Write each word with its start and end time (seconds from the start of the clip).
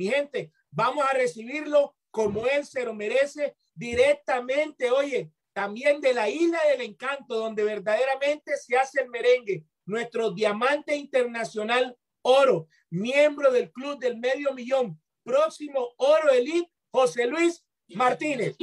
Mi 0.00 0.08
gente, 0.08 0.50
vamos 0.70 1.04
a 1.04 1.12
recibirlo 1.12 1.94
como 2.10 2.46
él 2.46 2.64
se 2.64 2.86
lo 2.86 2.94
merece 2.94 3.54
directamente, 3.74 4.90
oye, 4.90 5.30
también 5.52 6.00
de 6.00 6.14
la 6.14 6.26
isla 6.26 6.58
del 6.70 6.80
encanto, 6.80 7.34
donde 7.34 7.64
verdaderamente 7.64 8.56
se 8.56 8.78
hace 8.78 9.02
el 9.02 9.10
merengue. 9.10 9.62
Nuestro 9.84 10.30
diamante 10.30 10.96
internacional 10.96 11.98
oro, 12.22 12.66
miembro 12.88 13.52
del 13.52 13.70
club 13.70 13.98
del 13.98 14.16
medio 14.16 14.54
millón, 14.54 14.98
próximo 15.22 15.90
oro 15.98 16.30
elite, 16.30 16.72
José 16.90 17.26
Luis 17.26 17.62
Martínez. 17.88 18.56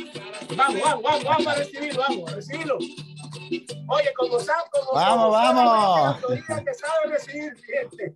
Vamos, 0.55 0.81
vamos, 0.81 1.03
vamos, 1.03 1.23
vamos 1.23 1.47
a 1.49 1.53
recibirlo, 1.53 2.01
vamos 2.01 2.31
a 2.31 2.35
recibirlo. 2.35 2.77
Oye, 2.79 4.11
como 4.15 4.39
saben, 4.39 4.65
como 4.71 4.93
vamos, 4.93 5.31
vamos. 5.31 6.17
que 6.65 6.73
sabe 6.73 7.09
recibir, 7.11 7.55
gente. 7.63 8.15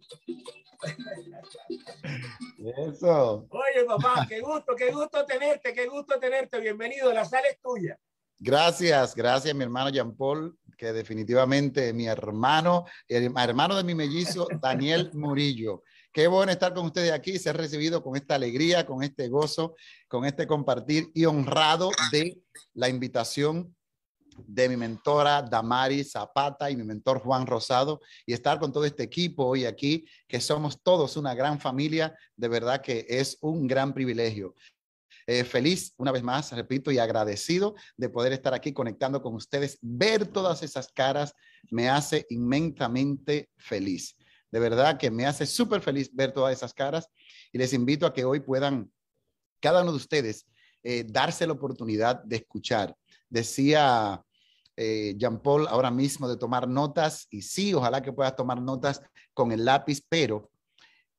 Eso. 2.90 3.48
Oye, 3.50 3.86
papá, 3.88 4.26
qué 4.28 4.40
gusto, 4.40 4.76
qué 4.76 4.92
gusto 4.92 5.26
tenerte, 5.26 5.74
qué 5.74 5.88
gusto 5.88 6.20
tenerte. 6.20 6.60
Bienvenido, 6.60 7.12
la 7.14 7.26
sala 7.26 7.48
es 7.48 7.60
tuya. 7.62 8.00
Gracias, 8.40 9.16
gracias, 9.16 9.54
mi 9.54 9.64
hermano 9.64 9.90
Jean 9.92 10.16
Paul, 10.16 10.58
que 10.78 10.92
definitivamente 10.94 11.94
mi 11.94 12.08
hermano, 12.08 12.86
el 13.08 13.32
hermano 13.38 13.76
de 13.76 13.84
mi 13.84 13.94
mellizo, 13.94 14.48
Daniel 14.62 15.12
Murillo. 15.14 15.84
Qué 16.12 16.28
bueno 16.28 16.52
estar 16.52 16.74
con 16.74 16.88
ustedes 16.88 17.12
aquí, 17.12 17.38
ser 17.38 17.56
recibido 17.56 18.04
con 18.04 18.16
esta 18.16 18.36
alegría, 18.36 18.86
con 18.86 19.04
este 19.04 19.30
gozo, 19.30 19.76
con 20.08 20.26
este 20.26 20.48
compartir 20.48 21.12
y 21.14 21.26
honrado 21.26 21.92
de 22.12 22.42
la 22.74 22.90
invitación 22.90 23.76
de 24.38 24.70
mi 24.70 24.78
mentora 24.78 25.42
Damari 25.42 26.04
Zapata 26.04 26.70
y 26.70 26.76
mi 26.76 26.84
mentor 26.84 27.20
Juan 27.20 27.46
Rosado 27.46 28.02
y 28.26 28.34
estar 28.34 28.60
con 28.60 28.72
todo 28.72 28.86
este 28.86 29.04
equipo 29.04 29.46
hoy 29.46 29.66
aquí, 29.66 30.06
que 30.28 30.42
somos 30.42 30.82
todos 30.82 31.18
una 31.18 31.34
gran 31.34 31.60
familia, 31.60 32.16
de 32.36 32.48
verdad 32.48 32.82
que 32.82 33.06
es 33.10 33.38
un 33.42 33.68
gran 33.68 33.94
privilegio. 33.94 34.56
Eh, 35.28 35.44
feliz, 35.44 35.94
una 35.98 36.12
vez 36.12 36.24
más, 36.24 36.52
repito, 36.52 36.92
y 36.92 36.98
agradecido 36.98 37.76
de 37.96 38.10
poder 38.10 38.34
estar 38.34 38.54
aquí 38.54 38.74
conectando 38.74 39.22
con 39.22 39.36
ustedes. 39.36 39.78
Ver 39.82 40.26
todas 40.28 40.64
esas 40.64 40.92
caras 40.92 41.34
me 41.70 41.90
hace 41.90 42.26
inmensamente 42.30 43.50
feliz. 43.58 44.18
De 44.52 44.60
verdad 44.60 44.98
que 44.98 45.12
me 45.12 45.26
hace 45.26 45.46
súper 45.46 45.82
feliz 45.82 46.14
ver 46.14 46.34
todas 46.34 46.54
esas 46.54 46.74
caras 46.74 47.08
y 47.52 47.58
les 47.58 47.74
invito 47.74 48.06
a 48.06 48.14
que 48.14 48.26
hoy 48.26 48.42
puedan, 48.42 48.92
cada 49.62 49.84
uno 49.84 49.92
de 49.92 49.98
ustedes, 49.98 50.46
eh, 50.84 51.06
darse 51.08 51.46
la 51.46 51.54
oportunidad 51.54 52.24
de 52.24 52.38
escuchar. 52.38 52.96
Decía 53.32 54.22
eh, 54.76 55.16
Jean 55.18 55.42
Paul 55.42 55.68
ahora 55.68 55.90
mismo 55.90 56.28
de 56.28 56.36
tomar 56.36 56.68
notas 56.68 57.28
y 57.30 57.42
sí, 57.42 57.74
ojalá 57.74 58.02
que 58.02 58.12
puedas 58.12 58.36
tomar 58.36 58.62
notas 58.62 59.02
con 59.34 59.54
el 59.54 59.64
lápiz, 59.64 60.04
pero 60.10 60.52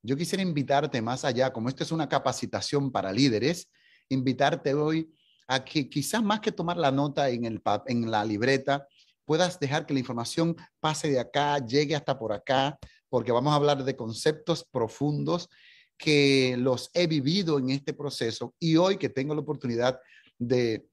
yo 0.03 0.15
quisiera 0.15 0.43
invitarte 0.43 1.01
más 1.01 1.25
allá, 1.25 1.51
como 1.53 1.71
esto 1.71 1.83
es 1.83 1.91
una 1.91 2.09
capacitación 2.09 2.93
para 2.93 3.13
líderes, 3.13 3.71
invitarte 4.11 4.75
hoy 4.75 5.11
a 5.49 5.65
que 5.65 5.89
quizás 5.89 6.23
más 6.23 6.41
que 6.41 6.53
tomar 6.53 6.77
la 6.77 6.91
nota 6.91 7.31
en, 7.31 7.47
el, 7.47 7.63
en 7.87 8.11
la 8.11 8.25
libreta, 8.27 8.87
puedas 9.25 9.59
dejar 9.59 9.87
que 9.87 9.95
la 9.95 10.01
información 10.01 10.55
pase 10.81 11.09
de 11.09 11.19
acá, 11.19 11.59
llegue 11.65 11.97
hasta 11.97 12.19
por 12.19 12.35
acá, 12.35 12.79
porque 13.09 13.33
vamos 13.33 13.55
a 13.55 13.57
hablar 13.57 13.85
de 13.85 13.97
conceptos 13.97 14.67
profundos 14.71 15.49
que 15.97 16.57
los 16.59 16.91
he 16.93 17.07
vivido 17.07 17.59
en 17.59 17.71
este 17.71 17.95
proceso 17.95 18.55
y 18.59 18.77
hoy 18.77 18.99
que 18.99 19.09
tengo 19.09 19.35
la 19.35 19.41
oportunidad 19.41 19.99
de, 20.39 20.85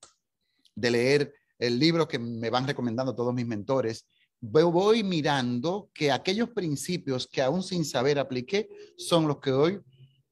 de 0.80 0.92
leer 0.92 1.34
el 1.58 1.78
libro 1.78 2.08
que 2.08 2.20
me 2.20 2.50
van 2.50 2.68
recomendando 2.68 3.14
todos 3.14 3.34
mis 3.34 3.46
mentores, 3.46 4.06
voy 4.42 5.04
mirando 5.04 5.90
que 5.94 6.12
aquellos 6.12 6.50
principios 6.50 7.28
que 7.28 7.42
aún 7.42 7.62
sin 7.62 7.84
saber 7.84 8.18
apliqué 8.18 8.70
son 8.98 9.28
los 9.28 9.40
que 9.40 9.52
hoy 9.52 9.80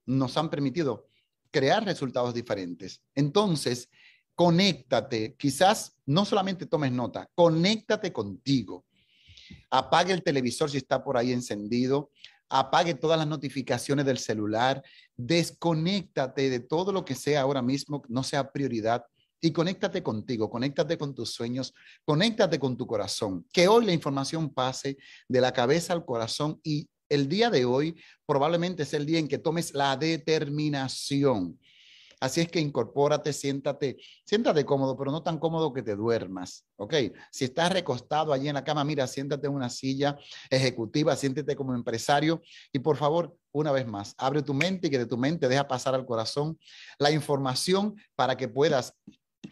nos 0.05 0.37
han 0.37 0.49
permitido 0.49 1.07
crear 1.51 1.83
resultados 1.83 2.33
diferentes. 2.33 3.01
Entonces, 3.13 3.89
conéctate, 4.35 5.35
quizás 5.37 5.97
no 6.05 6.23
solamente 6.23 6.65
tomes 6.65 6.91
nota, 6.91 7.29
conéctate 7.35 8.13
contigo. 8.13 8.85
Apague 9.69 10.13
el 10.13 10.23
televisor 10.23 10.69
si 10.69 10.77
está 10.77 11.03
por 11.03 11.17
ahí 11.17 11.33
encendido, 11.33 12.11
apague 12.49 12.93
todas 12.93 13.17
las 13.17 13.27
notificaciones 13.27 14.05
del 14.05 14.17
celular, 14.17 14.81
desconéctate 15.17 16.49
de 16.49 16.59
todo 16.61 16.93
lo 16.93 17.03
que 17.03 17.15
sea 17.15 17.41
ahora 17.41 17.61
mismo, 17.61 18.03
no 18.07 18.23
sea 18.23 18.51
prioridad 18.51 19.05
y 19.41 19.51
conéctate 19.51 20.01
contigo, 20.03 20.49
conéctate 20.49 20.97
con 20.97 21.13
tus 21.13 21.31
sueños, 21.31 21.73
conéctate 22.05 22.59
con 22.59 22.75
tu 22.75 22.87
corazón. 22.87 23.45
Que 23.51 23.67
hoy 23.67 23.85
la 23.85 23.93
información 23.93 24.53
pase 24.53 24.97
de 25.27 25.41
la 25.41 25.51
cabeza 25.51 25.93
al 25.93 26.05
corazón 26.05 26.59
y 26.63 26.89
el 27.09 27.29
día 27.29 27.49
de 27.49 27.65
hoy 27.65 27.95
probablemente 28.25 28.83
es 28.83 28.93
el 28.93 29.05
día 29.05 29.19
en 29.19 29.27
que 29.27 29.37
tomes 29.37 29.73
la 29.73 29.95
determinación. 29.95 31.57
Así 32.19 32.41
es 32.41 32.49
que 32.49 32.59
incorpórate, 32.59 33.31
siéntate, 33.31 33.97
siéntate 34.25 34.65
cómodo, 34.65 34.97
pero 34.97 35.11
no 35.11 35.21
tan 35.21 35.37
cómodo 35.37 35.71
que 35.71 35.83
te 35.83 35.95
duermas, 35.95 36.65
¿ok? 36.75 36.95
Si 37.31 37.45
estás 37.45 37.71
recostado 37.71 38.33
allí 38.33 38.47
en 38.47 38.55
la 38.55 38.63
cama, 38.63 38.83
mira, 38.83 39.05
siéntate 39.05 39.45
en 39.45 39.53
una 39.53 39.69
silla 39.69 40.17
ejecutiva, 40.49 41.15
siéntete 41.15 41.55
como 41.55 41.75
empresario 41.75 42.41
y 42.73 42.79
por 42.79 42.97
favor, 42.97 43.37
una 43.51 43.71
vez 43.71 43.85
más, 43.85 44.15
abre 44.17 44.41
tu 44.41 44.55
mente 44.55 44.87
y 44.87 44.89
que 44.89 44.97
de 44.97 45.05
tu 45.05 45.17
mente 45.17 45.47
deja 45.47 45.67
pasar 45.67 45.93
al 45.93 46.07
corazón 46.07 46.57
la 46.97 47.11
información 47.11 47.95
para 48.15 48.35
que 48.35 48.47
puedas 48.47 48.95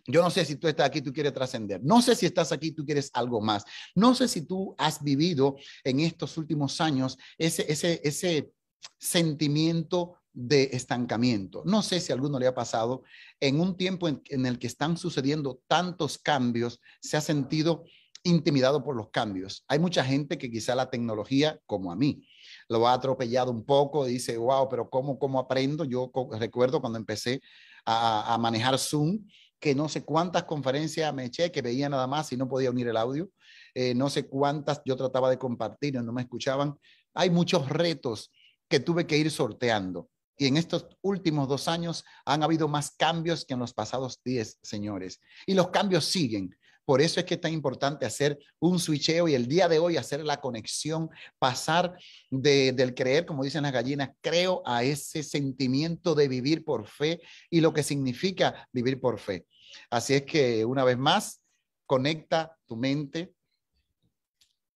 yo 0.08 0.22
no 0.22 0.30
sé 0.30 0.46
si 0.46 0.56
tú 0.56 0.68
estás 0.68 0.88
aquí, 0.88 1.02
tú 1.02 1.12
quieres 1.12 1.34
trascender. 1.34 1.82
No 1.84 2.02
sé 2.02 2.16
si 2.16 2.26
estás 2.26 2.52
aquí, 2.52 2.72
tú 2.72 2.86
quieres 2.86 3.10
algo 3.14 3.42
más. 3.42 3.64
No 3.96 4.14
sé 4.14 4.28
si 4.28 4.42
tú 4.42 4.76
has 4.78 5.04
vivido 5.04 5.58
en 5.84 6.00
estos 6.00 6.38
últimos 6.38 6.80
años 6.82 7.18
ese, 7.38 7.72
ese, 7.72 8.02
ese 8.04 8.52
sentimiento 9.00 10.18
de 10.32 10.70
estancamiento. 10.74 11.64
No 11.66 11.82
sé 11.82 12.00
si 12.00 12.12
a 12.12 12.16
alguno 12.16 12.40
le 12.40 12.48
ha 12.48 12.54
pasado 12.54 13.04
en 13.40 13.60
un 13.60 13.78
tiempo 13.78 14.08
en, 14.08 14.22
en, 14.26 14.46
el 14.46 14.60
que 14.60 14.68
están 14.68 14.98
sucediendo 14.98 15.62
tantos 15.68 16.18
cambios, 16.18 16.82
se 17.00 17.18
ha 17.18 17.22
sentido 17.22 17.86
intimidado 18.24 18.84
por 18.84 18.96
los 18.96 19.10
cambios. 19.12 19.64
Hay 19.68 19.80
mucha 19.80 20.04
gente 20.04 20.38
que 20.38 20.52
quizá 20.52 20.76
la 20.76 20.90
tecnología, 20.90 21.60
como 21.66 21.92
a 21.92 21.96
mí, 21.96 22.28
lo 22.68 22.88
ha 22.88 22.94
atropellado 22.94 23.52
un 23.52 23.64
poco, 23.64 24.06
dice, 24.06 24.38
wow, 24.38 24.68
pero 24.68 24.90
¿cómo, 24.90 25.18
cómo 25.18 25.40
aprendo? 25.40 25.86
Yo 25.86 26.12
recuerdo 26.32 26.82
cuando 26.82 27.00
empecé 27.00 27.42
a, 27.86 28.34
a 28.34 28.38
manejar 28.38 28.78
Zoom, 28.78 29.20
que 29.66 29.74
no 29.74 29.90
sé 29.90 30.04
cuántas 30.04 30.44
conferencias 30.44 31.12
me 31.12 31.26
eché, 31.26 31.52
que 31.52 31.64
veía 31.64 31.90
nada 31.90 32.06
más 32.06 32.32
y 32.32 32.38
no 32.38 32.48
podía 32.48 32.70
unir 32.70 32.88
el 32.88 32.98
audio. 32.98 33.32
Eh, 33.74 33.96
no 33.96 34.12
sé 34.12 34.28
cuántas 34.28 34.80
yo 34.86 34.96
trataba 34.96 35.28
de 35.28 35.40
compartir 35.40 35.96
y 35.96 35.98
no 35.98 36.14
me 36.14 36.22
escuchaban. 36.22 36.78
Hay 37.16 37.32
muchos 37.32 37.68
retos 37.68 38.32
que 38.70 38.80
tuve 38.80 39.08
que 39.08 39.18
ir 39.18 39.32
sorteando. 39.32 40.08
Y 40.38 40.46
en 40.46 40.58
estos 40.58 40.86
últimos 41.02 41.48
dos 41.48 41.68
años 41.68 42.04
han 42.28 42.44
habido 42.44 42.68
más 42.68 42.92
cambios 42.92 43.44
que 43.44 43.56
en 43.56 43.60
los 43.60 43.74
pasados 43.74 44.22
diez, 44.24 44.60
señores. 44.62 45.20
Y 45.48 45.56
los 45.56 45.70
cambios 45.70 46.06
siguen. 46.06 46.56
Por 46.86 47.02
eso 47.02 47.20
es 47.20 47.26
que 47.26 47.34
es 47.34 47.42
tan 47.42 47.52
importante 47.52 48.06
hacer 48.06 48.38
un 48.60 48.78
switcheo 48.78 49.28
y 49.28 49.34
el 49.34 49.48
día 49.48 49.68
de 49.68 49.80
hoy 49.80 49.98
hacer 49.98 50.24
la 50.24 50.42
conexión, 50.42 51.10
pasar 51.40 51.98
de, 52.30 52.72
del 52.72 52.94
creer, 52.94 53.26
como 53.26 53.44
dicen 53.44 53.64
las 53.64 53.74
gallinas, 53.74 54.12
creo 54.22 54.62
a 54.64 54.84
ese 54.84 55.24
sentimiento 55.24 56.14
de 56.14 56.28
vivir 56.28 56.64
por 56.64 56.86
fe 56.86 57.20
y 57.50 57.62
lo 57.62 57.74
que 57.74 57.82
significa 57.82 58.68
vivir 58.72 59.02
por 59.02 59.20
fe. 59.20 59.48
Así 59.90 60.14
es 60.14 60.24
que 60.24 60.66
una 60.66 60.84
vez 60.84 60.98
más, 60.98 61.42
conecta 61.86 62.58
tu 62.66 62.76
mente 62.76 63.34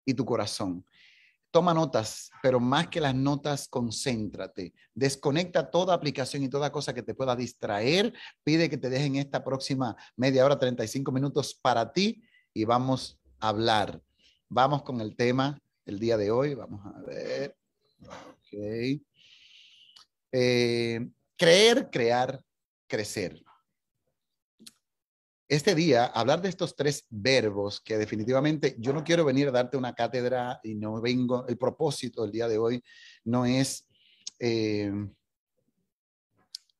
y 0.06 0.14
tu 0.14 0.26
corazón. 0.26 0.86
Toma 1.52 1.74
notas, 1.74 2.30
pero 2.44 2.60
más 2.60 2.90
que 2.90 3.02
las 3.02 3.16
notas, 3.16 3.68
concéntrate. 3.68 4.74
Desconecta 4.94 5.72
toda 5.72 5.96
aplicación 5.96 6.44
y 6.44 6.50
toda 6.50 6.72
cosa 6.72 6.94
que 6.94 7.02
te 7.02 7.16
pueda 7.16 7.36
distraer. 7.36 8.14
Pide 8.44 8.70
que 8.70 8.78
te 8.78 8.90
dejen 8.90 9.16
esta 9.16 9.44
próxima 9.44 9.96
media 10.16 10.46
hora, 10.46 10.60
35 10.60 11.12
minutos 11.12 11.56
para 11.56 11.92
ti 11.92 12.22
y 12.54 12.66
vamos 12.66 13.20
a 13.40 13.50
hablar. 13.50 14.00
Vamos 14.48 14.84
con 14.84 15.02
el 15.02 15.16
tema 15.16 15.60
el 15.86 16.00
día 16.00 16.18
de 16.18 16.30
hoy. 16.30 16.54
Vamos 16.54 16.86
a 16.86 17.00
ver. 17.02 17.58
Eh, 20.32 21.10
creer, 21.36 21.90
crear, 21.90 22.44
crecer 22.88 23.44
este 25.50 25.74
día 25.74 26.06
hablar 26.06 26.44
de 26.44 26.50
estos 26.50 26.76
tres 26.76 27.06
verbos 27.10 27.82
que 27.82 27.98
definitivamente 27.98 28.76
yo 28.78 28.94
no 28.94 29.04
quiero 29.04 29.26
venir 29.26 29.48
a 29.48 29.52
darte 29.52 29.78
una 29.78 29.96
cátedra 29.96 30.60
y 30.64 30.76
no 30.76 31.02
vengo, 31.02 31.48
el 31.48 31.58
propósito 31.58 32.22
del 32.22 32.32
día 32.32 32.48
de 32.48 32.60
hoy 32.60 32.84
no 33.24 33.48
es 33.48 33.88
eh, 34.38 34.92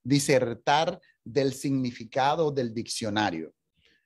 disertar 0.04 1.02
del 1.24 1.54
significado 1.54 2.52
del 2.52 2.72
diccionario. 2.72 3.54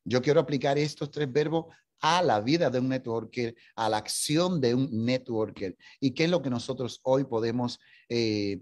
Yo 0.05 0.21
quiero 0.21 0.39
aplicar 0.39 0.77
estos 0.77 1.11
tres 1.11 1.31
verbos 1.31 1.65
a 1.99 2.21
la 2.23 2.39
vida 2.39 2.69
de 2.69 2.79
un 2.79 2.87
networker, 2.87 3.53
a 3.75 3.89
la 3.89 3.97
acción 3.97 4.61
de 4.61 4.75
un 4.75 5.05
networker. 5.05 5.77
¿Y 5.99 6.11
qué 6.11 6.23
es 6.23 6.29
lo 6.29 6.41
que 6.41 6.49
nosotros 6.49 7.01
hoy 7.03 7.25
podemos 7.25 7.79
eh, 8.07 8.61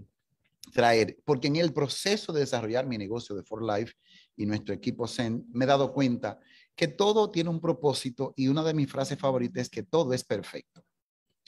traer? 0.73 1.17
Porque 1.25 1.47
en 1.47 1.57
el 1.57 1.73
proceso 1.73 2.33
de 2.33 2.41
desarrollar 2.41 2.87
mi 2.87 2.97
negocio 2.97 3.35
de 3.35 3.43
For 3.43 3.63
Life, 3.63 3.93
y 4.41 4.45
nuestro 4.45 4.73
equipo 4.73 5.07
Zen, 5.07 5.45
me 5.53 5.65
he 5.65 5.67
dado 5.67 5.93
cuenta 5.93 6.39
que 6.75 6.87
todo 6.87 7.29
tiene 7.29 7.49
un 7.49 7.61
propósito 7.61 8.33
y 8.35 8.47
una 8.47 8.63
de 8.63 8.73
mis 8.73 8.91
frases 8.91 9.19
favoritas 9.19 9.63
es 9.63 9.69
que 9.69 9.83
todo 9.83 10.13
es 10.13 10.23
perfecto. 10.23 10.83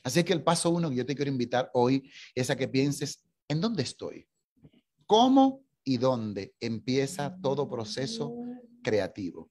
Así 0.04 0.24
que 0.24 0.34
el 0.34 0.44
paso 0.44 0.70
uno 0.70 0.90
que 0.90 0.98
yo 0.98 1.06
te 1.06 1.16
quiero 1.16 1.32
invitar 1.32 1.72
hoy 1.74 2.12
es 2.36 2.50
a 2.50 2.56
que 2.56 2.68
pienses, 2.68 3.24
¿en 3.48 3.62
dónde 3.62 3.84
estoy? 3.84 4.28
¿Cómo 5.06 5.64
y 5.84 5.98
dónde 5.98 6.54
empieza 6.60 7.36
todo 7.42 7.70
proceso 7.70 8.36
creativo? 8.84 9.50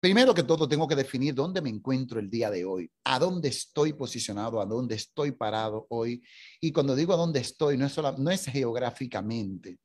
Primero 0.00 0.34
que 0.34 0.42
todo, 0.42 0.68
tengo 0.68 0.88
que 0.88 0.96
definir 0.96 1.32
dónde 1.32 1.60
me 1.60 1.70
encuentro 1.70 2.18
el 2.18 2.28
día 2.28 2.50
de 2.50 2.64
hoy, 2.64 2.90
a 3.04 3.20
dónde 3.20 3.50
estoy 3.50 3.92
posicionado, 3.92 4.60
a 4.60 4.66
dónde 4.66 4.96
estoy 4.96 5.30
parado 5.30 5.86
hoy. 5.90 6.20
Y 6.60 6.72
cuando 6.72 6.96
digo 6.96 7.12
a 7.12 7.16
dónde 7.16 7.38
estoy, 7.38 7.76
no 7.76 7.86
es, 7.86 7.92
solo, 7.92 8.12
no 8.18 8.30
es 8.32 8.46
geográficamente, 8.46 9.78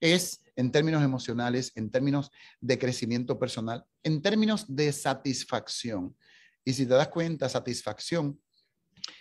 es 0.00 0.40
en 0.58 0.72
términos 0.72 1.04
emocionales, 1.04 1.70
en 1.76 1.88
términos 1.88 2.32
de 2.60 2.80
crecimiento 2.80 3.38
personal, 3.38 3.84
en 4.02 4.20
términos 4.20 4.64
de 4.66 4.92
satisfacción. 4.92 6.16
Y 6.64 6.72
si 6.72 6.84
te 6.84 6.94
das 6.94 7.08
cuenta, 7.08 7.48
satisfacción 7.48 8.40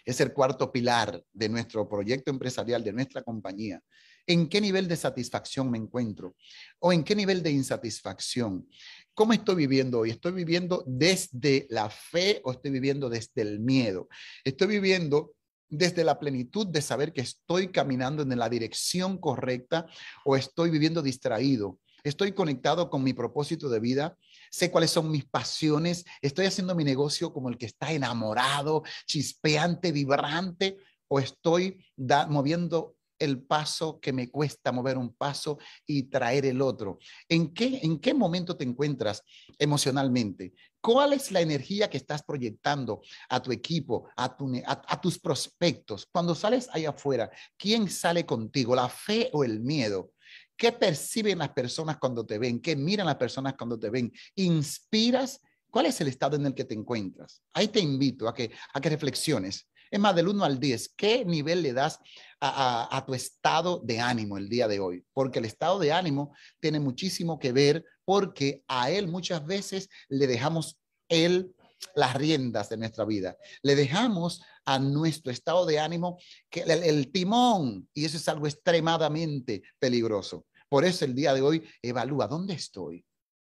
es 0.03 0.19
el 0.19 0.33
cuarto 0.33 0.71
pilar 0.71 1.23
de 1.31 1.47
nuestro 1.47 1.87
proyecto 1.87 2.31
empresarial, 2.31 2.83
de 2.83 2.91
nuestra 2.91 3.21
compañía. 3.21 3.79
¿En 4.25 4.49
qué 4.49 4.59
nivel 4.59 4.87
de 4.87 4.95
satisfacción 4.95 5.69
me 5.69 5.77
encuentro? 5.77 6.35
¿O 6.79 6.91
en 6.91 7.03
qué 7.03 7.15
nivel 7.15 7.43
de 7.43 7.51
insatisfacción? 7.51 8.67
¿Cómo 9.13 9.31
estoy 9.31 9.55
viviendo 9.55 9.99
hoy? 9.99 10.09
¿Estoy 10.09 10.31
viviendo 10.31 10.83
desde 10.87 11.67
la 11.69 11.91
fe 11.91 12.41
o 12.43 12.51
estoy 12.51 12.71
viviendo 12.71 13.09
desde 13.09 13.43
el 13.43 13.59
miedo? 13.59 14.09
Estoy 14.43 14.67
viviendo 14.69 15.35
desde 15.69 16.03
la 16.03 16.19
plenitud 16.19 16.67
de 16.67 16.81
saber 16.81 17.13
que 17.13 17.21
estoy 17.21 17.71
caminando 17.71 18.23
en 18.23 18.37
la 18.37 18.49
dirección 18.49 19.17
correcta 19.17 19.85
o 20.25 20.35
estoy 20.35 20.69
viviendo 20.69 21.01
distraído. 21.01 21.79
Estoy 22.03 22.31
conectado 22.31 22.89
con 22.89 23.03
mi 23.03 23.13
propósito 23.13 23.67
de 23.69 23.79
vida, 23.79 24.17
sé 24.49 24.71
cuáles 24.71 24.91
son 24.91 25.11
mis 25.11 25.25
pasiones, 25.25 26.05
estoy 26.21 26.45
haciendo 26.45 26.73
mi 26.75 26.83
negocio 26.83 27.33
como 27.33 27.49
el 27.49 27.57
que 27.57 27.65
está 27.65 27.91
enamorado, 27.91 28.83
chispeante, 29.05 29.91
vibrante, 29.91 30.77
o 31.09 31.19
estoy 31.19 31.83
moviendo 32.29 32.95
el 33.19 33.41
paso 33.41 33.99
que 33.99 34.13
me 34.13 34.29
cuesta 34.29 34.71
mover 34.71 34.97
un 34.97 35.13
paso 35.13 35.57
y 35.85 36.03
traer 36.03 36.45
el 36.45 36.61
otro. 36.61 36.99
¿En 37.27 37.53
qué, 37.53 37.79
en 37.81 37.99
qué 37.99 38.13
momento 38.13 38.55
te 38.55 38.63
encuentras 38.63 39.23
emocionalmente? 39.57 40.53
¿Cuál 40.87 41.11
es 41.11 41.33
la 41.33 41.41
energía 41.41 41.89
que 41.89 41.97
estás 41.97 42.23
proyectando 42.23 43.01
a 43.27 43.41
tu 43.41 43.51
equipo, 43.51 44.07
a, 44.15 45.01
tus 45.01 45.19
prospectos? 45.19 46.07
Cuando 46.09 46.33
sales 46.33 46.69
ahí 46.71 46.85
afuera, 46.85 47.29
¿quién 47.57 47.89
sale 47.89 48.25
contigo? 48.25 48.73
¿La 48.73 48.87
fe 48.87 49.29
o 49.33 49.43
el 49.43 49.59
miedo? 49.59 50.13
¿Qué 50.55 50.71
perciben 50.71 51.39
las 51.39 51.49
personas 51.49 51.97
cuando 51.97 52.25
te 52.25 52.39
ven? 52.39 52.61
¿Qué 52.61 52.77
miran 52.77 53.05
las 53.05 53.17
personas 53.17 53.55
cuando 53.57 53.77
te 53.77 53.89
ven? 53.89 54.13
¿Inspiras? 54.35 55.41
¿Cuál 55.69 55.87
es 55.87 55.99
el 55.99 56.07
estado 56.07 56.37
en 56.37 56.45
el 56.45 56.53
que 56.53 56.63
te 56.63 56.73
encuentras? 56.75 57.43
Ahí 57.51 57.67
te 57.67 57.81
invito 57.81 58.29
a 58.29 58.33
que, 58.33 58.49
a 58.73 58.79
que 58.79 58.89
reflexiones. 58.89 59.69
Es 59.91 59.99
más, 59.99 60.15
del 60.15 60.27
1 60.27 60.43
al 60.43 60.59
10, 60.59 60.89
¿qué 60.95 61.25
nivel 61.25 61.61
le 61.61 61.73
das 61.73 61.99
a, 62.39 63.03
tu 63.05 63.13
estado 63.13 63.81
de 63.83 63.99
ánimo 63.99 64.37
el 64.37 64.49
día 64.49 64.67
de 64.67 64.79
hoy? 64.79 65.05
Porque 65.13 65.39
el 65.39 65.45
estado 65.45 65.79
de 65.79 65.91
ánimo 65.91 66.35
tiene 66.59 66.79
muchísimo 66.79 67.39
que 67.39 67.51
ver 67.51 67.83
porque 68.05 68.63
a 68.67 68.91
él 68.91 69.07
muchas 69.07 69.45
veces 69.45 69.89
le 70.09 70.27
dejamos 70.27 70.79
él 71.09 71.53
las 71.95 72.15
riendas 72.15 72.69
de 72.69 72.77
nuestra 72.77 73.05
vida. 73.05 73.37
Le 73.61 73.75
dejamos 73.75 74.41
a 74.65 74.79
nuestro 74.79 75.31
estado 75.31 75.65
de 75.65 75.79
ánimo 75.79 76.19
que 76.49 76.61
el, 76.61 77.11
timón 77.11 77.87
y 77.93 78.05
eso 78.05 78.17
es 78.17 78.27
algo 78.27 78.47
extremadamente 78.47 79.61
peligroso. 79.79 80.45
Por 80.69 80.85
eso 80.85 81.05
el 81.05 81.15
día 81.15 81.33
de 81.33 81.41
hoy 81.41 81.63
evalúa 81.81 82.27
dónde 82.27 82.53
estoy, 82.53 83.05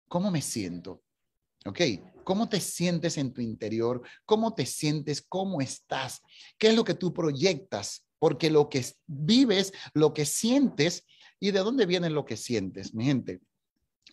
cómo 0.07 0.31
me 0.31 0.41
siento, 0.41 1.03
¿ok? 1.65 1.79
¿Cómo 2.23 2.49
te 2.49 2.59
sientes 2.59 3.17
en 3.17 3.33
tu 3.33 3.41
interior? 3.41 4.01
¿Cómo 4.25 4.53
te 4.53 4.65
sientes? 4.65 5.21
¿Cómo 5.21 5.61
estás? 5.61 6.21
¿Qué 6.57 6.69
es 6.69 6.75
lo 6.75 6.83
que 6.83 6.93
tú 6.93 7.13
proyectas? 7.13 8.05
Porque 8.19 8.49
lo 8.49 8.69
que 8.69 8.85
vives, 9.05 9.73
lo 9.93 10.13
que 10.13 10.25
sientes, 10.25 11.05
¿y 11.39 11.51
de 11.51 11.59
dónde 11.59 11.85
viene 11.85 12.09
lo 12.09 12.25
que 12.25 12.37
sientes, 12.37 12.93
mi 12.93 13.05
gente? 13.05 13.41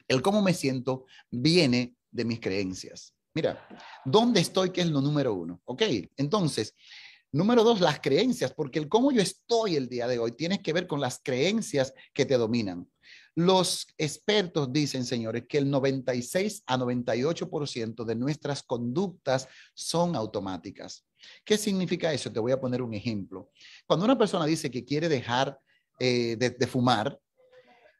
El 0.08 0.22
cómo 0.22 0.42
me 0.42 0.54
siento 0.54 1.06
viene 1.30 1.94
de 2.10 2.24
mis 2.24 2.40
creencias. 2.40 3.14
Mira, 3.34 3.68
¿dónde 4.04 4.40
estoy? 4.40 4.70
Que 4.70 4.80
es 4.80 4.88
lo 4.88 5.00
número 5.00 5.34
uno. 5.34 5.60
¿Ok? 5.64 5.82
Entonces, 6.16 6.74
número 7.32 7.62
dos, 7.62 7.80
las 7.80 8.00
creencias, 8.00 8.52
porque 8.52 8.78
el 8.78 8.88
cómo 8.88 9.12
yo 9.12 9.22
estoy 9.22 9.76
el 9.76 9.88
día 9.88 10.08
de 10.08 10.18
hoy 10.18 10.32
tiene 10.32 10.60
que 10.60 10.72
ver 10.72 10.86
con 10.86 11.00
las 11.00 11.20
creencias 11.22 11.94
que 12.12 12.26
te 12.26 12.36
dominan. 12.36 12.90
Los 13.34 13.86
expertos 13.96 14.72
dicen, 14.72 15.04
señores, 15.04 15.44
que 15.48 15.58
el 15.58 15.70
96 15.70 16.64
a 16.66 16.76
98% 16.76 18.04
de 18.04 18.14
nuestras 18.16 18.62
conductas 18.62 19.48
son 19.74 20.16
automáticas. 20.16 21.06
¿Qué 21.44 21.56
significa 21.56 22.12
eso? 22.12 22.32
Te 22.32 22.40
voy 22.40 22.52
a 22.52 22.60
poner 22.60 22.82
un 22.82 22.94
ejemplo. 22.94 23.50
Cuando 23.86 24.04
una 24.04 24.18
persona 24.18 24.46
dice 24.46 24.70
que 24.70 24.84
quiere 24.84 25.08
dejar 25.08 25.58
eh, 25.98 26.36
de, 26.36 26.66
fumar, 26.66 27.18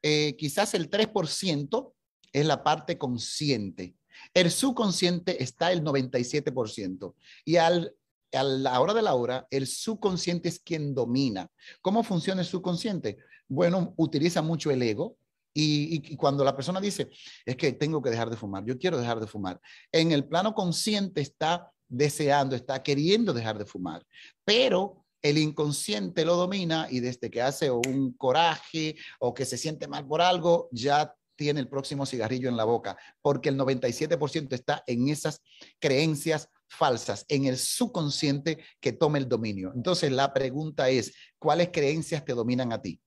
eh, 0.03 0.35
quizás 0.37 0.75
el 0.75 0.91
3% 0.91 1.93
es 2.33 2.47
la 2.47 2.65
parte 2.65 2.99
consciente. 2.99 3.95
El 4.35 4.51
subconsciente 4.51 5.43
está 5.43 5.71
el 5.73 5.83
97%. 5.83 7.15
Y 7.45 7.57
al 7.57 7.95
a 8.33 8.43
la 8.43 8.81
hora 8.81 8.95
de 8.95 9.03
la 9.03 9.15
hora, 9.15 9.47
el 9.51 9.67
subconsciente 9.67 10.49
es 10.49 10.61
quien 10.61 10.95
domina. 10.95 11.51
¿Cómo 11.83 12.03
funciona 12.03 12.43
el 12.43 12.47
subconsciente? 12.47 13.19
Bueno, 13.49 13.95
utiliza 13.97 14.43
mucho 14.43 14.71
el 14.71 14.83
ego, 14.83 15.17
y, 15.53 16.17
cuando 16.17 16.45
la 16.45 16.55
persona 16.55 16.81
dice, 16.81 17.11
es 17.45 17.57
que 17.57 17.73
tengo 17.73 18.01
que 18.01 18.11
dejar 18.11 18.31
de 18.31 18.37
fumar, 18.37 18.65
yo 18.65 18.79
quiero 18.79 18.99
dejar 18.99 19.21
de 19.21 19.27
fumar, 19.27 19.61
en 19.93 20.13
el 20.13 20.27
plano 20.27 20.55
consciente 20.55 21.21
está 21.21 21.71
deseando, 21.89 22.55
está 22.55 22.83
queriendo 22.83 23.33
dejar 23.33 23.59
de 23.59 23.67
fumar, 23.67 24.05
pero 24.45 25.05
el 25.23 25.39
inconsciente 25.39 26.25
lo 26.25 26.37
domina 26.37 26.87
y 26.91 27.01
desde 27.01 27.31
que 27.31 27.43
hace 27.43 27.71
un 27.71 28.13
coraje 28.13 28.97
o 29.19 29.35
que 29.35 29.45
se 29.45 29.59
siente 29.59 29.87
mal 29.87 30.07
por 30.07 30.23
algo, 30.23 30.69
ya 30.73 31.15
tiene 31.37 31.61
el 31.61 31.69
próximo 31.69 32.05
cigarrillo 32.05 32.49
en 32.49 32.57
la 32.57 32.65
boca, 32.65 32.99
porque 33.23 33.49
el 33.49 33.57
97% 33.57 34.53
está 34.53 34.85
en 34.87 35.09
esas 35.09 35.43
creencias 35.79 36.49
falsas, 36.69 37.25
en 37.29 37.47
el 37.47 37.57
subconsciente 37.57 38.59
que 38.79 38.93
toma 38.93 39.19
el 39.19 39.29
dominio. 39.29 39.73
Entonces 39.75 40.13
la 40.13 40.33
pregunta 40.33 40.91
es, 40.91 41.13
¿cuáles 41.39 41.71
creencias 41.71 42.25
te 42.25 42.35
dominan 42.35 42.73
a 42.73 42.81
ti? 42.81 43.01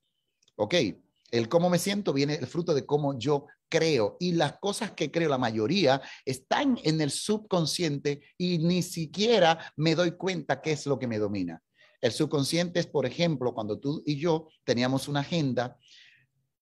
¿Ok? 0.56 0.76
El 1.34 1.50
cómo 1.50 1.68
me 1.68 1.80
siento 1.80 2.14
viene 2.14 2.36
el 2.36 2.46
fruto 2.46 2.76
de 2.76 2.86
cómo 2.86 3.18
yo 3.18 3.48
creo 3.68 4.18
y 4.20 4.34
las 4.34 4.60
cosas 4.60 4.92
que 4.92 5.10
creo, 5.10 5.30
la 5.30 5.40
mayoría, 5.40 6.00
están 6.26 6.78
en 6.84 7.02
el 7.02 7.10
subconsciente 7.10 8.22
y 8.38 8.60
ni 8.60 8.84
siquiera 8.84 9.74
me 9.76 9.96
doy 9.96 10.12
cuenta 10.12 10.62
qué 10.62 10.74
es 10.74 10.86
lo 10.86 11.00
que 11.00 11.08
me 11.08 11.18
domina. 11.18 11.60
El 12.02 12.12
subconsciente 12.12 12.80
es, 12.80 12.86
por 12.86 13.08
ejemplo, 13.08 13.52
cuando 13.52 13.80
tú 13.80 14.04
y 14.06 14.18
yo 14.18 14.48
teníamos 14.64 15.08
una 15.08 15.22
agenda 15.22 15.76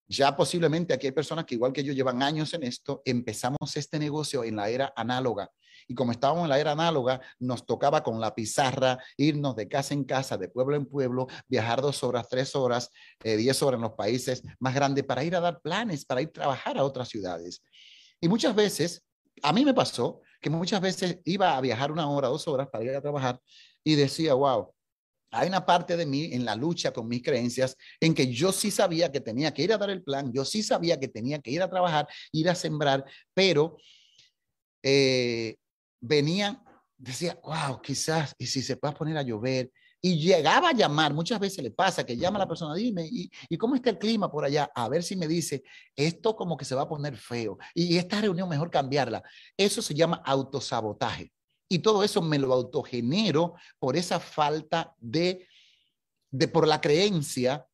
ya 0.08 0.36
posiblemente 0.36 0.94
aquí 0.94 1.08
hay 1.08 1.14
personas 1.14 1.46
que 1.46 1.56
igual 1.56 1.72
que 1.72 1.84
yo 1.84 1.94
llevan 1.94 2.22
años 2.22 2.54
en 2.54 2.64
esto, 2.64 3.02
empezamos 3.06 3.76
este 3.76 3.98
negocio 3.98 4.44
en 4.44 4.58
la 4.58 4.70
era 4.70 4.94
análoga. 4.96 5.50
Y 5.92 5.94
como 5.94 6.14
estábamos 6.14 6.44
en 6.44 6.50
la 6.50 6.58
era 6.58 6.72
análoga, 6.72 7.20
nos 7.38 7.66
tocaba 7.66 8.02
con 8.02 8.22
la 8.22 8.34
pizarra 8.34 8.98
irnos 9.18 9.58
de 9.58 9.68
casa 9.68 9.94
en 9.94 10.06
casa, 10.06 10.38
de 10.38 10.48
pueblo 10.48 10.78
en 10.78 10.86
pueblo, 10.86 11.28
viajar 11.50 11.82
dos 11.82 12.02
horas, 12.02 12.30
tres 12.30 12.56
horas, 12.56 12.90
eh, 13.26 13.36
diez 13.36 13.62
horas 13.62 13.78
en 13.78 13.82
los 13.82 13.92
países 13.92 14.42
más 14.60 14.74
grandes 14.74 15.04
para 15.04 15.26
ir 15.26 15.36
a 15.36 15.42
dar 15.42 15.60
planes, 15.60 16.06
para 16.06 16.22
ir 16.22 16.30
a 16.30 16.32
trabajar 16.32 16.78
a 16.78 16.86
otras 16.86 17.10
ciudades. 17.10 17.62
Y 18.22 18.30
muchas 18.30 18.56
veces, 18.56 19.04
a 19.44 19.52
mí 19.52 19.66
me 19.66 19.74
pasó 19.74 20.22
que 20.40 20.50
muchas 20.50 20.80
veces 20.80 21.20
iba 21.26 21.58
a 21.58 21.60
viajar 21.60 21.92
una 21.92 22.10
hora, 22.10 22.30
dos 22.30 22.48
horas 22.48 22.70
para 22.72 22.86
ir 22.86 22.96
a 22.96 23.02
trabajar 23.02 23.38
y 23.84 23.96
decía, 23.96 24.34
wow, 24.34 24.74
hay 25.32 25.50
una 25.50 25.66
parte 25.66 25.98
de 25.98 26.06
mí 26.06 26.30
en 26.32 26.46
la 26.46 26.56
lucha 26.56 26.94
con 26.94 27.10
mis 27.10 27.22
creencias 27.22 27.76
en 28.00 28.14
que 28.14 28.32
yo 28.32 28.54
sí 28.54 28.72
sabía 28.72 29.12
que 29.12 29.20
tenía 29.20 29.54
que 29.54 29.64
ir 29.64 29.74
a 29.74 29.78
dar 29.78 29.90
el 29.90 30.04
plan, 30.04 30.32
yo 30.32 30.46
sí 30.46 30.64
sabía 30.64 30.98
que 30.98 31.10
tenía 31.10 31.40
que 31.40 31.52
ir 31.52 31.62
a 31.62 31.70
trabajar, 31.70 32.08
ir 32.32 32.50
a 32.50 32.56
sembrar, 32.56 33.04
pero 33.34 33.76
eh, 34.84 35.58
venía, 36.02 36.62
decía, 36.98 37.40
wow, 37.44 37.82
quizás, 37.82 38.36
y 38.38 38.48
si 38.48 38.62
se 38.62 38.76
puede 38.76 38.94
poner 38.96 39.18
a 39.18 39.22
llover, 39.22 39.72
y 40.04 40.18
llegaba 40.18 40.70
a 40.70 40.74
llamar, 40.74 41.14
muchas 41.14 41.40
veces 41.40 41.64
le 41.64 41.70
pasa 41.70 42.04
que 42.04 42.18
llama 42.18 42.38
a 42.38 42.40
la 42.40 42.48
persona, 42.48 42.74
dime, 42.74 43.08
¿y, 43.10 43.30
¿y, 43.48 43.58
cómo 43.58 43.76
está 43.76 43.92
el 43.92 44.00
clima 44.00 44.32
por 44.32 44.44
allá? 44.44 44.72
A 44.74 44.90
ver 44.90 45.04
si 45.04 45.16
me 45.16 45.28
dice, 45.28 45.64
esto 45.96 46.36
como 46.36 46.58
que 46.58 46.66
se 46.66 46.74
va 46.74 46.82
a 46.82 46.90
poner 46.90 47.16
feo, 47.16 47.60
y 47.76 47.98
esta 47.98 48.20
reunión 48.20 48.50
mejor 48.50 48.72
cambiarla. 48.72 49.22
Eso 49.56 49.82
se 49.82 49.94
llama 49.94 50.22
autosabotaje. 50.26 51.32
Y 51.70 51.80
todo 51.80 52.04
eso 52.04 52.22
me 52.22 52.38
lo 52.38 52.52
autogenero 52.52 53.54
por 53.80 53.96
esa 53.96 54.20
falta 54.20 54.94
de, 55.00 55.48
de, 56.30 56.48
por 56.50 56.68
la 56.68 56.82
creencia 56.82 57.66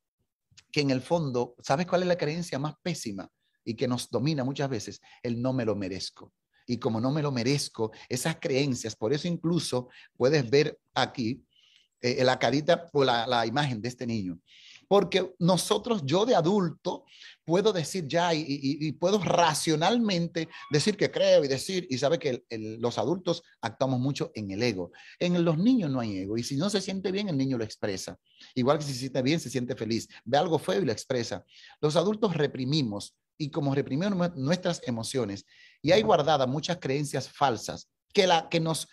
que 0.71 0.81
en 0.81 0.91
el 0.91 1.01
fondo, 1.01 1.55
¿sabes 1.63 1.87
cuál 1.87 2.03
es 2.03 2.07
la 2.07 2.17
creencia 2.17 2.59
más 2.59 2.75
pésima 2.83 3.27
y 3.63 3.73
que 3.73 3.87
nos 3.87 4.09
domina 4.11 4.43
muchas 4.43 4.69
veces? 4.69 5.01
El 5.23 5.41
no 5.41 5.51
me 5.51 5.65
lo 5.65 5.75
merezco. 5.75 6.31
Y 6.67 6.77
como 6.77 7.01
no 7.01 7.09
me 7.09 7.23
lo 7.23 7.31
merezco, 7.31 7.91
esas 8.07 8.37
creencias, 8.39 8.95
por 8.95 9.13
eso 9.13 9.27
incluso 9.27 9.89
puedes 10.15 10.47
ver 10.47 10.77
aquí 10.93 11.43
eh, 12.01 12.23
la 12.23 12.37
carita 12.37 12.87
o 12.93 13.03
la, 13.03 13.25
la 13.25 13.47
imagen 13.47 13.81
de 13.81 13.89
este 13.89 14.05
niño. 14.05 14.39
Porque 14.87 15.33
nosotros, 15.39 16.03
yo 16.05 16.25
de 16.25 16.35
adulto, 16.35 17.05
puedo 17.47 17.71
decir 17.71 18.05
ya 18.07 18.33
y, 18.33 18.91
puedo 18.93 19.19
racionalmente 19.19 20.49
decir 20.69 20.97
que 20.97 21.09
creo 21.09 21.45
y 21.45 21.47
decir, 21.47 21.87
y 21.89 21.97
sabe 21.97 22.19
que 22.19 22.43
los 22.49 22.97
adultos 22.97 23.41
actuamos 23.61 23.99
mucho 23.99 24.31
en 24.35 24.51
el 24.51 24.61
ego. 24.63 24.91
En 25.17 25.43
los 25.43 25.57
niños 25.57 25.89
no 25.89 26.01
hay 26.01 26.17
ego 26.17 26.37
y 26.37 26.43
si 26.43 26.57
no 26.57 26.69
se 26.69 26.81
siente 26.81 27.11
bien, 27.11 27.29
el 27.29 27.37
niño 27.37 27.57
lo 27.57 27.63
expresa. 27.63 28.17
Igual 28.53 28.79
que 28.79 28.83
si 28.83 28.93
se 28.93 28.99
siente 28.99 29.21
bien, 29.21 29.39
se 29.39 29.49
siente 29.49 29.75
feliz. 29.75 30.07
Ve 30.25 30.37
algo 30.37 30.59
feo 30.59 30.81
y 30.81 30.85
lo 30.85 30.91
expresa. 30.91 31.45
Los 31.81 31.95
adultos 31.95 32.35
reprimimos 32.35 33.15
y 33.37 33.49
como 33.49 33.75
reprimimos 33.75 34.35
nuestras 34.35 34.81
emociones 34.85 35.45
y 35.81 35.91
hay 35.91 36.01
guardadas 36.01 36.47
muchas 36.47 36.77
creencias 36.79 37.29
falsas 37.29 37.89
que, 38.13 38.27
la, 38.27 38.49
que 38.49 38.59
nos 38.59 38.87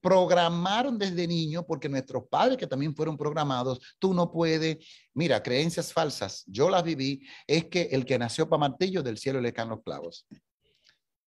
programaron 0.00 0.98
desde 0.98 1.26
niño, 1.26 1.66
porque 1.66 1.88
nuestros 1.88 2.24
padres 2.28 2.56
que 2.56 2.66
también 2.66 2.94
fueron 2.94 3.16
programados, 3.16 3.80
tú 3.98 4.14
no 4.14 4.30
puedes, 4.30 4.78
mira, 5.14 5.42
creencias 5.42 5.92
falsas, 5.92 6.44
yo 6.46 6.70
las 6.70 6.84
viví, 6.84 7.26
es 7.46 7.66
que 7.66 7.88
el 7.90 8.04
que 8.04 8.18
nació 8.18 8.48
para 8.48 8.60
martillo 8.60 9.02
del 9.02 9.18
cielo 9.18 9.40
le 9.40 9.52
caen 9.52 9.70
los 9.70 9.82
clavos, 9.82 10.26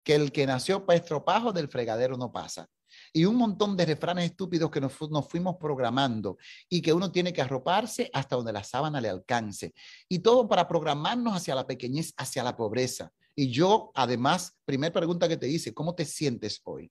que 0.02 0.14
el 0.14 0.32
que 0.32 0.46
nació 0.46 0.84
para 0.87 0.99
estropajo 0.99 1.52
del 1.52 1.68
fregadero 1.68 2.16
no 2.16 2.32
pasa. 2.32 2.66
Y 3.12 3.25
un 3.25 3.34
montón 3.34 3.76
de 3.76 3.87
refranes 3.87 4.26
estúpidos 4.26 4.70
que 4.70 4.80
nos, 4.80 4.92
nos 5.11 5.28
fuimos 5.28 5.56
programando 5.58 6.37
y 6.68 6.80
que 6.80 6.92
uno 6.92 7.11
tiene 7.11 7.32
que 7.32 7.42
arroparse 7.42 8.08
hasta 8.12 8.37
donde 8.37 8.52
la 8.52 8.62
sábana 8.62 9.00
le 9.00 9.08
alcance. 9.08 9.75
Y 10.08 10.20
todo 10.20 10.49
para 10.49 10.68
programarnos 10.68 11.34
hacia 11.34 11.56
la 11.56 11.66
pequeñez, 11.66 12.14
hacia 12.16 12.44
la 12.44 12.56
pobreza. 12.56 13.12
Y 13.36 13.50
yo, 13.50 13.90
además, 13.94 14.56
primera 14.64 14.92
pregunta 14.92 15.28
que 15.28 15.36
te 15.36 15.48
hice, 15.48 15.74
¿cómo 15.74 15.94
te 15.94 16.04
sientes 16.04 16.60
hoy? 16.64 16.90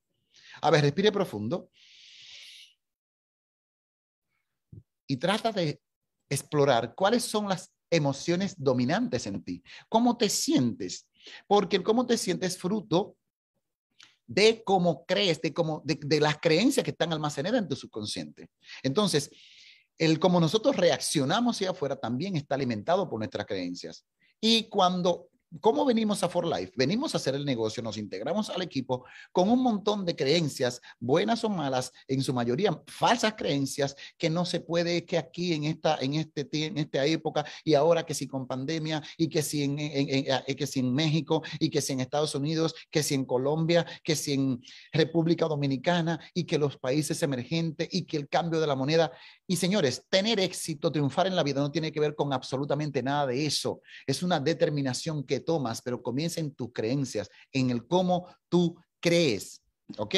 A 0.62 0.69
ver, 0.69 0.81
respire 0.81 1.12
profundo. 1.12 1.69
Y 5.07 5.17
trata 5.17 5.51
de 5.51 5.81
explorar 6.29 6.95
cuáles 6.95 7.23
son 7.23 7.47
las 7.47 7.71
emociones 7.89 8.55
dominantes 8.57 9.27
en 9.27 9.43
ti. 9.43 9.63
¿Cómo 9.88 10.17
te 10.17 10.29
sientes? 10.29 11.07
Porque 11.47 11.77
el 11.77 11.83
cómo 11.83 12.05
te 12.05 12.17
sientes 12.17 12.57
fruto 12.57 13.15
de 14.25 14.63
cómo 14.63 15.05
crees, 15.05 15.41
de, 15.41 15.53
cómo, 15.53 15.81
de, 15.85 16.00
de 16.01 16.19
las 16.19 16.38
creencias 16.39 16.83
que 16.83 16.91
están 16.91 17.13
almacenadas 17.13 17.62
en 17.62 17.67
tu 17.67 17.75
subconsciente. 17.75 18.50
Entonces, 18.81 19.29
el 19.97 20.19
cómo 20.19 20.39
nosotros 20.39 20.75
reaccionamos 20.75 21.57
hacia 21.57 21.69
afuera 21.69 21.95
también 21.95 22.35
está 22.35 22.55
alimentado 22.55 23.09
por 23.09 23.19
nuestras 23.19 23.45
creencias. 23.45 24.05
Y 24.41 24.69
cuando 24.69 25.29
¿Cómo 25.60 25.86
venimos 25.86 26.24
a 26.24 26.29
For 26.29 26.48
Life? 26.48 26.74
Venimos 26.75 27.13
a 27.13 27.17
hacer 27.17 27.36
el 27.36 27.45
negocio, 27.45 27.83
nos 27.83 27.98
integramos 27.98 28.50
al 28.50 28.63
equipo 28.63 29.05
con 29.31 29.50
un 29.50 29.62
montón 29.62 30.03
de 30.03 30.15
creencias, 30.15 30.81
buenas 31.00 31.43
o 31.43 31.50
malas, 31.50 31.91
en 32.07 32.24
su 32.24 32.33
mayoría 32.33 32.81
falsas 32.88 33.36
creencias, 33.38 33.95
que 34.17 34.29
no 34.29 34.45
se 34.45 34.62
puede, 34.62 35.05
que 35.05 35.17
aquí 35.17 35.53
en 35.53 35.65
esta, 35.65 35.98
en 36.01 36.15
este, 36.15 36.48
en 36.65 36.77
esta 36.79 37.05
época, 37.05 37.45
y 37.63 37.75
ahora 37.75 38.03
que 38.03 38.15
si 38.15 38.27
con 38.27 38.48
pandemia, 38.48 39.03
y 39.15 39.27
que 39.29 39.43
si 39.43 39.63
en, 39.63 39.77
eh, 39.79 40.55
que 40.57 40.65
si 40.65 40.79
en 40.79 40.91
México, 40.91 41.43
y 41.60 41.69
que 41.69 41.81
si 41.81 41.93
en 41.93 42.00
Estados 42.00 42.33
Unidos, 42.33 42.74
que 42.89 43.03
si 43.03 43.13
en 43.13 43.25
Colombia, 43.25 43.86
que 44.03 44.15
si 44.15 44.33
en 44.33 44.62
República 44.91 45.45
Dominicana, 45.45 46.19
y 46.33 46.45
que 46.45 46.57
los 46.57 46.77
países 46.77 47.22
emergentes, 47.22 47.89
y 47.91 48.05
que 48.05 48.17
el 48.17 48.27
cambio 48.27 48.60
de 48.60 48.67
la 48.67 48.75
moneda. 48.75 49.12
Y 49.45 49.57
señores, 49.57 50.05
tener 50.10 50.39
éxito, 50.39 50.91
triunfar 50.91 51.27
en 51.27 51.36
la 51.36 51.43
vida 51.43 51.62
no 51.62 51.72
tiene 51.72 51.91
que 51.91 52.00
ver 52.00 52.15
con 52.15 52.33
absolutamente 52.33 53.03
nada 53.03 53.27
de 53.27 53.45
eso. 53.45 53.81
Es 54.07 54.24
una 54.24 54.39
determinación 54.39 55.24
que 55.24 55.42
tomas, 55.43 55.81
pero 55.81 56.01
comienza 56.01 56.39
en 56.39 56.53
tus 56.53 56.71
creencias, 56.73 57.29
en 57.51 57.69
el 57.69 57.88
cómo 57.88 58.27
tú 58.50 58.75
crees. 59.00 59.62
¿Ok? 59.97 60.15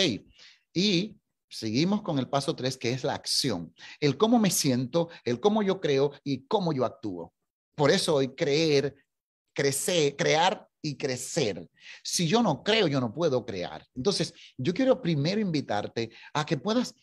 Y 0.73 1.15
seguimos 1.49 2.01
con 2.01 2.19
el 2.19 2.29
paso 2.29 2.55
tres, 2.55 2.77
que 2.77 2.91
es 2.91 3.03
la 3.03 3.13
acción. 3.13 3.73
El 3.99 4.17
cómo 4.17 4.39
me 4.39 4.51
siento, 4.51 5.09
el 5.23 5.39
cómo 5.39 5.63
yo 5.63 5.79
creo 5.79 6.11
y 6.23 6.45
cómo 6.47 6.73
yo 6.73 6.85
actúo. 6.85 7.33
Por 7.75 7.91
eso 7.91 8.15
hoy 8.15 8.35
creer, 8.35 8.95
crecer, 9.53 10.15
crear 10.15 10.67
y 10.81 10.95
crecer. 10.95 11.67
Si 12.03 12.27
yo 12.27 12.43
no 12.43 12.63
creo, 12.63 12.87
yo 12.87 13.01
no 13.01 13.13
puedo 13.13 13.45
crear. 13.45 13.85
Entonces, 13.95 14.33
yo 14.57 14.73
quiero 14.73 15.01
primero 15.01 15.41
invitarte 15.41 16.11
a 16.33 16.45
que 16.45 16.57
puedas 16.57 16.93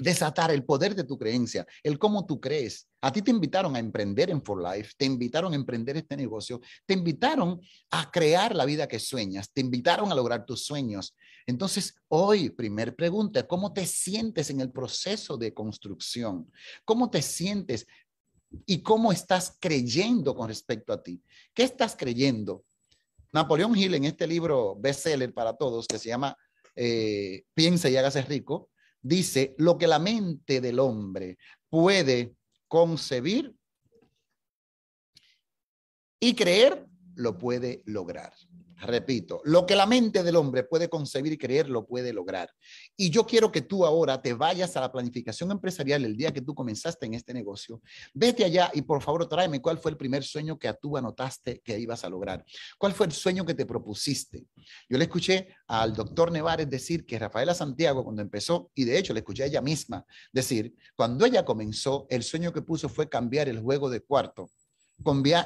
desatar 0.00 0.50
el 0.50 0.64
poder 0.64 0.94
de 0.94 1.04
tu 1.04 1.18
creencia, 1.18 1.66
el 1.82 1.98
cómo 1.98 2.26
tú 2.26 2.40
crees. 2.40 2.88
A 3.02 3.12
ti 3.12 3.22
te 3.22 3.30
invitaron 3.30 3.76
a 3.76 3.78
emprender 3.78 4.30
en 4.30 4.42
For 4.42 4.60
Life, 4.60 4.92
te 4.96 5.04
invitaron 5.04 5.52
a 5.52 5.56
emprender 5.56 5.96
este 5.96 6.16
negocio, 6.16 6.60
te 6.86 6.94
invitaron 6.94 7.60
a 7.90 8.10
crear 8.10 8.54
la 8.54 8.64
vida 8.64 8.88
que 8.88 8.98
sueñas, 8.98 9.52
te 9.52 9.60
invitaron 9.60 10.10
a 10.10 10.14
lograr 10.14 10.44
tus 10.46 10.64
sueños. 10.64 11.14
Entonces, 11.46 11.94
hoy, 12.08 12.50
primer 12.50 12.96
pregunta, 12.96 13.46
¿cómo 13.46 13.72
te 13.72 13.86
sientes 13.86 14.50
en 14.50 14.60
el 14.60 14.70
proceso 14.70 15.36
de 15.36 15.52
construcción? 15.52 16.50
¿Cómo 16.84 17.10
te 17.10 17.22
sientes 17.22 17.86
y 18.66 18.82
cómo 18.82 19.12
estás 19.12 19.56
creyendo 19.60 20.34
con 20.34 20.48
respecto 20.48 20.92
a 20.92 21.02
ti? 21.02 21.22
¿Qué 21.54 21.62
estás 21.62 21.94
creyendo? 21.96 22.64
Napoleón 23.32 23.76
Hill 23.76 23.94
en 23.94 24.04
este 24.04 24.26
libro 24.26 24.76
bestseller 24.76 25.32
para 25.32 25.56
todos 25.56 25.86
que 25.86 25.98
se 25.98 26.08
llama 26.08 26.36
eh, 26.74 27.44
Piensa 27.54 27.88
y 27.88 27.96
hágase 27.96 28.22
rico, 28.22 28.70
dice, 29.02 29.54
lo 29.58 29.78
que 29.78 29.86
la 29.86 29.98
mente 29.98 30.60
del 30.60 30.78
hombre 30.78 31.38
puede 31.68 32.34
concebir 32.68 33.54
y 36.20 36.34
creer, 36.34 36.86
lo 37.14 37.38
puede 37.38 37.82
lograr. 37.86 38.32
Repito, 38.80 39.42
lo 39.44 39.66
que 39.66 39.76
la 39.76 39.84
mente 39.84 40.22
del 40.22 40.36
hombre 40.36 40.64
puede 40.64 40.88
concebir 40.88 41.34
y 41.34 41.38
creer, 41.38 41.68
lo 41.68 41.86
puede 41.86 42.12
lograr. 42.12 42.50
Y 42.96 43.10
yo 43.10 43.26
quiero 43.26 43.52
que 43.52 43.60
tú 43.60 43.84
ahora 43.84 44.22
te 44.22 44.32
vayas 44.32 44.76
a 44.76 44.80
la 44.80 44.90
planificación 44.90 45.50
empresarial 45.50 46.04
el 46.04 46.16
día 46.16 46.32
que 46.32 46.40
tú 46.40 46.54
comenzaste 46.54 47.04
en 47.04 47.14
este 47.14 47.34
negocio. 47.34 47.82
Vete 48.14 48.44
allá 48.44 48.70
y 48.72 48.82
por 48.82 49.02
favor 49.02 49.28
tráeme 49.28 49.60
cuál 49.60 49.78
fue 49.78 49.90
el 49.90 49.98
primer 49.98 50.24
sueño 50.24 50.58
que 50.58 50.72
tú 50.80 50.96
anotaste 50.96 51.60
que 51.60 51.78
ibas 51.78 52.04
a 52.04 52.08
lograr. 52.08 52.44
¿Cuál 52.78 52.94
fue 52.94 53.06
el 53.06 53.12
sueño 53.12 53.44
que 53.44 53.54
te 53.54 53.66
propusiste? 53.66 54.46
Yo 54.88 54.96
le 54.96 55.04
escuché 55.04 55.48
al 55.66 55.92
doctor 55.92 56.32
Nevares 56.32 56.70
decir 56.70 57.04
que 57.04 57.18
Rafaela 57.18 57.54
Santiago 57.54 58.02
cuando 58.02 58.22
empezó, 58.22 58.70
y 58.74 58.84
de 58.84 58.98
hecho 58.98 59.12
le 59.12 59.20
escuché 59.20 59.42
a 59.42 59.46
ella 59.46 59.60
misma 59.60 60.06
decir, 60.32 60.74
cuando 60.96 61.26
ella 61.26 61.44
comenzó, 61.44 62.06
el 62.08 62.22
sueño 62.22 62.52
que 62.52 62.62
puso 62.62 62.88
fue 62.88 63.08
cambiar 63.08 63.48
el 63.48 63.60
juego 63.60 63.90
de 63.90 64.00
cuarto, 64.00 64.50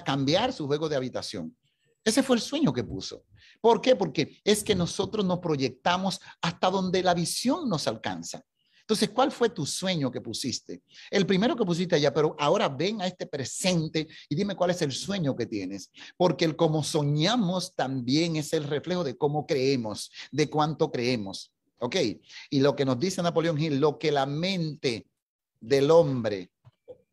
cambiar 0.05 0.53
su 0.53 0.67
juego 0.67 0.89
de 0.89 0.97
habitación. 0.97 1.57
Ese 2.05 2.23
fue 2.23 2.37
el 2.37 2.43
sueño 2.43 2.73
que 2.73 2.85
puso. 2.85 3.25
¿Por 3.61 3.81
qué? 3.81 3.97
Porque 3.97 4.39
es 4.45 4.63
que 4.63 4.75
nosotros 4.75 5.25
nos 5.25 5.39
proyectamos 5.39 6.21
hasta 6.43 6.71
donde 6.71 7.03
la 7.03 7.15
visión 7.15 7.69
nos 7.69 7.87
alcanza. 7.89 8.45
Entonces, 8.85 9.09
¿cuál 9.09 9.33
fue 9.33 9.49
tu 9.49 9.65
sueño 9.65 10.11
que 10.11 10.21
pusiste? 10.21 10.83
El 11.11 11.25
primero 11.25 11.57
que 11.57 11.65
pusiste 11.65 11.97
allá, 11.97 12.13
pero 12.13 12.37
ahora 12.39 12.69
ven 12.69 13.01
a 13.01 13.07
este 13.07 13.27
presente 13.27 14.07
y 14.29 14.35
dime 14.35 14.55
cuál 14.55 14.71
es 14.71 14.83
el 14.83 14.93
sueño 14.93 15.35
que 15.35 15.47
tienes. 15.47 15.91
Porque 16.19 16.45
el 16.45 16.55
cómo 16.55 16.85
soñamos 16.85 17.75
también 17.75 18.37
es 18.37 18.53
el 18.53 18.65
reflejo 18.65 19.03
de 19.03 19.17
cómo 19.17 19.47
creemos, 19.47 20.11
de 20.31 20.51
cuánto 20.51 20.93
creemos. 20.93 21.51
¿Ok? 21.79 21.97
Y 22.51 22.61
lo 22.61 22.77
que 22.77 22.85
nos 22.85 22.99
dice 22.99 23.23
Napoleón 23.23 23.59
Hill, 23.59 23.81
lo 23.81 23.99
que 23.99 24.13
la 24.13 24.27
mente 24.27 25.07
del 25.61 25.91
hombre, 25.91 26.51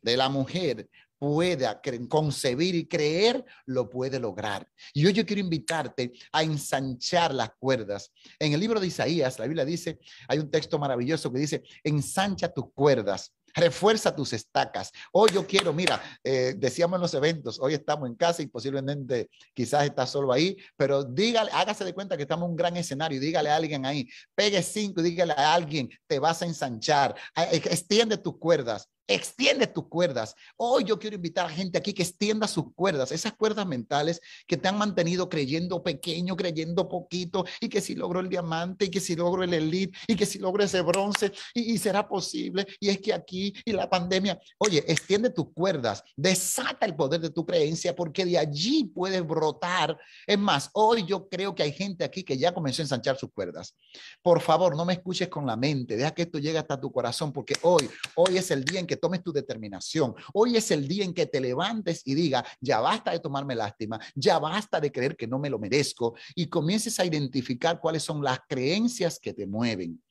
de 0.01 0.17
la 0.17 0.27
mujer, 0.27 0.89
pueda 1.21 1.79
concebir 2.09 2.73
y 2.73 2.87
creer, 2.87 3.45
lo 3.67 3.87
puede 3.87 4.19
lograr. 4.19 4.67
Y 4.91 5.05
hoy 5.05 5.13
yo 5.13 5.23
quiero 5.23 5.39
invitarte 5.39 6.13
a 6.31 6.41
ensanchar 6.41 7.31
las 7.31 7.51
cuerdas. 7.59 8.11
En 8.39 8.53
el 8.53 8.59
libro 8.59 8.79
de 8.79 8.87
Isaías, 8.87 9.37
la 9.37 9.45
Biblia 9.45 9.63
dice, 9.63 9.99
hay 10.27 10.39
un 10.39 10.49
texto 10.49 10.79
maravilloso 10.79 11.31
que 11.31 11.37
dice, 11.37 11.61
ensancha 11.83 12.51
tus 12.51 12.73
cuerdas 12.73 13.35
refuerza 13.53 14.15
tus 14.15 14.31
estacas. 14.31 14.93
Hoy 15.11 15.29
yo 15.33 15.45
quiero, 15.45 15.73
mira, 15.73 16.01
eh, 16.23 16.55
decíamos 16.57 16.95
en 16.95 17.01
los 17.01 17.13
eventos, 17.13 17.59
hoy 17.59 17.73
estamos 17.73 18.07
en 18.07 18.15
casa 18.15 18.41
y 18.41 18.47
posiblemente 18.47 19.29
quizás 19.53 19.83
estás 19.83 20.09
solo 20.09 20.31
ahí, 20.31 20.55
pero 20.77 21.03
dígale, 21.03 21.51
hágase 21.51 21.83
de 21.83 21.93
cuenta 21.93 22.15
que 22.15 22.23
estamos 22.23 22.45
en 22.45 22.51
un 22.51 22.55
gran 22.55 22.77
escenario 22.77 23.17
y 23.17 23.19
dígale 23.19 23.49
a 23.49 23.57
alguien 23.57 23.85
ahí, 23.85 24.07
pegue 24.33 24.63
cinco 24.63 25.01
dígale 25.01 25.33
a 25.33 25.53
alguien, 25.53 25.89
te 26.07 26.17
vas 26.17 26.41
a 26.41 26.45
ensanchar, 26.45 27.13
extiende 27.35 28.17
tus 28.17 28.37
cuerdas, 28.37 28.87
Extiende 29.13 29.67
tus 29.67 29.87
cuerdas. 29.89 30.37
Hoy 30.55 30.85
yo 30.85 30.97
quiero 30.97 31.17
invitar 31.17 31.45
a 31.45 31.49
gente 31.49 31.77
aquí 31.77 31.91
que 31.91 32.01
extienda 32.01 32.47
sus 32.47 32.73
cuerdas, 32.73 33.11
esas 33.11 33.33
cuerdas 33.33 33.67
mentales 33.67 34.21
que 34.47 34.55
te 34.55 34.69
han 34.69 34.77
mantenido 34.77 35.27
creyendo 35.27 35.83
pequeño, 35.83 36.37
creyendo 36.37 36.87
poquito, 36.87 37.43
y 37.59 37.67
que 37.67 37.81
si 37.81 37.93
logro 37.93 38.21
el 38.21 38.29
diamante, 38.29 38.85
y 38.85 38.89
que 38.89 39.01
si 39.01 39.17
logro 39.17 39.43
el 39.43 39.53
elite, 39.53 39.97
y 40.07 40.15
que 40.15 40.25
si 40.25 40.39
logro 40.39 40.63
ese 40.63 40.79
bronce, 40.79 41.33
y, 41.53 41.73
y 41.73 41.77
será 41.77 42.07
posible, 42.07 42.65
y 42.79 42.87
es 42.87 42.99
que 42.99 43.13
aquí, 43.13 43.53
y 43.65 43.73
la 43.73 43.89
pandemia, 43.89 44.39
oye, 44.57 44.81
extiende 44.87 45.29
tus 45.29 45.51
cuerdas, 45.53 46.05
desata 46.15 46.85
el 46.85 46.95
poder 46.95 47.19
de 47.19 47.31
tu 47.31 47.45
creencia, 47.45 47.93
porque 47.93 48.23
de 48.23 48.37
allí 48.37 48.85
puedes 48.85 49.27
brotar. 49.27 49.97
Es 50.25 50.39
más, 50.39 50.69
hoy 50.71 51.03
yo 51.05 51.27
creo 51.27 51.53
que 51.53 51.63
hay 51.63 51.73
gente 51.73 52.05
aquí 52.05 52.23
que 52.23 52.37
ya 52.37 52.53
comenzó 52.53 52.81
a 52.81 52.85
ensanchar 52.85 53.17
sus 53.17 53.33
cuerdas. 53.33 53.75
Por 54.21 54.39
favor, 54.39 54.73
no 54.77 54.85
me 54.85 54.93
escuches 54.93 55.27
con 55.27 55.45
la 55.45 55.57
mente, 55.57 55.97
deja 55.97 56.11
que 56.11 56.21
esto 56.21 56.39
llegue 56.39 56.59
hasta 56.59 56.79
tu 56.79 56.89
corazón, 56.93 57.33
porque 57.33 57.55
hoy, 57.63 57.89
hoy 58.15 58.37
es 58.37 58.49
el 58.51 58.63
día 58.63 58.79
en 58.79 58.87
que 58.87 59.00
tomes 59.01 59.23
tu 59.23 59.33
determinación. 59.33 60.15
Hoy 60.33 60.55
es 60.55 60.71
el 60.71 60.87
día 60.87 61.03
en 61.03 61.13
que 61.13 61.25
te 61.25 61.41
levantes 61.41 62.01
y 62.05 62.13
diga, 62.13 62.45
ya 62.61 62.79
basta 62.79 63.11
de 63.11 63.19
tomarme 63.19 63.55
lástima, 63.55 63.99
ya 64.15 64.39
basta 64.39 64.79
de 64.79 64.91
creer 64.91 65.17
que 65.17 65.27
no 65.27 65.39
me 65.39 65.49
lo 65.49 65.59
merezco 65.59 66.15
y 66.35 66.47
comiences 66.47 66.99
a 66.99 67.05
identificar 67.05 67.79
cuáles 67.81 68.03
son 68.03 68.23
las 68.23 68.39
creencias 68.47 69.19
que 69.19 69.33
te 69.33 69.47
mueven, 69.47 70.01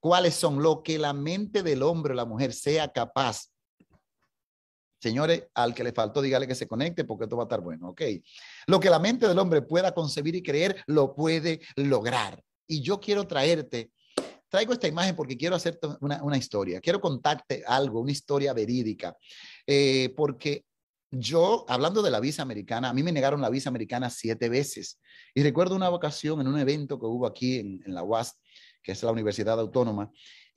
cuáles 0.00 0.34
son 0.34 0.62
lo 0.62 0.82
que 0.82 0.98
la 0.98 1.12
mente 1.12 1.62
del 1.62 1.82
hombre 1.82 2.14
o 2.14 2.16
la 2.16 2.24
mujer 2.24 2.52
sea 2.52 2.88
capaz 2.88 3.50
Señores, 5.00 5.44
al 5.54 5.74
que 5.74 5.84
le 5.84 5.92
faltó, 5.92 6.20
dígale 6.20 6.48
que 6.48 6.56
se 6.56 6.66
conecte 6.66 7.04
porque 7.04 7.24
esto 7.24 7.36
va 7.36 7.44
a 7.44 7.46
estar 7.46 7.60
bueno, 7.60 7.90
¿ok? 7.90 8.02
Lo 8.66 8.80
que 8.80 8.90
la 8.90 8.98
mente 8.98 9.28
del 9.28 9.38
hombre 9.38 9.62
pueda 9.62 9.94
concebir 9.94 10.34
y 10.34 10.42
creer, 10.42 10.82
lo 10.86 11.14
puede 11.14 11.60
lograr. 11.76 12.42
Y 12.66 12.82
yo 12.82 12.98
quiero 12.98 13.26
traerte, 13.26 13.92
traigo 14.48 14.72
esta 14.72 14.88
imagen 14.88 15.14
porque 15.14 15.36
quiero 15.36 15.56
hacerte 15.56 15.88
una, 16.00 16.22
una 16.22 16.36
historia, 16.36 16.80
quiero 16.80 17.00
contarte 17.00 17.62
algo, 17.66 18.00
una 18.00 18.12
historia 18.12 18.52
verídica, 18.52 19.16
eh, 19.66 20.12
porque 20.16 20.64
yo, 21.10 21.64
hablando 21.68 22.02
de 22.02 22.10
la 22.10 22.20
visa 22.20 22.42
americana, 22.42 22.90
a 22.90 22.94
mí 22.94 23.02
me 23.02 23.12
negaron 23.12 23.40
la 23.40 23.48
visa 23.48 23.70
americana 23.70 24.10
siete 24.10 24.50
veces. 24.50 25.00
Y 25.34 25.42
recuerdo 25.42 25.74
una 25.74 25.88
ocasión 25.88 26.40
en 26.40 26.48
un 26.48 26.58
evento 26.58 26.98
que 26.98 27.06
hubo 27.06 27.26
aquí 27.26 27.60
en, 27.60 27.82
en 27.86 27.94
la 27.94 28.02
UAS, 28.02 28.38
que 28.82 28.92
es 28.92 29.02
la 29.02 29.12
Universidad 29.12 29.58
Autónoma, 29.58 30.10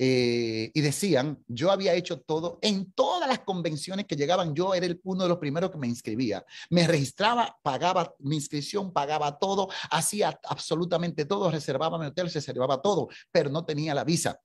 eh, 0.03 0.71
y 0.73 0.81
decían, 0.81 1.43
yo 1.47 1.69
había 1.69 1.93
hecho 1.93 2.21
todo, 2.21 2.57
en 2.63 2.91
todas 2.93 3.29
las 3.29 3.41
convenciones 3.41 4.07
que 4.07 4.15
llegaban, 4.15 4.55
yo 4.55 4.73
era 4.73 4.87
el, 4.87 4.99
uno 5.03 5.21
de 5.21 5.29
los 5.29 5.37
primeros 5.37 5.69
que 5.69 5.77
me 5.77 5.85
inscribía. 5.85 6.43
Me 6.71 6.87
registraba, 6.87 7.55
pagaba 7.61 8.11
mi 8.17 8.37
inscripción, 8.37 8.91
pagaba 8.91 9.37
todo, 9.37 9.69
hacía 9.91 10.39
absolutamente 10.45 11.25
todo, 11.25 11.51
reservaba 11.51 11.99
mi 11.99 12.07
hotel, 12.07 12.31
reservaba 12.31 12.81
todo, 12.81 13.09
pero 13.31 13.51
no 13.51 13.63
tenía 13.63 13.93
la 13.93 14.03
visa. 14.03 14.41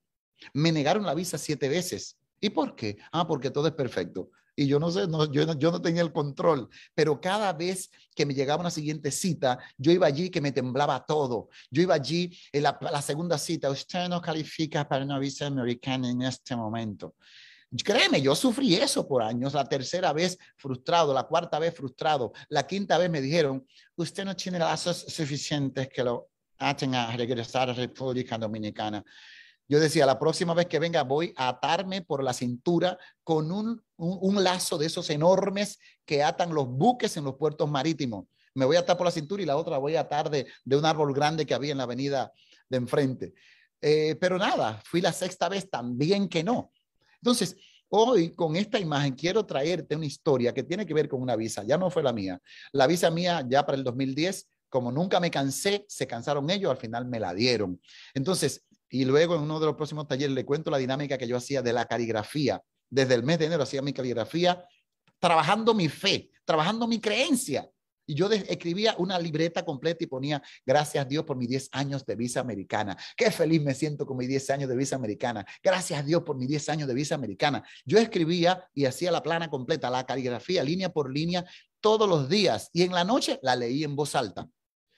Me 0.52 0.72
negaron 0.72 1.06
la 1.06 1.14
visa 1.14 1.38
siete 1.38 1.70
veces. 1.70 2.18
¿Y 2.38 2.50
por 2.50 2.76
qué? 2.76 2.98
Ah, 3.10 3.26
porque 3.26 3.50
todo 3.50 3.68
es 3.68 3.75
perfecto 3.75 4.28
y 4.56 4.66
yo 4.66 4.80
no 4.80 4.90
sé, 4.90 5.06
no, 5.06 5.30
yo, 5.30 5.52
yo 5.58 5.70
no 5.70 5.82
tenía 5.82 6.02
el 6.02 6.12
control, 6.12 6.68
pero 6.94 7.20
cada 7.20 7.52
vez 7.52 7.90
que 8.14 8.25
me 8.25 8.34
llegaba 8.34 8.62
una 8.62 8.70
siguiente 8.70 9.10
cita, 9.10 9.58
yo 9.76 9.92
iba 9.92 10.06
allí 10.06 10.30
que 10.30 10.40
me 10.40 10.50
temblaba 10.50 11.04
todo. 11.04 11.50
Yo 11.70 11.82
iba 11.82 11.94
allí 11.94 12.36
en 12.50 12.62
la, 12.62 12.78
la 12.80 13.02
segunda 13.02 13.36
cita, 13.36 13.70
usted 13.70 14.08
no 14.08 14.20
califica 14.20 14.88
para 14.88 15.04
una 15.04 15.18
visa 15.18 15.46
americana 15.46 16.08
en 16.08 16.22
este 16.22 16.56
momento. 16.56 17.14
Créeme, 17.84 18.22
yo 18.22 18.34
sufrí 18.34 18.76
eso 18.76 19.06
por 19.06 19.22
años, 19.22 19.52
la 19.52 19.68
tercera 19.68 20.12
vez 20.12 20.38
frustrado, 20.56 21.12
la 21.12 21.25
cuarta 21.25 21.58
vez 21.58 21.75
frustrado, 21.75 22.32
la 22.48 22.66
quinta 22.66 22.96
vez 22.96 23.10
me 23.10 23.20
dijeron, 23.20 23.66
usted 23.96 24.25
no 24.25 24.34
tiene 24.34 24.58
lazos 24.58 25.04
suficientes 25.08 25.88
que 25.88 26.04
lo 26.04 26.30
hacen 26.58 26.94
a 26.94 27.14
regresar 27.16 27.68
a 27.68 27.75
República 27.75 28.38
Dominicana. 28.38 29.04
Yo 29.68 29.80
decía, 29.80 30.06
la 30.06 30.18
próxima 30.18 30.54
vez 30.54 30.66
que 30.66 30.78
venga 30.78 31.02
voy 31.02 31.32
a 31.37 31.49
atarme 31.49 32.02
por 32.02 32.23
la 32.23 32.32
cintura 32.32 32.99
con 33.25 33.50
un, 33.50 33.82
un, 33.96 34.44
lazo 34.44 34.78
de 34.78 34.87
esos 34.87 35.11
enormes 35.11 35.78
que 36.04 36.23
atan 36.23 36.54
los 36.54 36.68
buques 36.68 37.16
en 37.16 37.25
los 37.25 37.35
puertos 37.35 37.68
marítimos. 37.68 38.26
Me 38.54 38.64
voy 38.64 38.76
a 38.76 38.80
atar 38.80 38.96
por 38.96 39.06
la 39.06 39.11
cintura 39.11 39.42
y 39.42 39.46
la 39.46 39.56
otra 39.56 39.78
voy 39.78 39.96
a 39.96 40.00
atar 40.00 40.30
de, 40.30 40.46
de 40.64 40.76
un 40.76 40.85
árbol 40.85 41.12
grande 41.12 41.44
que 41.44 41.54
había 41.54 41.73
en 41.73 41.78
la 41.78 41.85
avenida 41.85 42.32
de 42.68 42.76
enfrente. 42.76 43.35
Eh, 43.80 44.16
pero 44.20 44.38
nada, 44.38 44.80
fui 44.85 45.00
la 45.00 45.12
sexta 45.12 45.49
vez 45.49 45.68
también 45.68 46.28
que 46.28 46.44
no. 46.44 46.73
Entonces, 47.20 47.56
hoy 47.88 48.35
con 48.35 48.54
esta 48.54 48.78
imagen 48.78 49.14
quiero 49.14 49.44
traerte 49.44 49.96
una 49.96 50.06
historia 50.06 50.54
que 50.54 50.62
tiene 50.62 50.87
que 50.87 50.94
ver 50.94 51.08
con 51.08 51.20
una 51.20 51.35
visa. 51.35 51.64
Ya 51.64 51.76
no 51.76 51.90
fue 51.90 52.04
la 52.04 52.12
mía. 52.12 52.40
La 52.73 52.87
visa 52.87 53.11
mía 53.11 53.44
ya 53.49 53.66
para 53.66 53.76
el 53.76 53.85
2010 53.85 54.49
como 54.68 54.92
nunca 54.92 55.20
me 55.20 55.30
cansé, 55.30 55.87
se 55.88 56.06
cansaron 56.06 56.50
ellos, 56.50 56.70
al 56.70 56.76
final 56.76 57.06
me 57.06 57.20
la 57.20 57.32
dieron. 57.32 57.80
Entonces, 58.12 58.65
y 58.90 59.05
luego 59.05 59.35
en 59.35 59.43
uno 59.43 59.59
de 59.61 59.66
los 59.66 59.76
próximos 59.76 60.07
talleres 60.07 60.35
le 60.35 60.45
cuento 60.45 60.71
la 60.71 60.78
dinámica 60.78 61.19
que 61.19 61.26
yo 61.26 61.37
hacía 61.37 61.62
de 61.62 61.73
la 61.73 61.87
caligrafía. 61.87 62.62
Desde 62.88 63.14
el 63.14 63.23
mes 63.23 63.38
de 63.38 63.47
enero 63.47 63.64
hacía 63.64 63.83
mi 63.83 63.93
caligrafía, 63.93 64.64
trabajando 65.19 65.75
mi 65.75 65.88
fe, 65.88 66.31
trabajando 66.45 66.87
mi 66.87 67.00
creencia. 67.00 67.69
Y 68.09 68.14
yo 68.14 68.31
escribía 68.31 68.95
una 68.99 69.19
libreta 69.19 69.64
completa 69.64 70.05
y 70.05 70.07
ponía, 70.07 70.40
gracias 70.64 71.09
Dios 71.09 71.25
por 71.25 71.37
mis 71.37 71.49
10 71.49 71.71
años 71.73 72.07
de 72.07 72.14
visa 72.14 72.38
americana. 72.38 72.97
Qué 73.16 73.33
feliz 73.33 73.61
me 73.61 73.75
siento 73.75 74.07
con 74.07 74.16
mis 74.16 74.28
10 74.28 74.50
años 74.50 74.69
de 74.69 74.76
visa 74.76 74.95
americana. 74.95 75.45
Gracias 75.61 76.07
Dios 76.07 76.23
por 76.23 76.37
mis 76.37 76.49
10 76.49 76.69
años 76.69 76.88
de 76.88 76.95
visa 76.95 77.16
americana. 77.16 77.64
Yo 77.85 77.99
escribía 77.99 78.64
y 78.73 78.85
hacía 78.85 79.11
la 79.11 79.25
plana 79.25 79.50
completa, 79.50 79.90
la 79.90 80.07
caligrafía, 80.07 80.62
línea 80.62 80.93
por 80.93 81.12
línea, 81.12 81.45
todos 81.81 82.09
los 82.09 82.28
días. 82.28 82.71
Y 82.73 82.83
en 82.83 82.93
la 82.93 83.02
noche 83.02 83.40
la 83.43 83.57
leí 83.57 83.83
en 83.83 83.97
voz 83.97 84.14
alta 84.14 84.49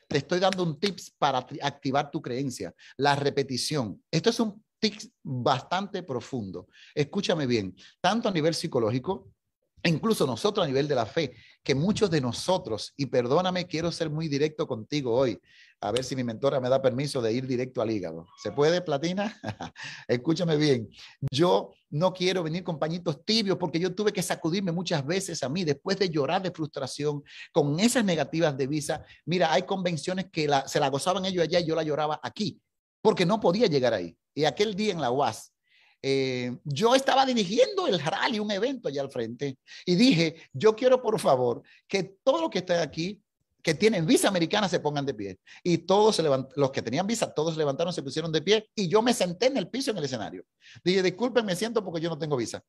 te 0.09 0.19
estoy 0.19 0.41
dando 0.41 0.63
un 0.63 0.81
tips 0.81 1.15
para 1.19 1.39
activar 1.39 2.11
tu 2.11 2.21
creencia, 2.23 2.75
la 2.97 3.15
repetición. 3.15 4.03
Esto 4.11 4.31
es 4.31 4.41
un 4.41 4.65
tips 4.81 5.11
bastante 5.23 6.03
profundo. 6.03 6.67
Escúchame 6.95 7.47
bien, 7.47 7.77
tanto 8.01 8.29
a 8.29 8.33
nivel 8.33 8.55
psicológico, 8.55 9.31
incluso 9.85 10.27
nosotros 10.27 10.65
a 10.65 10.67
nivel 10.67 10.89
de 10.89 10.95
la 10.95 11.07
fe, 11.07 11.35
que 11.69 11.75
muchos 11.75 12.11
de 12.11 12.23
nosotros, 12.23 12.95
y 12.97 13.05
perdóname, 13.05 13.67
quiero 13.67 13.93
ser 13.93 14.09
muy 14.09 14.27
directo 14.27 14.67
contigo 14.67 15.13
hoy, 15.13 15.39
a 15.83 15.93
ver 15.93 16.03
si 16.03 16.17
mi 16.17 16.25
mentora 16.25 16.61
me 16.61 16.71
da 16.71 16.81
permiso 16.81 17.21
de 17.21 17.31
ir 17.31 17.47
directo 17.47 17.83
al 17.83 17.91
hígado. 17.91 18.27
¿Se 18.43 18.53
puede, 18.53 18.81
Platina? 18.81 19.39
Escúchame 20.09 20.57
bien, 20.57 20.89
yo 21.31 21.75
no 21.91 22.15
quiero 22.15 22.43
venir 22.43 22.65
con 22.65 22.79
pañitos 22.79 23.23
tibios 23.23 23.59
porque 23.59 23.79
yo 23.79 23.95
tuve 23.95 24.15
que 24.15 24.23
sacudirme 24.23 24.73
muchas 24.73 25.05
veces 25.05 25.43
a 25.43 25.51
mí 25.51 25.63
después 25.63 25.99
de 25.99 26.09
llorar 26.09 26.41
de 26.41 26.53
frustración 26.53 27.23
con 27.53 27.79
esas 27.79 28.03
negativas 28.03 28.57
de 28.57 28.67
visa. 28.67 29.05
Mira, 29.27 29.53
hay 29.53 29.65
convenciones 29.65 30.31
que 30.33 30.49
se 30.65 30.81
la 30.81 30.89
gozaban 30.89 31.27
ellos 31.27 31.45
allá 31.45 31.61
y 31.61 31.67
yo 31.67 31.75
la 31.75 31.83
lloraba 31.83 32.19
aquí 32.23 32.59
porque 33.03 33.27
no 33.27 33.41
podía 33.41 33.67
llegar 33.67 33.93
ahí. 33.93 34.17
Y 34.35 34.47
aquel 34.47 34.75
día 34.75 34.95
en 34.95 35.03
la 35.03 35.11
UAS, 35.11 35.53
eh, 36.03 36.57
yo 36.65 36.95
estaba 36.95 37.27
dirigiendo 37.27 37.87
el 37.87 37.99
rally, 37.99 38.39
un 38.39 38.51
evento 38.51 38.89
allá 38.89 39.03
al 39.03 39.11
frente, 39.11 39.59
y 39.85 39.95
dije, 39.97 40.37
yo 40.53 40.77
quiero 40.77 41.03
por 41.03 41.19
favor 41.19 41.63
que 41.87 42.19
todo 42.23 42.41
lo 42.41 42.51
que 42.51 42.59
está 42.59 42.83
aquí, 42.83 43.21
que 43.63 43.75
tienen 43.75 44.07
visa 44.07 44.29
americana, 44.29 44.69
se 44.69 44.81
pongan 44.81 45.05
de 45.05 45.15
pie. 45.15 45.39
Y 45.63 45.79
todos 45.79 46.17
se 46.17 46.23
los 46.23 46.71
que 46.71 46.83
tenían 46.83 47.07
visa, 47.07 47.33
todos 47.33 47.55
se 47.55 47.59
levantaron, 47.59 47.93
se 47.93 48.03
pusieron 48.03 48.31
de 48.31 48.43
pie, 48.43 48.71
y 48.75 48.89
yo 48.89 49.03
me 49.03 49.13
senté 49.13 49.47
en 49.47 49.57
el 49.57 49.69
piso 49.69 49.91
en 49.91 49.99
el 49.99 50.05
escenario. 50.05 50.45
Dije, 50.85 51.03
disculpen, 51.03 51.45
me 51.45 51.57
siento 51.57 51.85
porque 51.85 52.01
yo 52.01 52.09
no 52.09 52.19
tengo 52.19 52.37
visa. 52.37 52.63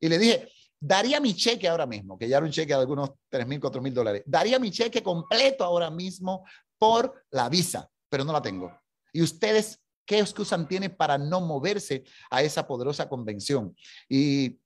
Y 0.00 0.08
le 0.08 0.18
dije, 0.18 0.48
daría 0.78 1.20
mi 1.20 1.34
cheque 1.34 1.68
ahora 1.68 1.86
mismo, 1.86 2.16
que 2.16 2.28
ya 2.28 2.36
era 2.36 2.46
un 2.46 2.52
cheque 2.52 2.72
de 2.72 2.80
algunos 2.80 3.10
3 3.28 3.46
mil, 3.46 3.60
4 3.60 3.82
mil 3.82 3.92
dólares, 3.92 4.22
daría 4.24 4.58
mi 4.58 4.70
cheque 4.70 5.02
completo 5.02 5.64
ahora 5.64 5.90
mismo 5.90 6.44
por 6.78 7.26
la 7.30 7.48
visa, 7.48 7.90
pero 8.08 8.24
no 8.24 8.32
la 8.32 8.40
tengo. 8.40 8.72
Y 9.12 9.22
ustedes 9.22 9.80
¿Qué 10.08 10.18
excusa 10.18 10.66
tiene 10.66 10.88
para 10.88 11.18
no 11.18 11.42
moverse 11.42 12.02
a 12.30 12.40
esa 12.42 12.66
poderosa 12.66 13.10
convención? 13.10 13.76
Y, 14.08 14.58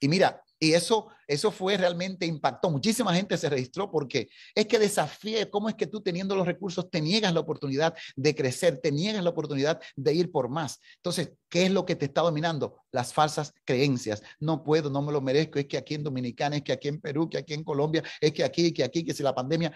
y 0.00 0.08
mira, 0.08 0.42
y 0.64 0.72
eso, 0.72 1.08
eso 1.28 1.50
fue 1.50 1.76
realmente 1.76 2.24
impactó. 2.24 2.70
Muchísima 2.70 3.14
gente 3.14 3.36
se 3.36 3.50
registró 3.50 3.90
porque 3.90 4.28
es 4.54 4.66
que 4.66 4.78
desafíe 4.78 5.50
cómo 5.50 5.68
es 5.68 5.74
que 5.74 5.86
tú 5.86 6.00
teniendo 6.00 6.34
los 6.34 6.46
recursos 6.46 6.90
te 6.90 7.02
niegas 7.02 7.34
la 7.34 7.40
oportunidad 7.40 7.94
de 8.16 8.34
crecer, 8.34 8.80
te 8.82 8.90
niegas 8.90 9.22
la 9.22 9.28
oportunidad 9.28 9.78
de 9.94 10.14
ir 10.14 10.32
por 10.32 10.48
más. 10.48 10.80
Entonces, 10.96 11.32
¿qué 11.50 11.66
es 11.66 11.70
lo 11.70 11.84
que 11.84 11.96
te 11.96 12.06
está 12.06 12.22
dominando? 12.22 12.78
Las 12.92 13.12
falsas 13.12 13.52
creencias. 13.66 14.22
No 14.40 14.64
puedo, 14.64 14.88
no 14.88 15.02
me 15.02 15.12
lo 15.12 15.20
merezco. 15.20 15.58
Es 15.58 15.66
que 15.66 15.76
aquí 15.76 15.94
en 15.94 16.02
Dominicana, 16.02 16.56
es 16.56 16.62
que 16.62 16.72
aquí 16.72 16.88
en 16.88 16.98
Perú, 16.98 17.28
que 17.28 17.36
aquí 17.36 17.52
en 17.52 17.62
Colombia, 17.62 18.02
es 18.18 18.32
que 18.32 18.42
aquí, 18.42 18.72
que 18.72 18.84
aquí, 18.84 19.04
que 19.04 19.12
si 19.12 19.22
la 19.22 19.34
pandemia, 19.34 19.70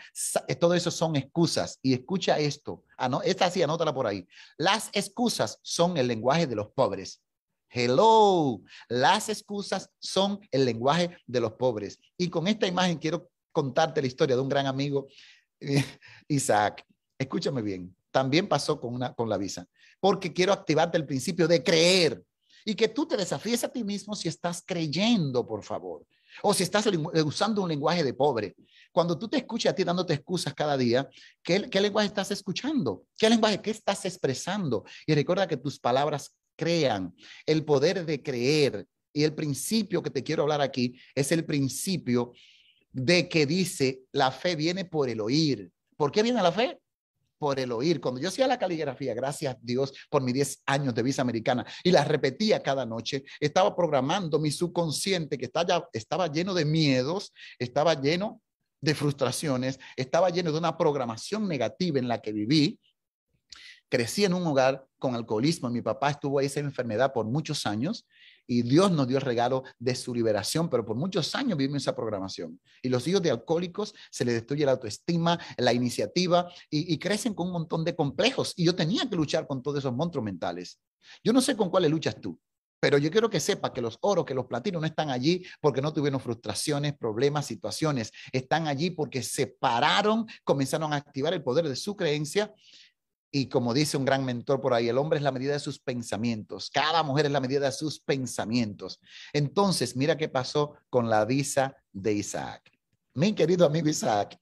eh, 0.47 0.55
todo 0.55 0.73
eso 0.73 0.91
son 0.91 1.17
excusas. 1.17 1.79
Y 1.83 1.93
escucha 1.93 2.39
esto. 2.39 2.85
Ah, 2.97 3.11
no, 3.11 3.21
esta 3.21 3.51
sí, 3.51 3.63
anótala 3.63 3.93
por 3.93 4.07
ahí. 4.07 4.27
Las 4.57 4.89
excusas 4.95 5.59
son 5.61 5.99
el 5.99 6.09
lenguaje 6.09 6.47
de 6.47 6.57
los 6.57 6.69
pobres. 6.69 7.21
Hello, 7.71 8.63
las 8.89 9.29
excusas 9.29 9.91
son 9.99 10.41
el 10.51 10.65
lenguaje 10.65 11.17
de 11.27 11.41
los 11.41 11.53
pobres. 11.53 11.99
Y 12.17 12.29
con 12.31 12.49
esta 12.49 12.67
imagen 12.67 12.99
quiero 12.99 13.31
contarte 13.53 14.01
la 14.01 14.07
historia 14.07 14.37
de 14.37 14.43
un 14.43 14.49
gran 14.49 14.67
amigo, 14.67 15.09
Isaac. 16.29 16.85
Escúchame 17.19 17.63
bien, 17.63 17.95
también 18.11 18.49
pasó 18.49 18.81
con, 18.81 18.95
una, 18.95 19.13
con 19.15 19.29
la 19.29 19.37
visa, 19.37 19.67
porque 20.01 20.33
quiero 20.33 20.53
activarte 20.53 20.97
el 20.97 21.07
principio 21.07 21.49
de 21.49 21.63
creer 21.63 22.23
y 22.65 22.75
que 22.75 22.89
tú 22.89 23.07
te 23.07 23.17
desafíes 23.17 23.65
a 23.65 23.69
ti 23.69 23.83
mismo 23.85 24.15
si 24.15 24.29
estás 24.29 24.63
creyendo, 24.65 25.47
por 25.47 25.63
favor, 25.63 26.07
o 26.43 26.55
si 26.55 26.63
estás 26.63 26.87
usando 27.25 27.63
un 27.63 27.69
lenguaje 27.69 28.05
de 28.05 28.15
pobre. 28.15 28.55
Cuando 28.93 29.19
tú 29.19 29.29
te 29.29 29.39
escuchas 29.39 29.73
a 29.73 29.75
ti 29.75 29.85
dándote 29.85 30.15
excusas 30.15 30.55
cada 30.55 30.77
día, 30.77 31.09
¿qué, 31.43 31.69
¿qué, 31.69 31.81
lenguaje 31.81 32.09
estás 32.09 32.31
escuchando? 32.31 33.05
¿Qué 33.19 33.29
lenguaje, 33.29 33.61
qué 33.61 33.71
estás 33.71 34.05
expresando? 34.05 34.85
Y 35.07 35.15
recuerda 35.15 35.47
que 35.47 35.57
tus 35.57 35.79
palabras 35.79 36.38
crean, 36.59 37.15
el 37.47 37.65
poder 37.65 38.05
de 38.05 38.23
creer. 38.23 38.87
Y 39.13 39.25
el 39.25 39.35
principio 39.35 40.03
que 40.03 40.11
te 40.11 40.23
quiero 40.23 40.43
hablar 40.43 40.61
aquí 40.61 40.95
es 41.15 41.33
el 41.33 41.45
principio 41.47 42.33
de 42.93 43.29
que 43.29 43.47
dice, 43.47 44.03
la 44.13 44.31
fe 44.31 44.57
viene 44.57 44.85
por 44.85 45.09
el 45.09 45.21
oír. 45.21 45.71
¿Por 45.97 46.13
qué 46.13 46.23
viene 46.23 46.43
la 46.43 46.53
fe? 46.53 46.79
Por 47.39 47.59
el 47.59 47.73
oír. 47.73 48.01
Cuando 48.01 48.21
yo 48.21 48.29
hacía 48.29 48.47
la 48.47 48.59
caligrafía, 48.59 49.15
gracias 49.15 49.57
Dios 49.63 49.93
por 50.11 50.23
mis 50.23 50.35
10 50.35 50.63
años 50.67 50.95
de 50.95 51.03
visa 51.03 51.23
americana, 51.23 51.65
y 51.83 51.91
la 51.91 52.05
repetía 52.05 52.63
cada 52.63 52.85
noche, 52.85 53.25
estaba 53.41 53.75
programando 53.75 54.39
mi 54.39 54.51
subconsciente 54.51 55.39
que 55.39 55.47
estaba, 55.47 55.89
estaba 55.93 56.27
lleno 56.31 56.55
de 56.55 56.65
miedos, 56.65 57.33
estaba 57.59 57.95
lleno 58.01 58.43
de 58.81 58.95
frustraciones, 58.95 59.79
estaba 59.97 60.31
lleno 60.31 60.53
de 60.53 60.59
una 60.59 60.77
programación 60.77 61.49
negativa 61.49 61.99
en 61.99 62.09
la 62.09 62.21
que 62.21 62.33
viví, 62.33 62.79
crecí 63.89 64.25
en 64.25 64.35
un 64.35 64.47
hogar 64.47 64.87
con 64.99 65.15
alcoholismo. 65.15 65.71
Mi 65.71 65.83
papá 65.83 66.11
estuvo 66.11 66.39
ahí 66.39 66.47
esa 66.47 66.61
enfermedad 66.61 67.13
por 67.13 67.27
muchos 67.27 67.67
años 67.67 68.07
y 68.47 68.63
Dios 68.63 68.91
nos 68.91 69.07
dio 69.07 69.19
el 69.19 69.23
regalo 69.23 69.63
de 69.79 69.95
su 69.95 70.15
liberación, 70.15 70.71
pero 70.71 70.85
por 70.85 70.97
muchos 70.97 71.35
años 71.35 71.59
vivimos 71.59 71.83
esa 71.83 71.95
programación. 71.95 72.59
Y 72.83 72.89
los 72.89 73.07
hijos 73.07 73.23
de 73.23 73.31
alcohólicos 73.31 73.95
se 74.11 74.25
les 74.25 74.35
destruye 74.35 74.65
la 74.65 74.73
autoestima, 74.73 75.39
la 75.59 75.73
iniciativa 75.73 76.51
y, 76.71 76.99
crecen 76.99 77.35
con 77.35 77.49
un 77.49 77.53
montón 77.53 77.85
de 77.85 77.95
complejos. 77.95 78.55
Y 78.57 78.65
yo 78.65 78.75
tenía 78.75 79.09
que 79.09 79.17
luchar 79.17 79.47
con 79.47 79.63
todos 79.63 79.79
esos 79.79 79.95
monstruos 79.95 80.25
mentales. 80.25 80.81
Yo 81.23 81.33
no 81.33 81.43
sé 81.43 81.57
con 81.57 81.69
cuáles 81.71 81.91
luchas 81.91 82.19
tú. 82.21 82.41
Pero 82.81 82.97
yo 82.97 83.11
quiero 83.11 83.29
que 83.29 83.41
sepa 83.41 83.73
que 83.73 83.81
los 83.81 83.99
oros, 84.01 84.25
que 84.25 84.35
los 84.35 84.47
platinos 84.47 84.81
no 84.81 84.87
están 84.87 85.11
allí 85.11 85.45
porque 85.61 85.83
no 85.83 85.93
tuvieron 85.93 86.21
frustraciones, 86.21 86.97
problemas, 86.97 87.45
situaciones. 87.45 88.13
Están 88.33 88.69
allí 88.69 88.91
porque 88.91 89.23
se 89.23 89.49
pararon, 89.49 90.27
comenzaron 90.45 90.93
a 90.93 90.97
activar 90.97 91.35
el 91.35 91.43
poder 91.43 91.69
de 91.69 91.75
su 91.75 91.97
creencia. 91.97 92.55
Y 93.31 93.49
como 93.49 93.75
dice 93.75 93.97
un 93.97 94.05
gran 94.05 94.25
mentor 94.25 94.61
por 94.61 94.73
ahí, 94.73 94.89
el 94.89 94.99
hombre 94.99 95.19
es 95.19 95.23
la 95.23 95.33
medida 95.33 95.53
de 95.53 95.61
sus 95.61 95.79
pensamientos. 95.79 96.71
Cada 96.71 97.03
mujer 97.03 97.27
es 97.27 97.33
la 97.33 97.41
medida 97.41 97.67
de 97.67 97.73
sus 97.73 98.01
pensamientos. 98.01 99.01
Entonces, 99.33 99.97
mira 99.97 100.17
qué 100.17 100.29
pasó 100.29 100.75
con 100.89 101.11
la 101.11 101.25
visa 101.25 101.77
de 101.93 102.15
Isaac. 102.15 102.71
Mi 103.15 103.35
querido 103.35 103.67
amigo 103.67 103.89
Isaac, 103.89 104.39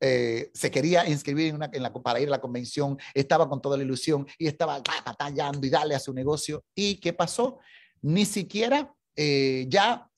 eh, 0.00 0.50
se 0.52 0.70
quería 0.70 1.08
inscribir 1.08 1.56
para 2.02 2.20
ir 2.20 2.28
a 2.28 2.32
la 2.32 2.40
convención, 2.40 2.98
estaba 3.14 3.48
con 3.48 3.62
toda 3.62 3.76
la 3.76 3.84
ilusión 3.84 4.26
y 4.38 4.46
estaba 4.46 4.82
batallando 5.04 5.66
y 5.66 5.70
darle 5.70 5.94
a 5.94 6.00
su 6.00 6.12
negocio. 6.12 6.64
¿Y 6.74 6.96
qué 6.96 7.12
pasó? 7.12 7.58
Ni 8.02 8.26
siquiera 8.26 8.92
eh, 9.14 9.66
ya 9.68 10.10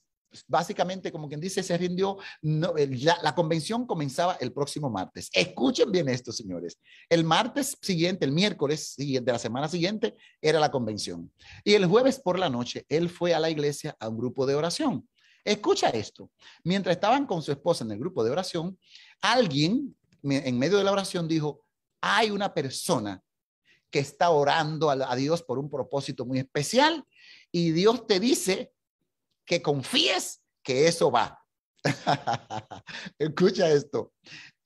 básicamente, 0.46 1.12
como 1.12 1.28
quien 1.28 1.40
dice, 1.40 1.62
se 1.62 1.76
rindió. 1.76 2.18
No, 2.42 2.74
la 3.22 3.34
convención 3.34 3.86
comenzaba 3.86 4.36
el 4.40 4.52
próximo 4.52 4.90
martes. 4.90 5.30
Escuchen 5.32 5.90
bien 5.90 6.08
esto, 6.08 6.32
señores. 6.32 6.78
El 7.08 7.24
martes 7.24 7.76
siguiente, 7.80 8.24
el 8.24 8.32
miércoles 8.32 8.94
de 8.96 9.20
la 9.24 9.38
semana 9.38 9.68
siguiente, 9.68 10.14
era 10.40 10.60
la 10.60 10.70
convención. 10.70 11.32
Y 11.64 11.74
el 11.74 11.86
jueves 11.86 12.20
por 12.20 12.38
la 12.38 12.48
noche, 12.48 12.84
él 12.88 13.08
fue 13.08 13.34
a 13.34 13.40
la 13.40 13.50
iglesia 13.50 13.96
a 14.00 14.08
un 14.08 14.18
grupo 14.18 14.46
de 14.46 14.54
oración. 14.54 15.08
Escucha 15.44 15.88
esto. 15.90 16.30
Mientras 16.64 16.96
estaban 16.96 17.26
con 17.26 17.42
su 17.42 17.52
esposa 17.52 17.84
en 17.84 17.92
el 17.92 17.98
grupo 17.98 18.22
de 18.22 18.30
oración, 18.30 18.78
alguien 19.20 19.96
en 20.22 20.58
medio 20.58 20.78
de 20.78 20.84
la 20.84 20.92
oración 20.92 21.28
dijo, 21.28 21.64
hay 22.00 22.30
una 22.30 22.52
persona 22.52 23.22
que 23.90 24.00
está 24.00 24.30
orando 24.30 24.90
a, 24.90 25.16
Dios 25.16 25.42
por 25.42 25.58
un 25.58 25.70
propósito 25.70 26.26
muy 26.26 26.38
especial 26.38 27.04
y 27.50 27.70
Dios 27.70 28.06
te 28.06 28.20
dice 28.20 28.72
que 29.48 29.62
confíes 29.62 30.42
que 30.62 30.86
eso 30.86 31.10
va. 31.10 31.42
Escucha 33.18 33.68
esto. 33.70 34.12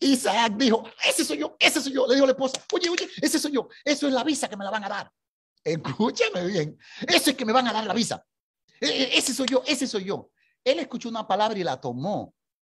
Isaac 0.01 0.55
dijo, 0.57 0.83
ese 1.09 1.25
soy 1.25 1.39
yo, 1.39 1.57
ese 1.59 1.81
soy 1.81 1.93
yo. 1.93 2.07
Le 2.09 2.17
dijo 2.17 2.27
la 2.27 2.33
esposa, 2.33 2.61
oye, 2.73 2.91
oye, 2.91 3.09
ese 3.23 3.39
soy 3.39 3.53
yo. 3.53 3.69
Eso 3.85 4.09
es 4.09 4.13
la 4.13 4.25
visa 4.25 4.49
que 4.49 4.57
me 4.57 4.65
la 4.65 4.71
van 4.71 4.85
a 4.85 4.89
dar. 4.89 5.13
Escúchame 5.63 6.45
bien. 6.47 6.77
Eso 7.07 7.31
es 7.31 7.37
que 7.37 7.45
me 7.45 7.53
van 7.53 7.69
a 7.69 7.73
dar 7.73 7.87
la 7.87 7.95
visa. 7.95 8.27
E, 8.81 8.87
e, 8.87 9.19
ese 9.19 9.33
soy 9.33 9.47
yo, 9.47 9.63
ese 9.65 9.87
soy 9.87 10.05
yo. 10.05 10.31
Él 10.65 10.81
escuchó 10.81 11.09
una 11.09 11.27
palabra 11.29 11.57
y 11.57 11.63
la 11.63 11.81
tomó. 11.81 12.35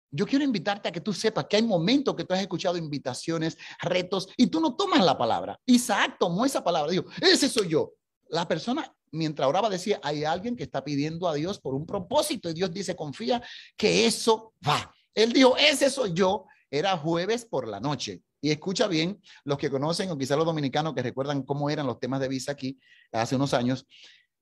Yo 0.10 0.26
quiero 0.26 0.46
invitarte 0.46 0.88
a 0.88 0.92
que 0.94 1.02
tú 1.02 1.12
sepas 1.12 1.48
que 1.50 1.58
hay 1.58 1.64
momentos 1.64 2.16
que 2.16 2.24
tú 2.24 2.34
has 2.34 2.40
escuchado 2.40 2.78
invitaciones, 2.78 3.58
retos, 3.82 4.30
y 4.38 4.48
tú 4.48 4.62
no 4.62 4.78
tomas 4.78 5.04
la 5.04 5.18
palabra. 5.18 5.60
Isaac 5.66 6.16
tomó 6.18 6.46
esa 6.46 6.64
palabra, 6.64 6.90
dijo, 6.90 7.06
ese 7.22 7.50
soy 7.50 7.68
yo. 7.68 7.92
La 8.30 8.48
persona, 8.48 8.97
mientras 9.12 9.48
oraba, 9.48 9.70
decía, 9.70 10.00
hay 10.04 10.24
alguien 10.24 10.56
que 10.56 10.64
está 10.64 10.84
pidiendo 10.84 11.28
a 11.28 11.34
Dios 11.34 11.60
por 11.60 11.74
un 11.74 11.86
propósito, 11.86 12.50
y 12.50 12.54
Dios 12.54 12.72
dice, 12.72 12.96
confía 12.96 13.42
que 13.76 14.06
eso 14.06 14.54
va. 14.68 14.94
Él 15.14 15.34
dijo, 15.34 15.58
ese 15.58 15.90
soy 15.90 16.14
yo. 16.14 16.46
Era 16.70 16.98
jueves 16.98 17.46
por 17.46 17.68
la 17.68 17.80
noche. 17.80 18.22
Y 18.42 18.52
escucha 18.52 18.88
bien, 18.88 19.22
los 19.46 19.58
que 19.58 19.70
conocen, 19.70 20.12
o 20.12 20.18
quizás 20.18 20.38
los 20.38 20.46
dominicanos 20.46 20.94
que 20.94 21.02
recuerdan 21.02 21.44
cómo 21.44 21.70
eran 21.70 21.88
los 21.88 22.00
temas 22.00 22.20
de 22.20 22.28
visa 22.28 22.52
aquí 22.52 22.78
hace 23.12 23.36
unos 23.36 23.54
años, 23.54 23.88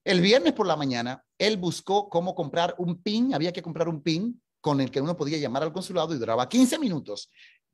el 0.03 0.21
viernes 0.21 0.53
por 0.53 0.67
la 0.67 0.75
mañana, 0.75 1.23
él 1.37 1.57
buscó 1.57 2.09
cómo 2.09 2.35
comprar 2.35 2.75
un 2.77 3.01
PIN, 3.01 3.33
había 3.33 3.51
que 3.51 3.61
comprar 3.61 3.89
un 3.89 4.01
PIN 4.01 4.41
con 4.61 4.81
el 4.81 4.91
que 4.91 5.01
uno 5.01 5.15
podía 5.15 5.37
llamar 5.37 5.63
al 5.63 5.73
consulado 5.73 6.13
y 6.13 6.17
duraba 6.17 6.49
15 6.49 6.77
minutos. 6.79 7.31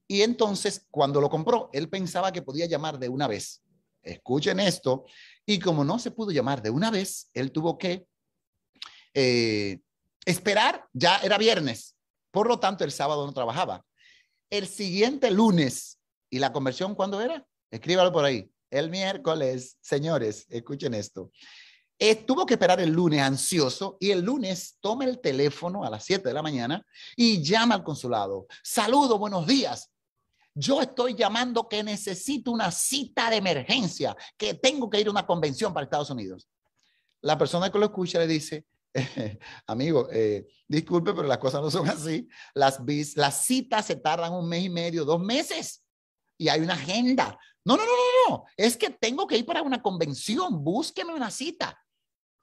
Y 0.07 0.21
entonces, 0.21 0.87
cuando 0.91 1.21
lo 1.21 1.29
compró, 1.29 1.69
él 1.73 1.89
pensaba 1.89 2.31
que 2.31 2.41
podía 2.41 2.65
llamar 2.65 2.99
de 2.99 3.09
una 3.09 3.27
vez. 3.27 3.63
Escuchen 4.03 4.59
esto. 4.59 5.05
Y 5.45 5.59
como 5.59 5.83
no 5.83 5.99
se 5.99 6.11
pudo 6.11 6.31
llamar 6.31 6.61
de 6.61 6.69
una 6.69 6.91
vez, 6.91 7.29
él 7.33 7.51
tuvo 7.51 7.77
que 7.77 8.05
eh, 9.13 9.79
esperar, 10.25 10.87
ya 10.93 11.17
era 11.17 11.37
viernes. 11.37 11.95
Por 12.31 12.47
lo 12.47 12.59
tanto, 12.59 12.83
el 12.83 12.91
sábado 12.91 13.25
no 13.25 13.33
trabajaba. 13.33 13.83
El 14.49 14.67
siguiente 14.67 15.31
lunes, 15.31 15.99
¿y 16.29 16.39
la 16.39 16.53
conversión 16.53 16.95
cuándo 16.95 17.21
era? 17.21 17.45
Escríbalo 17.71 18.11
por 18.11 18.25
ahí. 18.25 18.49
El 18.69 18.89
miércoles, 18.89 19.77
señores, 19.81 20.45
escuchen 20.49 20.93
esto. 20.93 21.31
Eh, 21.99 22.15
tuvo 22.15 22.45
que 22.45 22.55
esperar 22.55 22.79
el 22.79 22.89
lunes 22.89 23.21
ansioso 23.21 23.97
y 23.99 24.09
el 24.11 24.21
lunes 24.21 24.77
toma 24.79 25.05
el 25.05 25.19
teléfono 25.19 25.83
a 25.83 25.89
las 25.89 26.03
7 26.05 26.27
de 26.27 26.33
la 26.33 26.41
mañana 26.41 26.83
y 27.15 27.43
llama 27.43 27.75
al 27.75 27.83
consulado. 27.83 28.47
Saludo, 28.63 29.19
buenos 29.19 29.45
días. 29.45 29.91
Yo 30.53 30.81
estoy 30.81 31.15
llamando 31.15 31.67
que 31.67 31.83
necesito 31.83 32.51
una 32.51 32.71
cita 32.71 33.29
de 33.29 33.37
emergencia, 33.37 34.15
que 34.37 34.53
tengo 34.53 34.89
que 34.89 34.99
ir 34.99 35.07
a 35.07 35.11
una 35.11 35.25
convención 35.25 35.73
para 35.73 35.85
Estados 35.85 36.09
Unidos. 36.09 36.47
La 37.21 37.37
persona 37.37 37.71
que 37.71 37.79
lo 37.79 37.85
escucha 37.85 38.19
le 38.19 38.27
dice, 38.27 38.65
amigo, 39.67 40.09
eh, 40.11 40.47
disculpe, 40.67 41.13
pero 41.13 41.27
las 41.27 41.37
cosas 41.37 41.61
no 41.61 41.71
son 41.71 41.87
así. 41.87 42.27
Las, 42.53 42.81
citas 43.45 43.85
se 43.85 43.95
tardan 43.95 44.33
un 44.33 44.47
mes 44.47 44.65
y 44.65 44.69
medio, 44.69 45.05
dos 45.05 45.21
meses, 45.21 45.83
y 46.37 46.49
hay 46.49 46.61
una 46.61 46.73
agenda. 46.73 47.39
No, 47.63 47.77
no, 47.77 47.85
no, 47.85 47.91
no, 47.91 48.29
no. 48.29 48.43
Es 48.57 48.75
que 48.75 48.89
tengo 48.89 49.27
que 49.27 49.37
ir 49.37 49.45
para 49.45 49.61
una 49.61 49.81
convención. 49.81 50.63
Búsqueme 50.63 51.13
una 51.13 51.29
cita. 51.29 51.79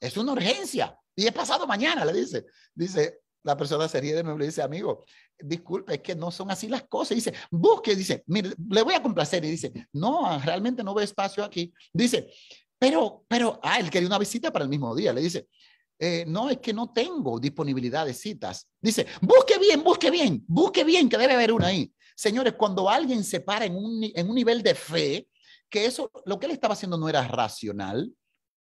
Es 0.01 0.16
una 0.16 0.33
urgencia. 0.33 0.97
Y 1.16 1.27
he 1.27 1.33
pasado 1.33 1.66
mañana, 1.66 2.05
le 2.05 2.12
dice. 2.12 2.47
Dice, 2.73 3.23
la 3.42 3.57
persona 3.57 3.88
se 3.88 4.01
ríe 4.01 4.14
de 4.14 4.22
nuevo 4.22 4.38
le 4.38 4.46
dice, 4.46 4.62
amigo, 4.62 5.05
disculpe, 5.38 5.94
es 5.94 6.01
que 6.01 6.14
no 6.14 6.31
son 6.31 6.51
así 6.51 6.68
las 6.68 6.85
cosas. 6.85 7.14
Dice, 7.14 7.33
busque, 7.51 7.94
dice, 7.94 8.22
mire, 8.27 8.51
le 8.68 8.83
voy 8.83 8.94
a 8.94 9.03
complacer. 9.03 9.44
Y 9.44 9.51
dice, 9.51 9.72
no, 9.92 10.38
realmente 10.40 10.83
no 10.83 10.94
ve 10.94 11.05
espacio 11.05 11.44
aquí. 11.44 11.72
Dice, 11.92 12.31
pero, 12.79 13.24
pero, 13.29 13.59
ah, 13.62 13.79
él 13.79 13.90
quería 13.90 14.09
una 14.09 14.18
visita 14.18 14.53
para 14.53 14.64
el 14.64 14.68
mismo 14.68 14.94
día. 14.94 15.12
Le 15.12 15.20
dice, 15.20 15.48
eh, 15.98 16.24
no, 16.27 16.48
es 16.48 16.59
que 16.59 16.72
no 16.72 16.92
tengo 16.92 17.40
disponibilidad 17.40 18.07
de 18.07 18.14
citas. 18.14 18.68
Dice, 18.81 19.07
busque 19.20 19.59
bien, 19.59 19.83
busque 19.83 20.11
bien, 20.11 20.44
busque 20.46 20.85
bien, 20.85 21.09
que 21.09 21.18
debe 21.18 21.35
haber 21.35 21.53
una 21.53 21.68
ahí. 21.68 21.92
Señores, 22.14 22.55
cuando 22.55 22.88
alguien 22.88 23.24
se 23.24 23.40
para 23.40 23.64
en 23.64 23.77
un, 23.77 24.03
en 24.03 24.29
un 24.29 24.35
nivel 24.35 24.62
de 24.62 24.74
fe, 24.74 25.29
que 25.68 25.85
eso, 25.87 26.11
lo 26.24 26.38
que 26.38 26.46
él 26.46 26.53
estaba 26.53 26.74
haciendo 26.74 26.96
no 26.96 27.09
era 27.09 27.27
racional, 27.27 28.12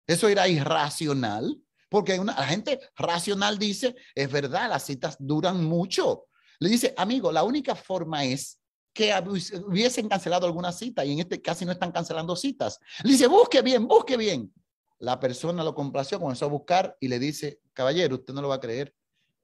eso 0.07 0.29
era 0.29 0.49
irracional, 0.49 1.61
porque 1.89 2.19
una, 2.19 2.35
la 2.35 2.47
gente 2.47 2.81
racional 2.97 3.59
dice, 3.59 3.95
es 4.15 4.31
verdad, 4.31 4.69
las 4.69 4.85
citas 4.85 5.17
duran 5.19 5.65
mucho. 5.65 6.27
Le 6.59 6.69
dice, 6.69 6.95
amigo, 6.97 7.33
la 7.33 7.45
única 7.45 7.75
forma 7.75 8.25
es 8.25 8.61
que 8.93 9.13
hubiesen 9.67 10.09
cancelado 10.09 10.47
alguna 10.47 10.71
cita 10.71 11.05
y 11.05 11.13
en 11.13 11.19
este 11.19 11.43
caso 11.43 11.65
no 11.65 11.73
están 11.73 11.91
cancelando 11.91 12.37
citas. 12.37 12.79
Le 13.03 13.13
dice, 13.13 13.27
busque 13.27 13.61
bien, 13.61 13.87
busque 13.89 14.17
bien. 14.17 14.53
La 14.99 15.19
persona 15.19 15.65
lo 15.65 15.75
complació, 15.75 16.21
comenzó 16.21 16.45
a 16.45 16.49
buscar 16.49 16.97
y 17.01 17.09
le 17.09 17.19
dice, 17.19 17.61
caballero, 17.73 18.15
usted 18.15 18.33
no 18.33 18.41
lo 18.41 18.49
va 18.49 18.55
a 18.55 18.61
creer. 18.61 18.95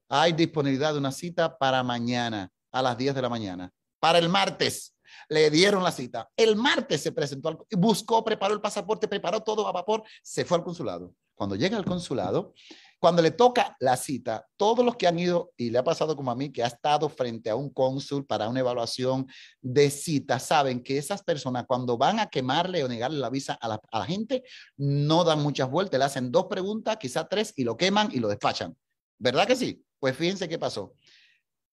Hay 0.08 0.32
disponibilidad 0.32 0.92
de 0.92 0.98
una 0.98 1.12
cita 1.12 1.58
para 1.58 1.82
mañana 1.82 2.50
a 2.72 2.80
las 2.80 2.96
10 2.96 3.14
de 3.14 3.22
la 3.22 3.28
mañana, 3.28 3.72
para 3.98 4.18
el 4.18 4.28
martes. 4.28 4.94
Le 5.28 5.50
dieron 5.50 5.82
la 5.82 5.90
cita. 5.90 6.30
El 6.36 6.54
martes 6.54 7.02
se 7.02 7.10
presentó, 7.10 7.66
buscó, 7.72 8.24
preparó 8.24 8.54
el 8.54 8.60
pasaporte, 8.60 9.08
preparó 9.08 9.40
todo 9.40 9.66
a 9.66 9.72
vapor, 9.72 10.04
se 10.22 10.44
fue 10.44 10.58
al 10.58 10.64
consulado. 10.64 11.12
Cuando 11.40 11.56
llega 11.56 11.78
al 11.78 11.86
consulado, 11.86 12.52
cuando 12.98 13.22
le 13.22 13.30
toca 13.30 13.74
la 13.80 13.96
cita, 13.96 14.46
todos 14.58 14.84
los 14.84 14.96
que 14.96 15.06
han 15.06 15.18
ido, 15.18 15.54
y 15.56 15.70
le 15.70 15.78
ha 15.78 15.82
pasado 15.82 16.14
como 16.14 16.30
a 16.30 16.36
mí, 16.36 16.52
que 16.52 16.62
ha 16.62 16.66
estado 16.66 17.08
frente 17.08 17.48
a 17.48 17.56
un 17.56 17.70
cónsul 17.70 18.26
para 18.26 18.46
una 18.46 18.60
evaluación 18.60 19.26
de 19.62 19.88
cita, 19.88 20.38
saben 20.38 20.82
que 20.82 20.98
esas 20.98 21.22
personas 21.22 21.64
cuando 21.66 21.96
van 21.96 22.20
a 22.20 22.28
quemarle 22.28 22.84
o 22.84 22.88
negarle 22.88 23.18
la 23.18 23.30
visa 23.30 23.54
a 23.54 23.68
la, 23.68 23.80
a 23.90 24.00
la 24.00 24.04
gente, 24.04 24.42
no 24.76 25.24
dan 25.24 25.42
muchas 25.42 25.70
vueltas, 25.70 25.98
le 25.98 26.04
hacen 26.04 26.30
dos 26.30 26.44
preguntas, 26.44 26.98
quizás 26.98 27.26
tres, 27.30 27.54
y 27.56 27.64
lo 27.64 27.74
queman 27.74 28.10
y 28.12 28.18
lo 28.18 28.28
despachan. 28.28 28.76
¿Verdad 29.18 29.46
que 29.46 29.56
sí? 29.56 29.82
Pues 29.98 30.14
fíjense 30.14 30.46
qué 30.46 30.58
pasó. 30.58 30.92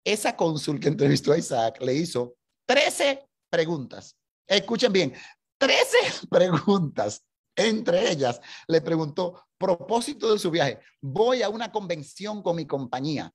Esa 0.01 0.37
cónsul 0.37 0.79
que 0.79 0.87
entrevistó 0.87 1.33
a 1.33 1.37
Isaac 1.37 1.81
le 1.81 1.93
hizo 1.93 2.37
13 2.67 3.27
preguntas. 3.49 4.15
Escuchen 4.47 4.93
bien, 4.93 5.13
13 5.57 5.97
preguntas. 6.29 7.21
Entre 7.57 8.11
ellas, 8.11 8.39
le 8.67 8.81
preguntó, 8.81 9.46
propósito 9.57 10.31
de 10.31 10.39
su 10.39 10.51
viaje, 10.51 10.79
voy 11.01 11.41
a 11.41 11.49
una 11.49 11.71
convención 11.71 12.41
con 12.41 12.55
mi 12.55 12.65
compañía. 12.65 13.31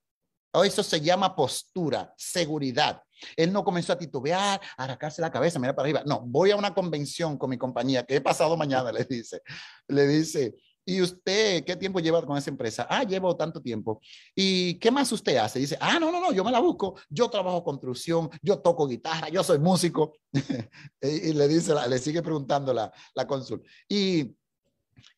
Eso 0.63 0.83
se 0.83 1.01
llama 1.01 1.35
postura, 1.35 2.13
seguridad. 2.15 3.01
Él 3.35 3.51
no 3.51 3.63
comenzó 3.63 3.93
a 3.93 3.97
titubear, 3.97 4.61
a 4.77 4.83
arracarse 4.83 5.21
la 5.21 5.31
cabeza, 5.31 5.57
mira 5.57 5.75
para 5.75 5.85
arriba. 5.85 6.03
No, 6.05 6.21
voy 6.21 6.51
a 6.51 6.55
una 6.55 6.73
convención 6.73 7.37
con 7.37 7.49
mi 7.49 7.57
compañía, 7.57 8.03
que 8.03 8.17
he 8.17 8.21
pasado 8.21 8.55
mañana, 8.55 8.91
le 8.91 9.05
dice. 9.05 9.41
Le 9.87 10.05
dice, 10.07 10.55
¿Y 10.85 11.01
usted 11.01 11.63
qué 11.63 11.75
tiempo 11.75 11.99
lleva 11.99 12.25
con 12.25 12.37
esa 12.37 12.49
empresa? 12.49 12.85
Ah, 12.89 13.03
llevo 13.03 13.35
tanto 13.37 13.61
tiempo. 13.61 14.01
¿Y 14.35 14.75
qué 14.79 14.91
más 14.91 15.11
usted 15.11 15.37
hace? 15.37 15.59
Dice, 15.59 15.77
ah, 15.79 15.97
no, 15.99 16.11
no, 16.11 16.19
no, 16.19 16.33
yo 16.33 16.43
me 16.43 16.51
la 16.51 16.59
busco. 16.59 16.99
Yo 17.09 17.29
trabajo 17.29 17.63
construcción, 17.63 18.29
yo 18.41 18.59
toco 18.59 18.87
guitarra, 18.87 19.29
yo 19.29 19.43
soy 19.43 19.59
músico. 19.59 20.13
y, 21.01 21.33
le 21.33 21.47
dice, 21.47 21.73
le 21.87 21.99
sigue 21.99 22.21
preguntando 22.21 22.73
la, 22.73 22.91
la 23.15 23.25
cónsul. 23.25 23.63
Y 23.87 24.35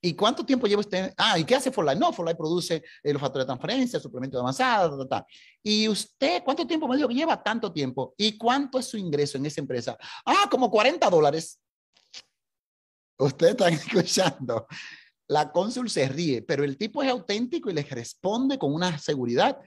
¿Y 0.02 0.14
cuánto 0.14 0.46
tiempo 0.46 0.68
lleva 0.68 0.82
usted? 0.82 1.14
Ah, 1.18 1.40
¿y 1.40 1.44
qué 1.44 1.56
hace 1.56 1.72
Forlight? 1.72 2.00
No, 2.00 2.14
Forlight 2.14 2.38
produce 2.38 2.84
eh, 3.04 3.14
los 3.14 3.22
factores 3.22 3.46
de 3.46 3.48
transferencia, 3.48 4.00
suplemento 4.00 4.38
de 4.38 4.42
avanzada, 4.42 5.08
ta, 5.08 5.26
¿Y 5.64 5.88
usted 5.88 6.44
cuánto 6.44 6.66
tiempo 6.68 6.88
me 6.88 6.96
dijo 6.96 7.08
que 7.08 7.16
lleva? 7.16 7.42
Tanto 7.42 7.72
tiempo. 7.72 8.14
¿Y 8.18 8.38
cuánto 8.38 8.80
es 8.80 8.86
su 8.86 8.98
ingreso 8.98 9.38
en 9.38 9.46
esa 9.46 9.62
empresa? 9.62 9.98
Ah, 10.26 10.48
como 10.50 10.70
40 10.70 11.10
dólares. 11.10 11.60
Usted 13.18 13.48
está 13.50 13.70
escuchando. 13.70 14.68
la 15.28 15.52
cónsul 15.52 15.90
se 15.90 16.08
ríe, 16.08 16.42
pero 16.44 16.64
el 16.64 16.78
tipo 16.78 17.02
es 17.02 17.10
auténtico 17.10 17.70
y 17.70 17.74
le 17.74 17.84
responde 17.84 18.60
con 18.60 18.74
una 18.74 18.98
seguridad. 18.98 19.58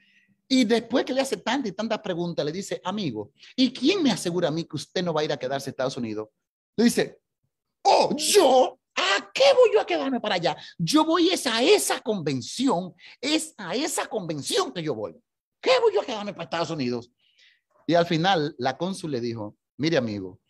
Y 0.46 0.64
después 0.64 1.04
que 1.04 1.12
le 1.12 1.20
hace 1.20 1.36
tantas 1.36 1.70
y 1.70 1.74
tantas 1.74 1.98
preguntas, 1.98 2.44
le 2.44 2.52
dice, 2.52 2.80
amigo, 2.82 3.32
¿y 3.54 3.70
quién 3.72 4.02
me 4.02 4.10
asegura 4.10 4.48
a 4.48 4.50
mí 4.50 4.64
que 4.64 4.76
usted 4.76 5.02
no 5.02 5.12
va 5.12 5.20
a 5.20 5.24
ir 5.24 5.32
a 5.32 5.36
quedarse 5.36 5.68
en 5.68 5.72
Estados 5.72 5.96
Unidos? 5.96 6.28
Le 6.76 6.84
dice, 6.84 7.20
oh, 7.82 8.14
yo, 8.16 8.77
¿a 9.18 9.30
qué 9.32 9.44
voy 9.54 9.70
yo 9.74 9.80
a 9.80 9.86
quedarme 9.86 10.20
para 10.20 10.36
allá? 10.36 10.56
Yo 10.78 11.04
voy 11.04 11.30
a 11.30 11.62
esa 11.62 12.00
convención, 12.00 12.94
es 13.20 13.54
a 13.56 13.74
esa 13.74 14.06
convención 14.06 14.72
que 14.72 14.82
yo 14.82 14.94
voy. 14.94 15.14
¿Qué 15.60 15.70
voy 15.80 15.94
yo 15.94 16.02
a 16.02 16.04
quedarme 16.04 16.32
para 16.32 16.44
Estados 16.44 16.70
Unidos? 16.70 17.10
Y 17.86 17.94
al 17.94 18.06
final 18.06 18.54
la 18.58 18.76
cónsul 18.76 19.10
le 19.10 19.20
dijo, 19.20 19.56
mire 19.76 19.96
amigo, 19.96 20.40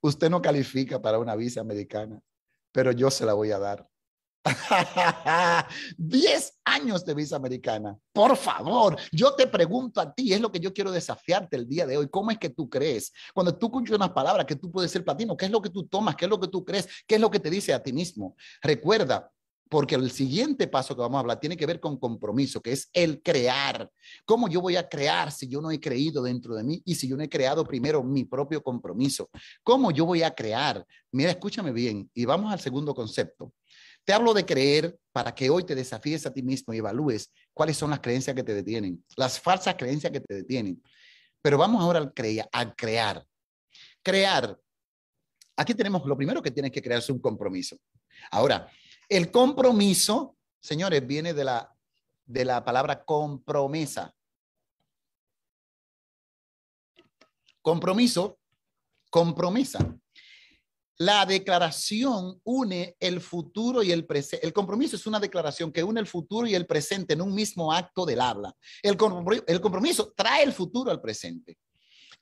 usted 0.00 0.30
no 0.30 0.42
califica 0.42 1.00
para 1.00 1.18
una 1.18 1.36
visa 1.36 1.60
americana, 1.60 2.20
pero 2.72 2.92
yo 2.92 3.10
se 3.10 3.24
la 3.24 3.34
voy 3.34 3.50
a 3.52 3.58
dar. 3.58 3.88
10 5.96 6.60
años 6.64 7.04
de 7.04 7.14
visa 7.14 7.36
americana. 7.36 7.96
Por 8.12 8.36
favor, 8.36 8.96
yo 9.12 9.34
te 9.34 9.46
pregunto 9.46 10.00
a 10.00 10.12
ti, 10.12 10.32
es 10.32 10.40
lo 10.40 10.50
que 10.50 10.60
yo 10.60 10.72
quiero 10.72 10.90
desafiarte 10.90 11.56
el 11.56 11.68
día 11.68 11.86
de 11.86 11.96
hoy. 11.96 12.08
¿Cómo 12.08 12.30
es 12.30 12.38
que 12.38 12.50
tú 12.50 12.68
crees? 12.68 13.12
Cuando 13.34 13.56
tú 13.56 13.66
escuchas 13.66 13.96
unas 13.96 14.10
palabras 14.10 14.46
que 14.46 14.56
tú 14.56 14.70
puedes 14.70 14.90
ser 14.90 15.04
platino, 15.04 15.36
¿qué 15.36 15.46
es 15.46 15.50
lo 15.50 15.62
que 15.62 15.70
tú 15.70 15.86
tomas? 15.86 16.16
¿Qué 16.16 16.24
es 16.24 16.30
lo 16.30 16.40
que 16.40 16.48
tú 16.48 16.64
crees? 16.64 16.88
¿Qué 17.06 17.16
es 17.16 17.20
lo 17.20 17.30
que 17.30 17.40
te 17.40 17.50
dice 17.50 17.72
a 17.72 17.82
ti 17.82 17.92
mismo? 17.92 18.36
Recuerda, 18.62 19.30
porque 19.72 19.94
el 19.94 20.10
siguiente 20.10 20.68
paso 20.68 20.94
que 20.94 21.00
vamos 21.00 21.16
a 21.16 21.20
hablar 21.20 21.40
tiene 21.40 21.56
que 21.56 21.64
ver 21.64 21.80
con 21.80 21.96
compromiso, 21.96 22.60
que 22.60 22.72
es 22.72 22.90
el 22.92 23.22
crear. 23.22 23.90
¿Cómo 24.26 24.46
yo 24.46 24.60
voy 24.60 24.76
a 24.76 24.86
crear 24.86 25.32
si 25.32 25.48
yo 25.48 25.62
no 25.62 25.70
he 25.70 25.80
creído 25.80 26.22
dentro 26.22 26.54
de 26.54 26.62
mí 26.62 26.82
y 26.84 26.94
si 26.94 27.08
yo 27.08 27.16
no 27.16 27.22
he 27.22 27.28
creado 27.30 27.64
primero 27.64 28.02
mi 28.02 28.24
propio 28.24 28.62
compromiso? 28.62 29.30
¿Cómo 29.62 29.90
yo 29.90 30.04
voy 30.04 30.24
a 30.24 30.34
crear? 30.34 30.84
Mira, 31.10 31.30
escúchame 31.30 31.72
bien 31.72 32.10
y 32.12 32.26
vamos 32.26 32.52
al 32.52 32.60
segundo 32.60 32.94
concepto. 32.94 33.50
Te 34.04 34.12
hablo 34.12 34.34
de 34.34 34.44
creer 34.44 34.98
para 35.12 35.34
que 35.34 35.48
hoy 35.48 35.64
te 35.64 35.74
desafíes 35.74 36.26
a 36.26 36.32
ti 36.32 36.42
mismo 36.42 36.74
y 36.74 36.78
evalúes 36.78 37.32
cuáles 37.52 37.76
son 37.76 37.90
las 37.90 38.00
creencias 38.00 38.34
que 38.34 38.42
te 38.42 38.54
detienen, 38.54 39.04
las 39.16 39.40
falsas 39.40 39.76
creencias 39.76 40.12
que 40.12 40.20
te 40.20 40.34
detienen. 40.34 40.82
Pero 41.40 41.58
vamos 41.58 41.82
ahora 41.82 41.98
al, 42.00 42.74
crear. 42.74 43.26
Crear. 44.02 44.58
Aquí 45.56 45.74
tenemos 45.74 46.04
lo 46.06 46.16
primero 46.16 46.42
que 46.42 46.50
tienes 46.50 46.72
que 46.72 46.82
crear 46.82 46.98
es 47.00 47.10
un 47.10 47.20
compromiso. 47.20 47.76
Ahora, 48.30 48.68
el 49.08 49.30
compromiso, 49.30 50.36
señores, 50.60 51.06
viene 51.06 51.34
de 51.34 51.44
la, 51.44 51.72
de 52.24 52.44
la 52.44 52.64
palabra 52.64 53.04
compromesa. 53.04 54.14
Compromiso, 57.60 58.38
compromesa. 59.10 59.78
La 60.98 61.24
declaración 61.26 62.40
une 62.44 62.96
el 63.00 63.20
futuro 63.20 63.82
y 63.82 63.92
el 63.92 64.06
presente. 64.06 64.46
El 64.46 64.52
compromiso 64.52 64.96
es 64.96 65.06
una 65.06 65.18
declaración 65.18 65.72
que 65.72 65.82
une 65.82 66.00
el 66.00 66.06
futuro 66.06 66.46
y 66.46 66.54
el 66.54 66.66
presente 66.66 67.14
en 67.14 67.22
un 67.22 67.34
mismo 67.34 67.72
acto 67.72 68.04
del 68.04 68.20
habla. 68.20 68.54
El, 68.82 68.96
el 69.46 69.60
compromiso 69.60 70.12
trae 70.14 70.44
el 70.44 70.52
futuro 70.52 70.90
al 70.90 71.00
presente. 71.00 71.58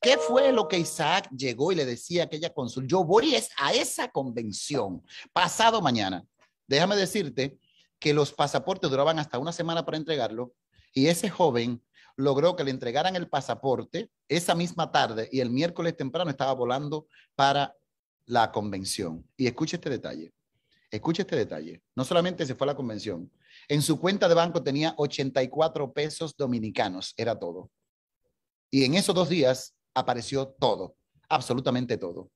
¿Qué 0.01 0.17
fue 0.17 0.51
lo 0.51 0.67
que 0.67 0.79
Isaac 0.79 1.29
llegó 1.37 1.73
y 1.73 1.75
le 1.75 1.85
decía 1.85 2.23
a 2.23 2.27
aquella 2.27 2.55
consul? 2.55 2.87
Yo 2.87 3.05
voy 3.05 3.37
a 3.59 3.73
esa 3.75 4.09
convención 4.09 5.03
pasado 5.33 5.83
mañana. 5.83 6.25
Déjame 6.67 6.97
decirte 6.97 7.59
que 7.99 8.15
los 8.15 8.33
pasaportes 8.33 8.91
duraban 8.91 9.19
hasta 9.19 9.39
una 9.39 9.53
semana 9.53 9.85
para 9.85 9.99
entregarlo 9.99 10.55
y 10.95 11.09
ese 11.09 11.29
joven 11.29 11.83
logró 12.17 12.57
que 12.57 12.65
le 12.65 12.71
entregaran 12.71 13.15
el 13.15 13.29
pasaporte 13.29 14.11
esa 14.29 14.55
misma 14.55 14.91
tarde 14.91 15.29
y 15.31 15.41
el 15.41 15.51
miércoles 15.51 15.97
temprano 15.97 16.31
estaba 16.31 16.53
volando 16.55 17.07
para 17.35 17.77
la 18.31 18.53
convención. 18.53 19.29
Y 19.37 19.47
escuche 19.47 19.77
este 19.77 19.91
detalle. 19.91 20.33
Escuche 20.91 21.23
este 21.23 21.37
detalle. 21.37 21.83
No 21.97 22.05
solamente 22.05 22.47
se 22.47 22.55
fue 22.55 22.65
a 22.67 22.69
la 22.69 22.77
convención. 22.77 23.31
En 23.69 23.83
su 23.83 24.01
cuenta 24.01 24.29
de 24.29 24.35
banco 24.35 24.63
tenía 24.63 24.95
84 24.97 25.93
pesos 25.93 26.37
dominicanos. 26.37 27.13
Era 27.17 27.39
todo. 27.39 27.71
Y 28.71 28.85
en 28.85 28.95
esos 28.95 29.15
dos 29.15 29.29
días 29.29 29.75
apareció 29.95 30.49
todo. 30.49 30.97
Absolutamente 31.29 31.97
todo. 31.97 32.31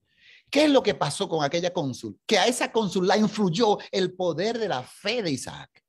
¿Qué 0.51 0.65
es 0.65 0.69
lo 0.69 0.83
que 0.83 0.95
pasó 0.95 1.29
con 1.29 1.43
aquella 1.43 1.71
cónsul? 1.71 2.19
Que 2.25 2.37
a 2.37 2.45
esa 2.45 2.71
cónsul 2.71 3.07
la 3.07 3.17
influyó 3.17 3.77
el 3.91 4.13
poder 4.13 4.59
de 4.59 4.67
la 4.67 4.83
fe 4.83 5.23
de 5.23 5.31
Isaac. 5.31 5.84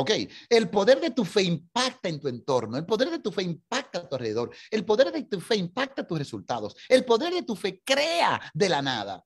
¿Ok? 0.00 0.12
El 0.48 0.70
poder 0.70 0.98
de 0.98 1.10
tu 1.10 1.26
fe 1.26 1.42
impacta 1.42 2.08
en 2.08 2.18
tu 2.18 2.28
entorno, 2.28 2.78
el 2.78 2.86
poder 2.86 3.10
de 3.10 3.18
tu 3.18 3.30
fe 3.30 3.42
impacta 3.42 3.98
a 3.98 4.08
tu 4.08 4.16
alrededor, 4.16 4.50
el 4.70 4.82
poder 4.82 5.12
de 5.12 5.24
tu 5.24 5.38
fe 5.42 5.56
impacta 5.56 6.06
tus 6.06 6.18
resultados, 6.18 6.74
el 6.88 7.04
poder 7.04 7.34
de 7.34 7.42
tu 7.42 7.54
fe 7.54 7.82
crea 7.84 8.40
de 8.54 8.68
la 8.70 8.80
nada. 8.80 9.22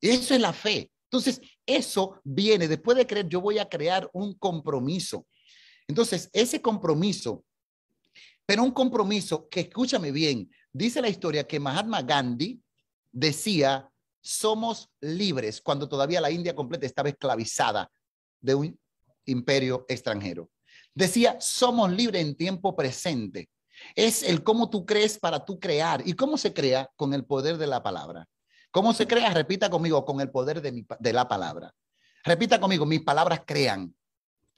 Eso 0.00 0.34
es 0.34 0.40
la 0.40 0.52
fe. 0.52 0.90
Entonces, 1.04 1.40
eso 1.64 2.20
viene, 2.24 2.66
después 2.66 2.96
de 2.96 3.06
creer, 3.06 3.28
yo 3.28 3.40
voy 3.40 3.58
a 3.58 3.68
crear 3.68 4.10
un 4.12 4.34
compromiso. 4.34 5.28
Entonces, 5.86 6.28
ese 6.32 6.60
compromiso, 6.60 7.44
pero 8.44 8.64
un 8.64 8.72
compromiso 8.72 9.48
que, 9.48 9.60
escúchame 9.60 10.10
bien, 10.10 10.50
dice 10.72 11.00
la 11.00 11.08
historia 11.08 11.46
que 11.46 11.60
Mahatma 11.60 12.02
Gandhi 12.02 12.60
decía, 13.12 13.88
somos 14.20 14.90
libres 15.00 15.60
cuando 15.60 15.88
todavía 15.88 16.20
la 16.20 16.32
India 16.32 16.56
completa 16.56 16.84
estaba 16.84 17.10
esclavizada 17.10 17.88
de 18.40 18.56
un 18.56 18.80
imperio 19.26 19.84
extranjero. 19.88 20.50
Decía, 20.94 21.36
somos 21.40 21.92
libres 21.92 22.24
en 22.24 22.36
tiempo 22.36 22.74
presente. 22.74 23.50
Es 23.94 24.22
el 24.22 24.42
cómo 24.42 24.70
tú 24.70 24.86
crees 24.86 25.18
para 25.18 25.44
tú 25.44 25.60
crear. 25.60 26.02
¿Y 26.06 26.14
cómo 26.14 26.38
se 26.38 26.54
crea? 26.54 26.90
Con 26.96 27.12
el 27.12 27.24
poder 27.24 27.58
de 27.58 27.66
la 27.66 27.82
palabra. 27.82 28.26
¿Cómo 28.70 28.92
se 28.94 29.06
crea? 29.06 29.32
Repita 29.34 29.68
conmigo, 29.68 30.04
con 30.04 30.20
el 30.20 30.30
poder 30.30 30.62
de, 30.62 30.86
de 30.98 31.12
la 31.12 31.28
palabra. 31.28 31.74
Repita 32.24 32.58
conmigo, 32.58 32.86
mis 32.86 33.02
palabras 33.02 33.42
crean. 33.46 33.94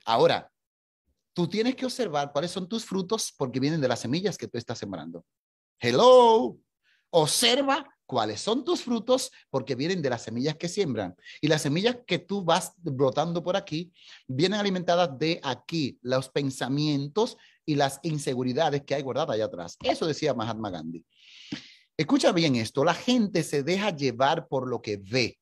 Ahora, 0.04 0.50
tú 1.34 1.48
tienes 1.48 1.74
que 1.74 1.84
observar 1.84 2.32
cuáles 2.32 2.50
son 2.50 2.68
tus 2.68 2.84
frutos 2.84 3.34
porque 3.36 3.60
vienen 3.60 3.80
de 3.80 3.88
las 3.88 4.00
semillas 4.00 4.38
que 4.38 4.48
tú 4.48 4.58
estás 4.58 4.78
sembrando. 4.78 5.24
Hello. 5.78 6.56
Observa 7.10 7.86
cuáles 8.08 8.40
son 8.40 8.64
tus 8.64 8.80
frutos, 8.80 9.30
porque 9.50 9.74
vienen 9.74 10.00
de 10.00 10.08
las 10.08 10.22
semillas 10.22 10.56
que 10.56 10.66
siembran. 10.66 11.14
Y 11.42 11.48
las 11.48 11.60
semillas 11.60 11.98
que 12.06 12.18
tú 12.18 12.42
vas 12.42 12.72
brotando 12.78 13.42
por 13.42 13.54
aquí, 13.54 13.92
vienen 14.26 14.58
alimentadas 14.58 15.18
de 15.18 15.38
aquí, 15.44 15.98
los 16.00 16.30
pensamientos 16.30 17.36
y 17.66 17.74
las 17.74 18.00
inseguridades 18.02 18.82
que 18.84 18.94
hay 18.94 19.02
guardadas 19.02 19.34
allá 19.34 19.44
atrás. 19.44 19.76
Eso 19.82 20.06
decía 20.06 20.32
Mahatma 20.32 20.70
Gandhi. 20.70 21.04
Escucha 21.98 22.32
bien 22.32 22.56
esto, 22.56 22.82
la 22.82 22.94
gente 22.94 23.42
se 23.42 23.62
deja 23.62 23.94
llevar 23.94 24.48
por 24.48 24.66
lo 24.66 24.80
que 24.80 24.96
ve. 24.96 25.38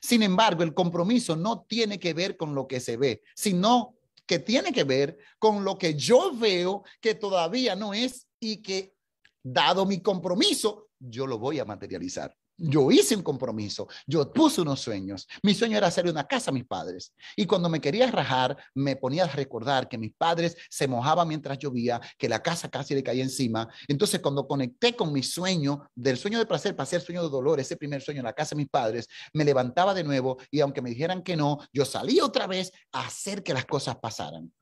Sin 0.00 0.22
embargo, 0.22 0.62
el 0.62 0.72
compromiso 0.72 1.34
no 1.34 1.62
tiene 1.62 1.98
que 1.98 2.14
ver 2.14 2.36
con 2.36 2.54
lo 2.54 2.68
que 2.68 2.78
se 2.78 2.96
ve, 2.96 3.22
sino 3.34 3.96
que 4.24 4.38
tiene 4.38 4.72
que 4.72 4.84
ver 4.84 5.18
con 5.40 5.64
lo 5.64 5.76
que 5.76 5.94
yo 5.94 6.32
veo 6.32 6.84
que 7.00 7.16
todavía 7.16 7.74
no 7.74 7.92
es 7.92 8.28
y 8.38 8.58
que, 8.62 8.94
dado 9.42 9.84
mi 9.84 10.00
compromiso, 10.00 10.83
yo 11.08 11.26
lo 11.26 11.38
voy 11.38 11.58
a 11.58 11.64
materializar. 11.64 12.34
Yo 12.56 12.88
hice 12.92 13.16
un 13.16 13.22
compromiso, 13.22 13.88
yo 14.06 14.32
puse 14.32 14.60
unos 14.60 14.80
sueños. 14.80 15.26
Mi 15.42 15.54
sueño 15.54 15.76
era 15.76 15.88
hacer 15.88 16.08
una 16.08 16.24
casa 16.24 16.50
a 16.50 16.54
mis 16.54 16.64
padres. 16.64 17.12
Y 17.34 17.46
cuando 17.46 17.68
me 17.68 17.80
quería 17.80 18.08
rajar, 18.12 18.56
me 18.74 18.94
ponía 18.94 19.24
a 19.24 19.28
recordar 19.28 19.88
que 19.88 19.98
mis 19.98 20.14
padres 20.14 20.56
se 20.70 20.86
mojaban 20.86 21.26
mientras 21.26 21.58
llovía, 21.58 22.00
que 22.16 22.28
la 22.28 22.40
casa 22.40 22.70
casi 22.70 22.94
le 22.94 23.02
caía 23.02 23.24
encima. 23.24 23.68
Entonces, 23.88 24.20
cuando 24.20 24.46
conecté 24.46 24.94
con 24.94 25.12
mi 25.12 25.24
sueño, 25.24 25.90
del 25.96 26.16
sueño 26.16 26.38
de 26.38 26.46
placer, 26.46 26.76
pasé 26.76 26.94
al 26.94 27.02
sueño 27.02 27.24
de 27.24 27.28
dolor, 27.28 27.58
ese 27.58 27.76
primer 27.76 28.00
sueño 28.02 28.20
en 28.20 28.26
la 28.26 28.32
casa 28.32 28.54
de 28.54 28.62
mis 28.62 28.68
padres, 28.68 29.08
me 29.32 29.44
levantaba 29.44 29.92
de 29.92 30.04
nuevo 30.04 30.38
y 30.52 30.60
aunque 30.60 30.80
me 30.80 30.90
dijeran 30.90 31.24
que 31.24 31.36
no, 31.36 31.58
yo 31.72 31.84
salí 31.84 32.20
otra 32.20 32.46
vez 32.46 32.70
a 32.92 33.06
hacer 33.06 33.42
que 33.42 33.52
las 33.52 33.64
cosas 33.64 33.96
pasaran. 33.96 34.52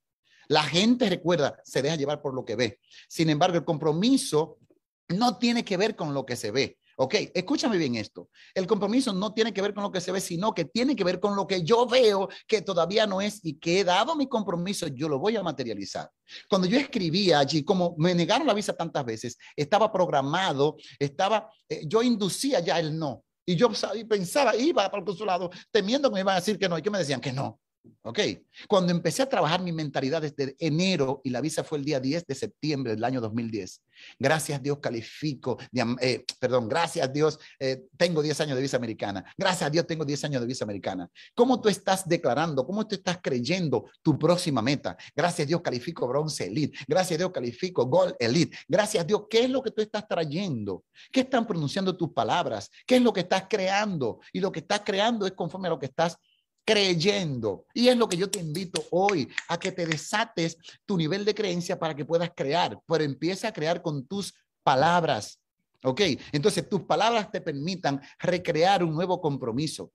La 0.48 0.62
gente 0.62 1.08
recuerda, 1.08 1.60
se 1.62 1.82
deja 1.82 1.96
llevar 1.96 2.22
por 2.22 2.34
lo 2.34 2.44
que 2.44 2.56
ve. 2.56 2.80
Sin 3.08 3.28
embargo, 3.28 3.58
el 3.58 3.64
compromiso 3.64 4.58
no 5.12 5.38
tiene 5.38 5.64
que 5.64 5.76
ver 5.76 5.96
con 5.96 6.14
lo 6.14 6.24
que 6.24 6.36
se 6.36 6.50
ve. 6.50 6.78
Ok, 6.96 7.14
escúchame 7.34 7.78
bien 7.78 7.94
esto. 7.94 8.28
El 8.54 8.66
compromiso 8.66 9.12
no 9.12 9.32
tiene 9.32 9.52
que 9.52 9.62
ver 9.62 9.72
con 9.72 9.82
lo 9.82 9.90
que 9.90 10.00
se 10.00 10.12
ve, 10.12 10.20
sino 10.20 10.54
que 10.54 10.66
tiene 10.66 10.94
que 10.94 11.04
ver 11.04 11.20
con 11.20 11.34
lo 11.34 11.46
que 11.46 11.64
yo 11.64 11.86
veo 11.86 12.28
que 12.46 12.60
todavía 12.60 13.06
no 13.06 13.20
es 13.20 13.44
y 13.44 13.58
que 13.58 13.80
he 13.80 13.84
dado 13.84 14.14
mi 14.14 14.28
compromiso, 14.28 14.86
yo 14.88 15.08
lo 15.08 15.18
voy 15.18 15.36
a 15.36 15.42
materializar. 15.42 16.10
Cuando 16.48 16.68
yo 16.68 16.78
escribía 16.78 17.38
allí, 17.38 17.64
como 17.64 17.94
me 17.98 18.14
negaron 18.14 18.46
la 18.46 18.54
visa 18.54 18.74
tantas 18.74 19.04
veces, 19.04 19.38
estaba 19.56 19.90
programado, 19.90 20.76
estaba, 20.98 21.50
eh, 21.68 21.82
yo 21.86 22.02
inducía 22.02 22.60
ya 22.60 22.78
el 22.78 22.98
no. 22.98 23.24
Y 23.44 23.56
yo 23.56 23.70
pensaba, 24.08 24.54
iba 24.54 24.84
para 24.88 24.98
el 24.98 25.04
consulado 25.04 25.50
temiendo 25.70 26.08
que 26.08 26.14
me 26.14 26.20
iban 26.20 26.36
a 26.36 26.40
decir 26.40 26.58
que 26.58 26.68
no 26.68 26.78
y 26.78 26.82
que 26.82 26.90
me 26.90 26.98
decían 26.98 27.20
que 27.20 27.32
no. 27.32 27.58
Ok, 28.02 28.18
cuando 28.68 28.92
empecé 28.92 29.22
a 29.22 29.28
trabajar 29.28 29.60
mi 29.60 29.72
mentalidad 29.72 30.22
desde 30.22 30.54
enero 30.58 31.20
y 31.24 31.30
la 31.30 31.40
visa 31.40 31.64
fue 31.64 31.78
el 31.78 31.84
día 31.84 31.98
10 31.98 32.26
de 32.26 32.34
septiembre 32.34 32.94
del 32.94 33.02
año 33.02 33.20
2010, 33.20 33.80
gracias 34.18 34.62
Dios 34.62 34.78
califico, 34.78 35.58
eh, 36.00 36.24
perdón, 36.38 36.68
gracias 36.68 37.12
Dios 37.12 37.38
eh, 37.58 37.84
tengo 37.96 38.22
10 38.22 38.40
años 38.40 38.56
de 38.56 38.62
visa 38.62 38.76
americana, 38.76 39.24
gracias 39.36 39.62
a 39.68 39.70
Dios 39.70 39.86
tengo 39.86 40.04
10 40.04 40.24
años 40.24 40.40
de 40.40 40.46
visa 40.46 40.64
americana. 40.64 41.08
¿Cómo 41.34 41.60
tú 41.60 41.68
estás 41.68 42.08
declarando, 42.08 42.64
cómo 42.66 42.86
tú 42.86 42.94
estás 42.94 43.18
creyendo 43.22 43.90
tu 44.00 44.16
próxima 44.16 44.62
meta? 44.62 44.96
Gracias 45.14 45.48
Dios 45.48 45.60
califico 45.60 46.06
bronce 46.06 46.46
elite, 46.46 46.78
gracias 46.86 47.18
Dios 47.18 47.30
califico 47.32 47.86
gold 47.86 48.14
elite, 48.20 48.56
gracias 48.68 49.06
Dios, 49.06 49.24
¿qué 49.28 49.44
es 49.44 49.50
lo 49.50 49.62
que 49.62 49.72
tú 49.72 49.82
estás 49.82 50.06
trayendo? 50.06 50.84
¿Qué 51.10 51.20
están 51.20 51.46
pronunciando 51.46 51.96
tus 51.96 52.12
palabras? 52.12 52.70
¿Qué 52.86 52.96
es 52.96 53.02
lo 53.02 53.12
que 53.12 53.20
estás 53.20 53.44
creando? 53.48 54.20
Y 54.32 54.40
lo 54.40 54.52
que 54.52 54.60
estás 54.60 54.82
creando 54.84 55.26
es 55.26 55.32
conforme 55.32 55.68
a 55.68 55.70
lo 55.70 55.78
que 55.78 55.86
estás 55.86 56.16
creyendo. 56.64 57.66
Y 57.74 57.88
es 57.88 57.96
lo 57.96 58.08
que 58.08 58.16
yo 58.16 58.30
te 58.30 58.40
invito 58.40 58.84
hoy, 58.90 59.28
a 59.48 59.58
que 59.58 59.72
te 59.72 59.86
desates 59.86 60.56
tu 60.86 60.96
nivel 60.96 61.24
de 61.24 61.34
creencia 61.34 61.78
para 61.78 61.94
que 61.94 62.04
puedas 62.04 62.30
crear, 62.34 62.78
pero 62.86 63.04
empieza 63.04 63.48
a 63.48 63.52
crear 63.52 63.82
con 63.82 64.06
tus 64.06 64.34
palabras. 64.62 65.38
¿Ok? 65.84 66.00
Entonces 66.30 66.68
tus 66.68 66.82
palabras 66.82 67.30
te 67.32 67.40
permitan 67.40 68.00
recrear 68.18 68.84
un 68.84 68.94
nuevo 68.94 69.20
compromiso. 69.20 69.92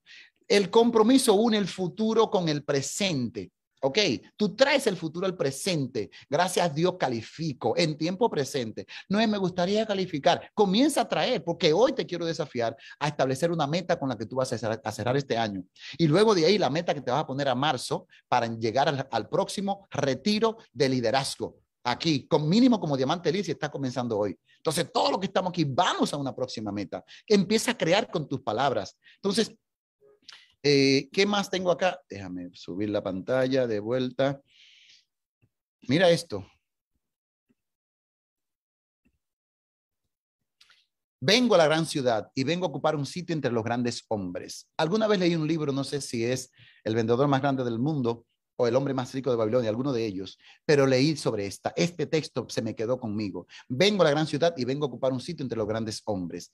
El 0.47 0.69
compromiso 0.69 1.33
une 1.33 1.57
el 1.57 1.67
futuro 1.67 2.29
con 2.29 2.49
el 2.49 2.63
presente. 2.63 3.51
Ok, 3.81 3.99
tú 4.35 4.55
traes 4.55 4.87
el 4.87 4.97
futuro 4.97 5.27
al 5.27 5.35
presente. 5.35 6.09
Gracias 6.29 6.65
a 6.65 6.69
Dios 6.69 6.95
califico 6.99 7.75
en 7.77 7.95
tiempo 7.97 8.29
presente. 8.29 8.87
No 9.07 9.19
es 9.19 9.29
me 9.29 9.37
gustaría 9.37 9.85
calificar. 9.85 10.49
Comienza 10.55 11.01
a 11.01 11.07
traer, 11.07 11.43
porque 11.43 11.73
hoy 11.73 11.93
te 11.93 12.05
quiero 12.05 12.25
desafiar 12.25 12.75
a 12.99 13.07
establecer 13.07 13.51
una 13.51 13.67
meta 13.67 13.99
con 13.99 14.09
la 14.09 14.17
que 14.17 14.25
tú 14.25 14.37
vas 14.37 14.51
a 14.51 14.91
cerrar, 14.91 15.17
este 15.17 15.37
año. 15.37 15.63
Y 15.97 16.07
luego 16.07 16.33
de 16.33 16.45
ahí 16.45 16.57
la 16.57 16.69
meta 16.69 16.93
que 16.93 17.01
te 17.01 17.11
vas 17.11 17.21
a 17.21 17.27
poner 17.27 17.47
a 17.49 17.55
marzo 17.55 18.07
para 18.27 18.47
llegar 18.47 19.07
al, 19.11 19.29
próximo 19.29 19.87
retiro 19.91 20.57
de 20.71 20.89
liderazgo. 20.89 21.57
Aquí, 21.83 22.27
con 22.27 22.49
mínimo 22.49 22.79
como 22.79 22.97
diamante 22.97 23.31
Liz, 23.31 23.47
está 23.47 23.69
comenzando 23.69 24.17
hoy. 24.17 24.37
Entonces, 24.57 24.91
todo 24.91 25.11
lo 25.11 25.19
que 25.19 25.27
estamos 25.27 25.51
aquí, 25.51 25.63
vamos 25.63 26.13
a 26.13 26.17
una 26.17 26.35
próxima 26.35 26.71
meta. 26.71 27.03
Empieza 27.25 27.71
a 27.71 27.77
crear 27.77 28.09
con 28.09 28.27
tus 28.27 28.41
palabras. 28.41 28.97
Entonces, 29.15 29.55
eh, 30.69 31.09
¿Qué 31.13 31.25
más 31.25 31.49
tengo 31.49 31.71
acá? 31.71 32.01
Déjame 32.09 32.49
subir 32.53 32.89
la 32.89 33.01
pantalla 33.01 33.67
de 33.67 33.79
vuelta. 33.79 34.41
Mira 35.87 36.09
esto. 36.09 36.45
Vengo 41.21 41.55
a 41.55 41.57
la 41.57 41.67
gran 41.67 41.85
ciudad 41.85 42.29
y 42.35 42.43
vengo 42.43 42.65
a 42.65 42.69
ocupar 42.69 42.97
un 42.97 43.05
sitio 43.05 43.33
entre 43.33 43.51
los 43.51 43.63
grandes 43.63 44.03
hombres. 44.09 44.67
Alguna 44.75 45.07
vez 45.07 45.19
leí 45.19 45.35
un 45.35 45.47
libro, 45.47 45.71
no 45.71 45.85
sé 45.85 46.01
si 46.01 46.25
es 46.25 46.51
El 46.83 46.95
vendedor 46.95 47.29
más 47.29 47.41
grande 47.41 47.63
del 47.63 47.79
mundo 47.79 48.25
o 48.57 48.67
El 48.67 48.75
hombre 48.75 48.93
más 48.93 49.13
rico 49.13 49.31
de 49.31 49.37
Babilonia, 49.37 49.69
alguno 49.69 49.93
de 49.93 50.05
ellos, 50.05 50.37
pero 50.65 50.85
leí 50.85 51.15
sobre 51.15 51.45
esta. 51.45 51.71
Este 51.77 52.07
texto 52.07 52.45
se 52.49 52.61
me 52.61 52.75
quedó 52.75 52.99
conmigo. 52.99 53.47
Vengo 53.69 54.01
a 54.01 54.05
la 54.05 54.11
gran 54.11 54.27
ciudad 54.27 54.53
y 54.57 54.65
vengo 54.65 54.85
a 54.85 54.89
ocupar 54.89 55.13
un 55.13 55.21
sitio 55.21 55.43
entre 55.43 55.57
los 55.57 55.67
grandes 55.67 56.01
hombres. 56.05 56.51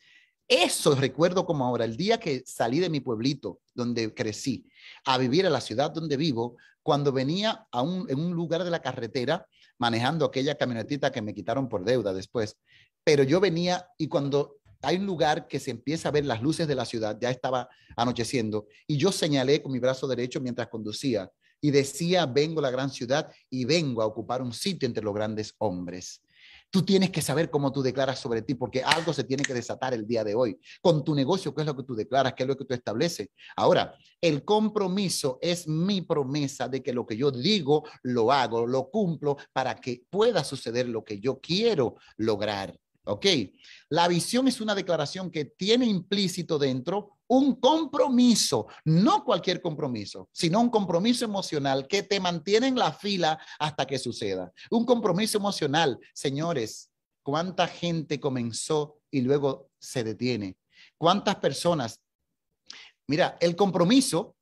Eso 0.47 0.95
recuerdo 0.95 1.45
como 1.45 1.65
ahora, 1.65 1.85
el 1.85 1.95
día 1.95 2.19
que 2.19 2.43
salí 2.45 2.79
de 2.79 2.89
mi 2.89 2.99
pueblito, 2.99 3.59
donde 3.73 4.13
crecí, 4.13 4.65
a 5.05 5.17
vivir 5.17 5.45
a 5.45 5.49
la 5.49 5.61
ciudad 5.61 5.91
donde 5.91 6.17
vivo, 6.17 6.57
cuando 6.81 7.11
venía 7.11 7.67
a 7.71 7.81
en 7.81 8.19
un 8.19 8.33
lugar 8.33 8.63
de 8.63 8.69
la 8.69 8.81
carretera 8.81 9.47
manejando 9.79 10.25
aquella 10.25 10.55
camionetita 10.55 11.11
que 11.11 11.21
me 11.21 11.33
quitaron 11.33 11.69
por 11.69 11.83
deuda 11.85 12.13
después, 12.13 12.57
pero 13.03 13.23
yo 13.23 13.39
venía 13.39 13.87
y 13.97 14.07
cuando 14.07 14.57
hay 14.81 14.97
un 14.97 15.05
lugar 15.05 15.47
que 15.47 15.59
se 15.59 15.71
empieza 15.71 16.09
a 16.09 16.11
ver 16.11 16.25
las 16.25 16.41
luces 16.41 16.67
de 16.67 16.75
la 16.75 16.85
ciudad, 16.85 17.17
ya 17.19 17.29
estaba 17.29 17.69
anocheciendo, 17.95 18.67
y 18.85 18.97
yo 18.97 19.11
señalé 19.11 19.61
con 19.61 19.71
mi 19.71 19.79
brazo 19.79 20.07
derecho 20.07 20.41
mientras 20.41 20.67
conducía 20.67 21.31
y 21.61 21.71
decía, 21.71 22.25
vengo 22.25 22.59
a 22.59 22.63
la 22.63 22.71
gran 22.71 22.89
ciudad 22.89 23.31
y 23.49 23.63
vengo 23.63 24.01
a 24.01 24.05
ocupar 24.05 24.41
un 24.41 24.51
sitio 24.51 24.85
entre 24.85 25.03
los 25.03 25.13
grandes 25.13 25.55
hombres. 25.59 26.21
Tú 26.73 26.81
tienes 26.81 27.11
que 27.11 27.21
saber 27.21 27.51
cómo 27.51 27.71
tú 27.71 27.83
declaras 27.83 28.17
sobre 28.17 28.41
ti, 28.41 28.55
porque 28.55 28.81
algo 28.81 29.13
se 29.13 29.23
tiene 29.23 29.43
que 29.43 29.53
desatar 29.53 29.93
el 29.93 30.07
día 30.07 30.23
de 30.23 30.33
hoy. 30.33 30.59
Con 30.81 31.03
tu 31.03 31.13
negocio, 31.13 31.53
¿qué 31.53 31.61
es 31.61 31.67
lo 31.67 31.75
que 31.75 31.83
tú 31.83 31.93
declaras? 31.93 32.33
¿Qué 32.33 32.41
es 32.41 32.49
lo 32.49 32.57
que 32.57 32.65
tú 32.65 32.73
estableces? 32.73 33.29
Ahora, 33.55 33.93
el 34.19 34.43
compromiso 34.43 35.37
es 35.39 35.67
mi 35.67 36.01
promesa 36.01 36.67
de 36.67 36.81
que 36.81 36.91
lo 36.91 37.05
que 37.05 37.15
yo 37.15 37.29
digo, 37.29 37.83
lo 38.01 38.31
hago, 38.31 38.65
lo 38.65 38.89
cumplo 38.89 39.37
para 39.53 39.75
que 39.75 40.01
pueda 40.09 40.43
suceder 40.43 40.89
lo 40.89 41.03
que 41.05 41.19
yo 41.19 41.39
quiero 41.39 41.97
lograr. 42.17 42.75
¿Ok? 43.05 43.25
La 43.89 44.07
visión 44.07 44.47
es 44.47 44.61
una 44.61 44.75
declaración 44.75 45.29
que 45.29 45.45
tiene 45.45 45.85
implícito 45.85 46.57
dentro 46.57 47.17
un 47.27 47.55
compromiso, 47.55 48.67
no 48.85 49.23
cualquier 49.23 49.61
compromiso, 49.61 50.29
sino 50.31 50.61
un 50.61 50.69
compromiso 50.69 51.25
emocional 51.25 51.87
que 51.87 52.03
te 52.03 52.19
mantiene 52.19 52.67
en 52.67 52.75
la 52.75 52.93
fila 52.93 53.39
hasta 53.59 53.85
que 53.85 53.97
suceda. 53.97 54.53
Un 54.69 54.85
compromiso 54.85 55.37
emocional, 55.37 55.99
señores, 56.13 56.91
¿cuánta 57.23 57.67
gente 57.67 58.19
comenzó 58.19 58.99
y 59.09 59.21
luego 59.21 59.71
se 59.79 60.03
detiene? 60.03 60.57
¿Cuántas 60.97 61.37
personas? 61.37 61.99
Mira, 63.07 63.37
el 63.41 63.55
compromiso 63.55 64.35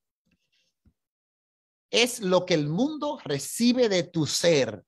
es 1.90 2.20
lo 2.20 2.46
que 2.46 2.54
el 2.54 2.68
mundo 2.68 3.20
recibe 3.24 3.90
de 3.90 4.04
tu 4.04 4.26
ser 4.26 4.84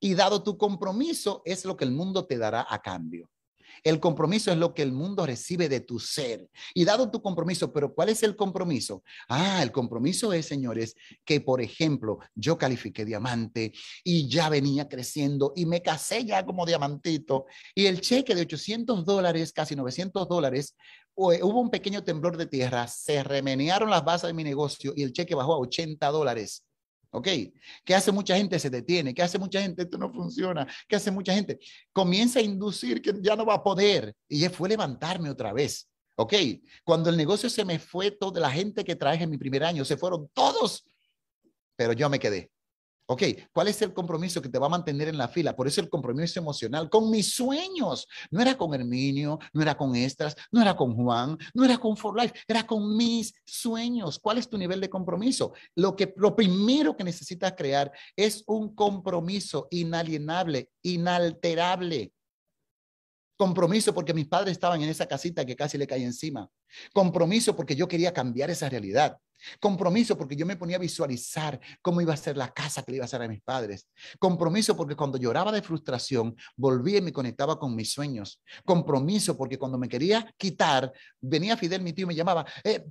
y 0.00 0.14
dado 0.14 0.42
tu 0.42 0.56
compromiso 0.56 1.42
es 1.44 1.64
lo 1.64 1.76
que 1.76 1.84
el 1.84 1.92
mundo 1.92 2.26
te 2.26 2.38
dará 2.38 2.66
a 2.68 2.80
cambio. 2.80 3.30
El 3.82 4.00
compromiso 4.00 4.50
es 4.50 4.58
lo 4.58 4.74
que 4.74 4.82
el 4.82 4.92
mundo 4.92 5.24
recibe 5.24 5.68
de 5.68 5.80
tu 5.80 5.98
ser. 5.98 6.48
Y 6.74 6.84
dado 6.84 7.10
tu 7.10 7.22
compromiso, 7.22 7.72
pero 7.72 7.94
¿cuál 7.94 8.10
es 8.10 8.22
el 8.22 8.36
compromiso? 8.36 9.02
Ah, 9.28 9.62
el 9.62 9.72
compromiso 9.72 10.32
es, 10.32 10.46
señores, 10.46 10.94
que 11.24 11.40
por 11.40 11.60
ejemplo, 11.60 12.18
yo 12.34 12.58
califiqué 12.58 13.04
diamante 13.04 13.72
y 14.04 14.28
ya 14.28 14.48
venía 14.48 14.88
creciendo 14.88 15.52
y 15.56 15.66
me 15.66 15.82
casé 15.82 16.24
ya 16.24 16.44
como 16.44 16.66
diamantito 16.66 17.46
y 17.74 17.86
el 17.86 18.00
cheque 18.00 18.34
de 18.34 18.42
800 18.42 19.04
dólares, 19.04 19.52
casi 19.52 19.74
900 19.76 20.28
dólares, 20.28 20.76
hubo 21.14 21.60
un 21.60 21.70
pequeño 21.70 22.02
temblor 22.02 22.36
de 22.36 22.46
tierra, 22.46 22.86
se 22.86 23.22
remenearon 23.22 23.90
las 23.90 24.04
bases 24.04 24.28
de 24.28 24.34
mi 24.34 24.44
negocio 24.44 24.92
y 24.96 25.02
el 25.02 25.12
cheque 25.12 25.34
bajó 25.34 25.54
a 25.54 25.58
80 25.58 26.06
dólares. 26.08 26.64
¿Ok? 27.12 27.28
¿Qué 27.84 27.94
hace 27.94 28.12
mucha 28.12 28.36
gente? 28.36 28.58
Se 28.58 28.70
detiene. 28.70 29.12
¿Qué 29.12 29.22
hace 29.22 29.38
mucha 29.38 29.60
gente? 29.60 29.82
Esto 29.82 29.98
no 29.98 30.12
funciona. 30.12 30.66
¿Qué 30.88 30.96
hace 30.96 31.10
mucha 31.10 31.34
gente? 31.34 31.58
Comienza 31.92 32.38
a 32.38 32.42
inducir 32.42 33.02
que 33.02 33.12
ya 33.20 33.34
no 33.34 33.44
va 33.44 33.54
a 33.54 33.62
poder. 33.62 34.14
Y 34.28 34.46
fue 34.48 34.68
levantarme 34.68 35.28
otra 35.30 35.52
vez. 35.52 35.88
¿Ok? 36.16 36.34
Cuando 36.84 37.10
el 37.10 37.16
negocio 37.16 37.48
se 37.48 37.64
me 37.64 37.78
fue, 37.78 38.10
toda 38.10 38.40
la 38.40 38.50
gente 38.50 38.84
que 38.84 38.94
traje 38.94 39.24
en 39.24 39.30
mi 39.30 39.38
primer 39.38 39.64
año, 39.64 39.84
se 39.84 39.96
fueron 39.96 40.28
todos, 40.34 40.84
pero 41.76 41.94
yo 41.94 42.10
me 42.10 42.18
quedé. 42.18 42.50
Ok, 43.12 43.24
¿cuál 43.52 43.66
es 43.66 43.82
el 43.82 43.92
compromiso 43.92 44.40
que 44.40 44.48
te 44.48 44.60
va 44.60 44.66
a 44.66 44.70
mantener 44.70 45.08
en 45.08 45.18
la 45.18 45.26
fila? 45.26 45.56
Por 45.56 45.66
eso 45.66 45.80
el 45.80 45.90
compromiso 45.90 46.38
emocional 46.38 46.88
con 46.88 47.10
mis 47.10 47.34
sueños. 47.34 48.06
No 48.30 48.40
era 48.40 48.56
con 48.56 48.72
Herminio, 48.72 49.40
no 49.52 49.62
era 49.62 49.76
con 49.76 49.96
Estras, 49.96 50.36
no 50.52 50.62
era 50.62 50.76
con 50.76 50.94
Juan, 50.94 51.36
no 51.52 51.64
era 51.64 51.76
con 51.78 51.96
For 51.96 52.16
Life, 52.16 52.34
era 52.46 52.64
con 52.64 52.96
mis 52.96 53.34
sueños. 53.44 54.20
¿Cuál 54.20 54.38
es 54.38 54.48
tu 54.48 54.56
nivel 54.56 54.80
de 54.80 54.88
compromiso? 54.88 55.54
Lo, 55.74 55.96
que, 55.96 56.14
lo 56.18 56.36
primero 56.36 56.96
que 56.96 57.02
necesitas 57.02 57.54
crear 57.56 57.90
es 58.14 58.44
un 58.46 58.76
compromiso 58.76 59.66
inalienable, 59.72 60.70
inalterable. 60.82 62.12
Compromiso 63.40 63.94
porque 63.94 64.12
mis 64.12 64.28
padres 64.28 64.52
estaban 64.52 64.82
en 64.82 64.90
esa 64.90 65.06
casita 65.06 65.46
que 65.46 65.56
casi 65.56 65.78
le 65.78 65.86
cae 65.86 66.04
encima. 66.04 66.46
Compromiso 66.92 67.56
porque 67.56 67.74
yo 67.74 67.88
quería 67.88 68.12
cambiar 68.12 68.50
esa 68.50 68.68
realidad. 68.68 69.16
Compromiso 69.58 70.18
porque 70.18 70.36
yo 70.36 70.44
me 70.44 70.56
ponía 70.56 70.76
a 70.76 70.78
visualizar 70.78 71.58
cómo 71.80 72.02
iba 72.02 72.12
a 72.12 72.18
ser 72.18 72.36
la 72.36 72.52
casa 72.52 72.82
que 72.82 72.92
le 72.92 72.96
iba 72.96 73.04
a 73.04 73.06
hacer 73.06 73.22
a 73.22 73.28
mis 73.28 73.40
padres. 73.40 73.88
Compromiso 74.18 74.76
porque 74.76 74.94
cuando 74.94 75.16
lloraba 75.16 75.52
de 75.52 75.62
frustración, 75.62 76.36
volvía 76.54 76.98
y 76.98 77.00
me 77.00 77.14
conectaba 77.14 77.58
con 77.58 77.74
mis 77.74 77.90
sueños. 77.90 78.42
Compromiso 78.66 79.38
porque 79.38 79.56
cuando 79.56 79.78
me 79.78 79.88
quería 79.88 80.30
quitar, 80.36 80.92
venía 81.18 81.56
Fidel, 81.56 81.80
mi 81.80 81.94
tío, 81.94 82.06
me 82.06 82.14
llamaba, 82.14 82.44
eh, 82.62 82.84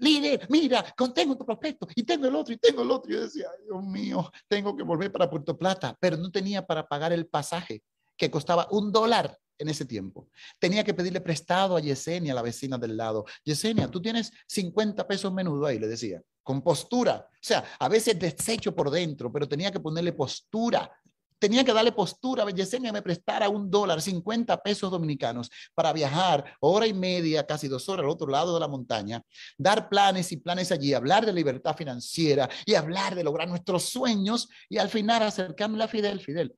líder, 0.00 0.46
mira, 0.50 0.84
tengo 1.14 1.34
tu 1.34 1.46
prospecto 1.46 1.88
y 1.96 2.02
tengo 2.02 2.26
el 2.26 2.34
otro 2.36 2.52
y 2.52 2.58
tengo 2.58 2.82
el 2.82 2.90
otro. 2.90 3.10
Y 3.10 3.14
yo 3.14 3.22
decía, 3.22 3.48
Dios 3.64 3.82
mío, 3.82 4.30
tengo 4.48 4.76
que 4.76 4.82
volver 4.82 5.10
para 5.10 5.30
Puerto 5.30 5.56
Plata, 5.56 5.96
pero 5.98 6.18
no 6.18 6.30
tenía 6.30 6.66
para 6.66 6.86
pagar 6.86 7.14
el 7.14 7.26
pasaje 7.26 7.82
que 8.18 8.30
costaba 8.30 8.68
un 8.70 8.92
dólar 8.92 9.38
en 9.58 9.68
ese 9.68 9.84
tiempo. 9.84 10.28
Tenía 10.58 10.84
que 10.84 10.94
pedirle 10.94 11.20
prestado 11.20 11.76
a 11.76 11.80
Yesenia, 11.80 12.34
la 12.34 12.42
vecina 12.42 12.78
del 12.78 12.96
lado. 12.96 13.24
Yesenia, 13.44 13.88
tú 13.88 14.00
tienes 14.00 14.32
50 14.46 15.06
pesos 15.06 15.32
menudo 15.32 15.66
ahí, 15.66 15.78
le 15.78 15.88
decía, 15.88 16.22
con 16.42 16.62
postura. 16.62 17.28
O 17.30 17.36
sea, 17.40 17.64
a 17.78 17.88
veces 17.88 18.18
desecho 18.18 18.74
por 18.74 18.90
dentro, 18.90 19.32
pero 19.32 19.48
tenía 19.48 19.70
que 19.70 19.80
ponerle 19.80 20.12
postura. 20.12 20.90
Tenía 21.38 21.64
que 21.64 21.72
darle 21.72 21.92
postura. 21.92 22.48
Yesenia 22.48 22.92
me 22.92 23.02
prestara 23.02 23.48
un 23.48 23.70
dólar, 23.70 24.00
50 24.00 24.62
pesos 24.62 24.90
dominicanos 24.90 25.50
para 25.74 25.92
viajar 25.92 26.56
hora 26.60 26.86
y 26.86 26.94
media, 26.94 27.44
casi 27.44 27.68
dos 27.68 27.88
horas 27.88 28.04
al 28.04 28.10
otro 28.10 28.28
lado 28.28 28.54
de 28.54 28.60
la 28.60 28.68
montaña, 28.68 29.22
dar 29.58 29.88
planes 29.88 30.30
y 30.32 30.38
planes 30.38 30.72
allí, 30.72 30.94
hablar 30.94 31.26
de 31.26 31.32
libertad 31.32 31.76
financiera 31.76 32.48
y 32.64 32.74
hablar 32.74 33.14
de 33.14 33.24
lograr 33.24 33.48
nuestros 33.48 33.84
sueños 33.84 34.48
y 34.68 34.78
al 34.78 34.88
final 34.88 35.22
acercarme 35.22 35.82
a 35.82 35.88
Fidel, 35.88 36.20
Fidel. 36.20 36.54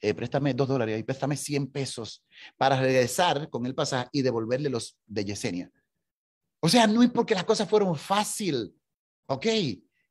Eh, 0.00 0.14
préstame 0.14 0.54
dos 0.54 0.68
dólares 0.68 0.98
y 0.98 1.02
préstame 1.02 1.36
100 1.36 1.70
pesos 1.70 2.24
para 2.56 2.80
regresar 2.80 3.48
con 3.50 3.66
el 3.66 3.74
pasaje 3.74 4.08
y 4.12 4.22
devolverle 4.22 4.70
los 4.70 4.98
de 5.06 5.24
Yesenia. 5.24 5.70
O 6.60 6.68
sea, 6.68 6.86
no 6.86 7.02
es 7.02 7.10
porque 7.10 7.34
las 7.34 7.44
cosas 7.44 7.68
fueron 7.68 7.96
fácil, 7.96 8.74
¿ok? 9.26 9.46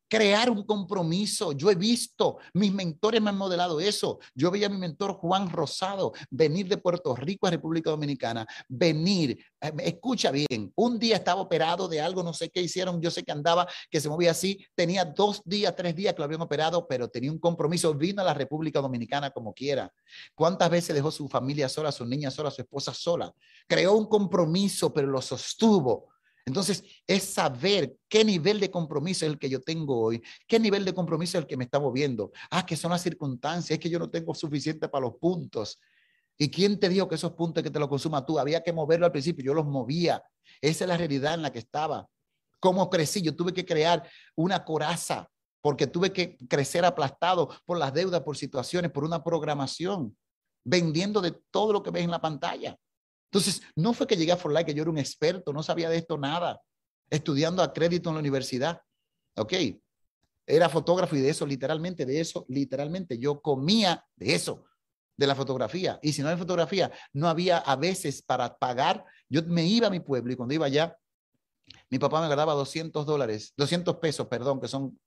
Crear 0.10 0.50
un 0.50 0.64
compromiso. 0.64 1.52
Yo 1.52 1.70
he 1.70 1.76
visto, 1.76 2.40
mis 2.54 2.74
mentores 2.74 3.22
me 3.22 3.30
han 3.30 3.38
modelado 3.38 3.80
eso. 3.80 4.20
Yo 4.34 4.52
veía 4.52 4.68
a 4.68 4.70
mi 4.70 4.78
mentor 4.78 5.14
Juan 5.14 5.50
Rosado 5.50 6.14
venir 6.30 6.68
de 6.68 6.78
Puerto 6.78 7.16
Rico 7.16 7.48
a 7.48 7.52
República 7.52 7.92
Dominicana, 7.92 8.46
venir, 8.68 9.38
eh, 9.62 9.72
escucha 9.80 10.32
bien, 10.32 10.74
un 10.76 10.98
día 10.98 11.18
estaba 11.18 11.42
operado 11.42 11.88
de 11.88 12.02
algo, 12.02 12.24
no 12.24 12.34
sé 12.34 12.50
qué 12.50 12.62
hicieron, 12.62 13.02
yo 13.02 13.12
sé 13.12 13.24
que 13.24 13.32
andaba, 13.32 13.68
que 13.90 14.02
se 14.02 14.10
movía 14.10 14.32
así, 14.32 14.66
tenía 14.76 15.06
dos 15.06 15.42
días, 15.46 15.76
tres 15.76 15.96
días 15.96 16.14
que 16.14 16.20
lo 16.20 16.26
habían 16.26 16.42
operado, 16.42 16.88
pero 16.88 17.08
tenía 17.08 17.32
un 17.32 17.40
compromiso, 17.40 17.94
vino 17.94 18.22
a 18.22 18.26
la 18.26 18.34
República 18.34 18.82
Dominicana 18.82 19.30
como 19.30 19.54
quiera. 19.54 19.94
¿Cuántas 20.34 20.70
veces 20.70 20.96
dejó 20.96 21.12
su 21.12 21.28
familia 21.28 21.70
sola, 21.70 21.92
su 21.92 22.06
niña 22.06 22.32
sola, 22.32 22.50
su 22.50 22.62
esposa 22.64 22.94
sola? 22.94 23.32
Creó 23.68 23.94
un 23.94 24.08
compromiso, 24.08 24.92
pero 24.92 25.08
lo 25.08 25.22
sostuvo. 25.22 26.08
Entonces, 26.50 26.84
es 27.06 27.24
saber 27.26 27.96
qué 28.08 28.26
nivel 28.26 28.60
de 28.60 28.72
compromiso 28.72 29.24
es 29.24 29.32
el 29.32 29.38
que 29.38 29.52
yo 29.52 29.62
tengo 29.62 30.02
hoy, 30.02 30.20
qué 30.48 30.60
nivel 30.60 30.84
de 30.84 30.96
compromiso 30.96 31.38
es 31.38 31.44
el 31.44 31.48
que 31.48 31.56
me 31.56 31.66
está 31.66 31.80
moviendo. 31.80 32.32
Ah, 32.50 32.66
que 32.66 32.76
son 32.76 32.90
las 32.90 33.04
circunstancias, 33.04 33.70
es 33.70 33.80
que 33.80 33.90
yo 33.90 34.00
no 34.00 34.10
tengo 34.10 34.34
suficiente 34.34 34.90
para 34.90 35.06
los 35.06 35.16
puntos. 35.18 35.80
¿Y 36.40 36.50
quién 36.50 36.80
te 36.80 36.90
dijo 36.90 37.08
que 37.08 37.14
esos 37.14 37.34
puntos 37.34 37.64
que 37.64 37.70
te 37.70 37.78
los 37.78 37.88
consuma 37.88 38.26
tú? 38.26 38.40
Había 38.40 38.64
que 38.64 38.74
moverlo 38.74 39.06
al 39.06 39.12
principio, 39.12 39.46
yo 39.46 39.54
los 39.54 39.68
movía. 39.68 40.24
Esa 40.60 40.86
es 40.86 40.88
la 40.88 40.98
realidad 40.98 41.36
en 41.36 41.44
la 41.44 41.52
que 41.52 41.60
estaba. 41.60 42.08
¿Cómo 42.60 42.90
crecí? 42.90 43.22
Yo 43.22 43.36
tuve 43.36 43.54
que 43.54 43.64
crear 43.64 44.10
una 44.36 44.66
coraza 44.66 45.30
porque 45.62 45.86
tuve 45.86 46.12
que 46.12 46.36
crecer 46.48 46.84
aplastado 46.84 47.50
por 47.64 47.78
las 47.78 47.94
deudas, 47.94 48.22
por 48.22 48.36
situaciones, 48.36 48.92
por 48.92 49.04
una 49.04 49.24
programación, 49.24 50.18
vendiendo 50.64 51.22
de 51.22 51.32
todo 51.52 51.74
lo 51.74 51.84
que 51.84 51.92
ves 51.92 52.06
en 52.06 52.12
la 52.12 52.22
pantalla. 52.22 52.76
Entonces, 53.32 53.62
no 53.76 53.94
fue 53.94 54.08
que 54.08 54.18
llegué 54.18 54.32
a 54.32 54.38
Forlight 54.38 54.66
que 54.66 54.74
yo 54.74 54.82
era 54.82 54.92
un 54.92 54.98
experto, 54.98 55.54
no 55.54 55.62
sabía 55.62 55.90
de 55.90 55.98
esto 55.98 56.18
nada, 56.18 56.62
estudiando 57.10 57.62
a 57.62 57.74
crédito 57.74 58.10
en 58.10 58.16
la 58.16 58.20
universidad. 58.22 58.82
Ok, 59.36 59.54
era 60.48 60.68
fotógrafo 60.68 61.16
y 61.16 61.22
de 61.22 61.30
eso, 61.30 61.46
literalmente, 61.46 62.06
de 62.06 62.20
eso, 62.20 62.46
literalmente, 62.50 63.20
yo 63.20 63.40
comía 63.40 64.04
de 64.16 64.34
eso, 64.34 64.66
de 65.16 65.28
la 65.28 65.36
fotografía. 65.36 66.00
Y 66.02 66.12
si 66.14 66.24
no 66.24 66.30
hay 66.30 66.38
fotografía, 66.38 66.92
no 67.14 67.28
había 67.30 67.60
a 67.60 67.76
veces 67.76 68.24
para 68.24 68.58
pagar. 68.58 69.06
Yo 69.30 69.44
me 69.44 69.64
iba 69.64 69.88
a 69.88 69.92
mi 69.92 70.00
pueblo 70.00 70.34
y 70.34 70.36
cuando 70.36 70.56
iba 70.56 70.66
allá, 70.66 70.98
mi 71.92 72.00
papá 72.00 72.28
me 72.28 72.36
daba 72.36 72.54
200 72.54 73.06
dólares, 73.06 73.54
200 73.58 73.98
pesos, 73.98 74.28
perdón, 74.28 74.60
que 74.60 74.68
son 74.68 75.00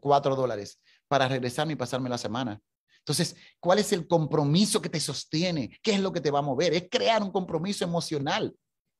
4 0.00 0.34
dólares, 0.34 0.80
para 1.06 1.28
regresarme 1.28 1.74
y 1.74 1.76
pasarme 1.76 2.08
la 2.08 2.18
semana. 2.18 2.60
Entonces, 3.08 3.36
¿cuál 3.58 3.78
es 3.78 3.90
el 3.94 4.06
compromiso 4.06 4.82
que 4.82 4.90
te 4.90 5.00
sostiene? 5.00 5.70
¿Qué 5.82 5.92
es 5.92 6.00
lo 6.00 6.12
que 6.12 6.20
te 6.20 6.30
va 6.30 6.40
a 6.40 6.42
mover? 6.42 6.74
Es 6.74 6.88
crear 6.90 7.22
un 7.22 7.30
compromiso 7.30 7.82
emocional. 7.82 8.54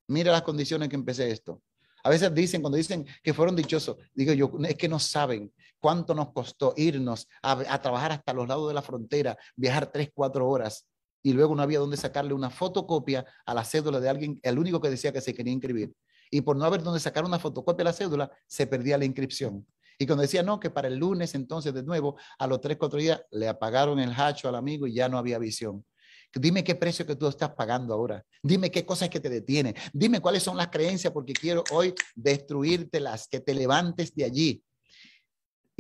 Mira 0.07 0.33
las 0.33 0.41
condiciones 0.41 0.89
que 0.89 0.97
empecé 0.97 1.31
esto. 1.31 1.61
A 2.03 2.09
veces 2.09 2.35
dicen, 2.35 2.63
cuando 2.63 2.79
dicen 2.79 3.05
que 3.23 3.35
fueron 3.35 3.55
dichosos, 3.55 3.99
digo 4.15 4.33
yo, 4.33 4.51
es 4.67 4.77
que 4.77 4.89
no 4.89 4.99
saben 4.99 5.53
cuánto 5.79 6.15
nos 6.15 6.33
costó 6.33 6.73
irnos 6.79 7.29
a, 7.43 7.83
trabajar 7.83 8.13
hasta 8.13 8.33
los 8.33 8.49
lados 8.49 8.69
de 8.69 8.75
la 8.75 8.81
frontera, 8.81 9.37
viajar 9.55 9.93
tres, 9.93 10.09
cuatro 10.15 10.49
horas 10.49 10.87
y 11.23 11.35
luego 11.35 11.55
no 11.55 11.63
había 11.63 11.79
dónde 11.79 11.99
sacarle 11.99 12.33
una 12.33 12.49
fotocopia 12.49 13.27
a 13.45 13.53
la 13.53 13.63
cédula 13.63 14.01
de 14.01 14.09
alguien, 14.09 14.41
el 14.43 14.59
único 14.59 14.81
que 14.81 14.89
decía 14.89 15.13
que 15.13 15.21
se 15.21 15.35
quería 15.35 15.53
inscribir. 15.53 15.93
Y 16.31 16.41
por 16.41 16.57
no 16.57 16.65
haber 16.65 16.83
dónde 16.83 17.01
sacar 17.01 17.27
una 17.27 17.39
fotocopia 17.39 17.85
de 17.85 17.85
la 17.85 17.93
cédula, 17.93 18.31
se 18.47 18.67
perdía 18.67 18.97
la 18.97 19.05
inscripción. 19.05 19.67
Y 19.99 20.07
cuando 20.07 20.23
decía, 20.23 20.43
no, 20.43 20.61
que 20.61 20.71
para 20.71 20.89
el 20.89 20.97
lunes 20.97 21.35
entonces 21.35 21.75
de 21.75 21.83
nuevo, 21.83 22.17
a 22.39 22.47
los 22.47 22.61
tres, 22.61 22.77
cuatro 22.79 22.99
días, 22.99 23.21
le 23.33 23.49
apagaron 23.49 23.99
el 23.99 24.13
hacho 24.17 24.49
al 24.49 24.55
amigo 24.55 24.87
y 24.87 24.95
ya 24.95 25.09
no 25.09 25.19
había 25.19 25.39
visión. 25.39 25.85
Dime 26.35 26.63
qué 26.63 26.75
precio 26.75 27.07
que 27.07 27.17
tú 27.17 27.27
estás 27.27 27.51
pagando 27.51 27.95
ahora. 27.95 28.25
Dime 28.43 28.71
qué 28.71 28.85
cosas 28.85 29.09
que 29.09 29.19
te 29.19 29.31
detienen. 29.31 29.75
Dime 29.93 30.21
cuáles 30.21 30.43
son 30.43 30.57
las 30.57 30.69
creencias 30.69 31.13
porque 31.13 31.33
quiero 31.33 31.65
hoy 31.73 31.95
destruírtelas, 32.15 33.29
que 33.29 33.41
te 33.41 33.55
levantes 33.55 34.15
de 34.15 34.25
allí 34.25 34.63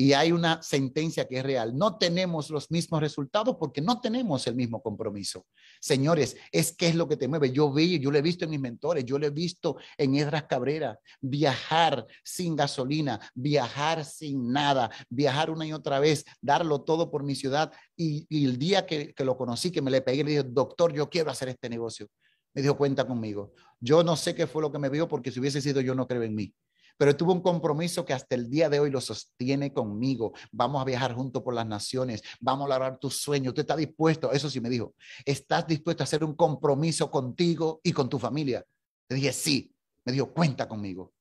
y 0.00 0.12
hay 0.12 0.30
una 0.30 0.62
sentencia 0.62 1.26
que 1.26 1.38
es 1.38 1.42
real. 1.42 1.76
No 1.76 1.98
tenemos 1.98 2.50
los 2.50 2.70
mismos 2.70 3.00
resultados 3.00 3.56
porque 3.58 3.80
no 3.80 4.00
tenemos 4.00 4.46
el 4.46 4.54
mismo 4.54 4.80
compromiso. 4.80 5.44
Señores, 5.80 6.36
es 6.52 6.70
que 6.70 6.86
es 6.86 6.94
lo 6.94 7.08
que 7.08 7.16
te 7.16 7.26
mueve. 7.26 7.50
Yo 7.50 7.72
vi, 7.72 7.98
yo 7.98 8.12
lo 8.12 8.18
he 8.18 8.22
visto 8.22 8.44
en 8.44 8.52
mis 8.52 8.60
mentores, 8.60 9.04
yo 9.04 9.18
lo 9.18 9.26
he 9.26 9.30
visto 9.30 9.76
en 9.96 10.14
Edras 10.14 10.44
Cabrera, 10.44 11.00
viajar 11.20 12.06
sin 12.22 12.54
gasolina, 12.54 13.18
viajar 13.34 14.04
sin 14.04 14.52
nada, 14.52 14.88
viajar 15.10 15.50
una 15.50 15.66
y 15.66 15.72
otra 15.72 15.98
vez, 15.98 16.24
darlo 16.40 16.82
todo 16.82 17.10
por 17.10 17.24
mi 17.24 17.34
ciudad. 17.34 17.72
Y, 17.96 18.28
el 18.46 18.56
día 18.56 18.86
que, 18.86 19.12
que, 19.12 19.24
lo 19.24 19.36
conocí, 19.36 19.72
que 19.72 19.82
me 19.82 19.90
le 19.90 20.00
pegué, 20.00 20.22
le 20.22 20.30
dije, 20.30 20.44
doctor, 20.44 20.92
yo 20.92 21.10
quiero 21.10 21.32
hacer 21.32 21.48
este 21.48 21.68
negocio. 21.68 22.06
Me 22.54 22.62
dijo, 22.62 22.76
cuenta 22.76 23.04
conmigo. 23.04 23.52
Yo 23.80 24.04
no 24.04 24.14
sé 24.14 24.36
qué 24.36 24.46
fue 24.46 24.62
lo 24.62 24.70
que 24.70 24.78
me 24.78 24.90
vio 24.90 25.08
porque 25.08 25.32
si 25.32 25.40
hubiese 25.40 25.60
sido 25.60 25.80
yo 25.80 25.96
no 25.96 26.06
creo 26.06 26.22
en 26.22 26.36
mí 26.36 26.54
pero 26.98 27.16
tuvo 27.16 27.32
un 27.32 27.40
compromiso 27.40 28.04
que 28.04 28.12
hasta 28.12 28.34
el 28.34 28.50
día 28.50 28.68
de 28.68 28.80
hoy 28.80 28.90
lo 28.90 29.00
sostiene 29.00 29.72
conmigo. 29.72 30.34
Vamos 30.52 30.82
a 30.82 30.84
viajar 30.84 31.14
juntos 31.14 31.42
por 31.42 31.54
las 31.54 31.66
naciones, 31.66 32.22
vamos 32.40 32.66
a 32.66 32.68
lograr 32.68 32.98
tus 32.98 33.22
sueños. 33.22 33.52
¿Usted 33.52 33.62
está 33.62 33.76
dispuesto? 33.76 34.32
Eso 34.32 34.50
sí 34.50 34.60
me 34.60 34.68
dijo, 34.68 34.94
¿estás 35.24 35.66
dispuesto 35.66 36.02
a 36.02 36.04
hacer 36.04 36.24
un 36.24 36.34
compromiso 36.34 37.10
contigo 37.10 37.80
y 37.82 37.92
con 37.92 38.08
tu 38.08 38.18
familia? 38.18 38.64
Le 39.08 39.16
dije, 39.16 39.32
sí. 39.32 39.72
Me 40.04 40.12
dijo, 40.12 40.32
cuenta 40.32 40.68
conmigo. 40.68 41.12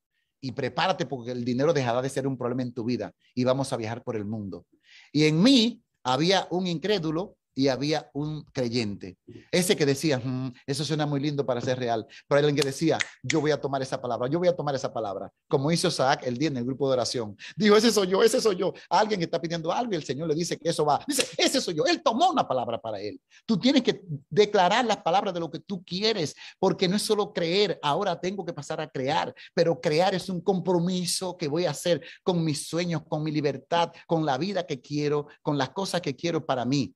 Y 0.41 0.51
prepárate 0.51 1.05
porque 1.05 1.31
el 1.31 1.43
dinero 1.43 1.73
dejará 1.73 2.01
de 2.01 2.09
ser 2.09 2.27
un 2.27 2.37
problema 2.37 2.63
en 2.63 2.73
tu 2.73 2.83
vida 2.83 3.13
y 3.33 3.43
vamos 3.43 3.71
a 3.71 3.77
viajar 3.77 4.03
por 4.03 4.15
el 4.15 4.25
mundo. 4.25 4.65
Y 5.11 5.25
en 5.25 5.41
mí 5.41 5.81
había 6.03 6.47
un 6.51 6.67
incrédulo 6.67 7.36
y 7.57 7.69
había 7.69 8.07
un 8.13 8.43
creyente. 8.53 9.17
Ese 9.51 9.75
que 9.75 9.83
decía, 9.83 10.19
mm, 10.23 10.53
eso 10.67 10.85
suena 10.85 11.07
muy 11.07 11.19
lindo 11.19 11.43
para 11.43 11.59
ser 11.59 11.79
real, 11.79 12.05
pero 12.27 12.37
alguien 12.37 12.55
que 12.55 12.61
decía, 12.61 12.99
yo 13.23 13.41
voy 13.41 13.49
a 13.49 13.59
tomar 13.59 13.81
esa 13.81 13.99
palabra, 13.99 14.29
yo 14.29 14.37
voy 14.37 14.47
a 14.47 14.55
tomar 14.55 14.75
esa 14.75 14.93
palabra, 14.93 15.31
como 15.47 15.71
hizo 15.71 15.87
Isaac 15.87 16.21
el 16.23 16.37
día 16.37 16.49
en 16.49 16.57
el 16.57 16.65
grupo 16.65 16.87
de 16.87 16.93
oración. 16.93 17.35
Dijo, 17.55 17.75
ese 17.75 17.91
soy 17.91 18.09
yo, 18.09 18.21
ese 18.21 18.39
soy 18.39 18.57
yo. 18.57 18.73
Alguien 18.87 19.23
está 19.23 19.41
pidiendo 19.41 19.71
algo 19.71 19.91
y 19.91 19.95
el 19.95 20.03
Señor 20.03 20.27
le 20.27 20.35
dice 20.35 20.55
que 20.55 20.69
eso 20.69 20.85
va. 20.85 21.03
Dice, 21.07 21.25
ese 21.35 21.59
soy 21.59 21.73
yo. 21.73 21.85
Él 21.85 22.03
tomó 22.03 22.29
una 22.29 22.47
palabra 22.47 22.79
para 22.79 23.01
él. 23.01 23.19
Tú 23.47 23.57
tienes 23.57 23.81
que 23.81 24.01
declarar 24.29 24.85
las 24.85 24.97
palabras 24.97 25.33
de 25.33 25.39
lo 25.39 25.49
que 25.49 25.59
tú 25.59 25.83
quieres, 25.83 26.35
porque 26.59 26.87
no 26.87 26.95
es 26.95 27.01
solo 27.01 27.33
creer, 27.33 27.79
ahora 27.81 28.19
tengo 28.19 28.45
que 28.45 28.53
pasar 28.53 28.79
a 28.81 28.87
crear, 28.87 29.33
pero 29.55 29.81
crear 29.81 30.13
es 30.13 30.29
un 30.29 30.41
compromiso 30.41 31.35
que 31.35 31.47
voy 31.47 31.65
a 31.65 31.71
hacer 31.71 32.01
con 32.21 32.43
mis 32.43 32.67
sueños, 32.67 33.01
con 33.07 33.23
mi 33.23 33.31
libertad, 33.31 33.91
con 34.05 34.27
la 34.27 34.37
vida 34.37 34.67
que 34.67 34.79
quiero, 34.79 35.27
con 35.41 35.57
las 35.57 35.69
cosas 35.69 36.01
que 36.01 36.15
quiero 36.15 36.45
para 36.45 36.63
mí. 36.63 36.93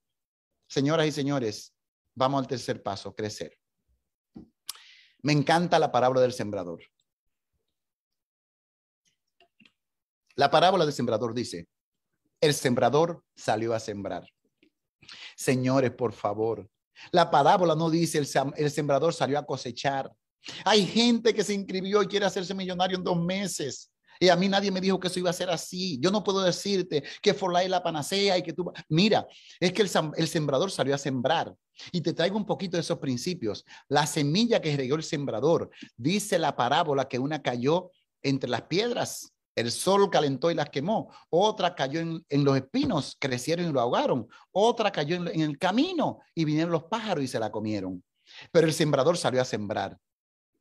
Señoras 0.71 1.05
y 1.05 1.11
señores, 1.11 1.75
vamos 2.15 2.39
al 2.39 2.47
tercer 2.47 2.81
paso, 2.81 3.13
crecer. 3.13 3.59
Me 5.21 5.33
encanta 5.33 5.77
la 5.77 5.91
parábola 5.91 6.21
del 6.21 6.31
sembrador. 6.31 6.81
La 10.35 10.49
parábola 10.49 10.85
del 10.85 10.93
sembrador 10.93 11.33
dice, 11.33 11.67
el 12.39 12.53
sembrador 12.53 13.21
salió 13.35 13.73
a 13.73 13.81
sembrar. 13.81 14.25
Señores, 15.35 15.91
por 15.91 16.13
favor, 16.13 16.69
la 17.11 17.29
parábola 17.29 17.75
no 17.75 17.89
dice 17.89 18.17
el, 18.19 18.71
sembrador 18.71 19.13
salió 19.13 19.39
a 19.39 19.45
cosechar. 19.45 20.09
Hay 20.63 20.85
gente 20.85 21.33
que 21.33 21.43
se 21.43 21.53
inscribió 21.53 22.01
y 22.01 22.07
quiere 22.07 22.27
hacerse 22.27 22.53
millonario 22.53 22.97
en 22.97 23.03
dos 23.03 23.21
meses. 23.21 23.90
Y 24.21 24.29
a 24.29 24.35
mí 24.35 24.47
nadie 24.47 24.69
me 24.69 24.79
dijo 24.79 24.99
que 24.99 25.07
eso 25.07 25.17
iba 25.17 25.31
a 25.31 25.33
ser 25.33 25.49
así. 25.49 25.97
Yo 25.99 26.11
no 26.11 26.23
puedo 26.23 26.43
decirte 26.43 27.03
que 27.23 27.33
Forlay 27.33 27.67
la 27.67 27.81
panacea 27.81 28.37
y 28.37 28.43
que 28.43 28.53
tú... 28.53 28.71
Mira, 28.87 29.25
es 29.59 29.73
que 29.73 29.81
el, 29.81 29.89
el 30.15 30.27
sembrador 30.27 30.69
salió 30.69 30.93
a 30.93 30.99
sembrar. 30.99 31.55
Y 31.91 32.01
te 32.01 32.13
traigo 32.13 32.37
un 32.37 32.45
poquito 32.45 32.77
de 32.77 32.81
esos 32.81 32.99
principios. 32.99 33.65
La 33.89 34.05
semilla 34.05 34.61
que 34.61 34.77
regó 34.77 34.95
el 34.95 35.01
sembrador, 35.01 35.71
dice 35.97 36.37
la 36.37 36.55
parábola 36.55 37.07
que 37.07 37.17
una 37.17 37.41
cayó 37.41 37.89
entre 38.21 38.47
las 38.47 38.61
piedras. 38.61 39.33
El 39.55 39.71
sol 39.71 40.07
calentó 40.11 40.51
y 40.51 40.53
las 40.53 40.69
quemó. 40.69 41.11
Otra 41.31 41.73
cayó 41.73 41.99
en, 41.99 42.43
los 42.43 42.55
espinos, 42.55 43.17
crecieron 43.19 43.69
y 43.69 43.71
lo 43.71 43.81
ahogaron. 43.81 44.27
Otra 44.51 44.91
cayó 44.91 45.15
en, 45.15 45.29
en 45.29 45.41
el 45.41 45.57
camino 45.57 46.19
y 46.35 46.45
vinieron 46.45 46.71
los 46.71 46.83
pájaros 46.83 47.23
y 47.23 47.27
se 47.27 47.39
la 47.39 47.51
comieron. 47.51 48.03
Pero 48.51 48.67
el 48.67 48.73
sembrador 48.73 49.17
salió 49.17 49.41
a 49.41 49.45
sembrar. 49.45 49.97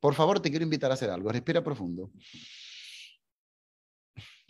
Por 0.01 0.15
favor, 0.15 0.41
te 0.41 0.49
quiero 0.49 0.65
invitar 0.65 0.91
a 0.91 0.95
hacer 0.95 1.11
algo. 1.11 1.31
Respira 1.31 1.63
profundo. 1.63 2.11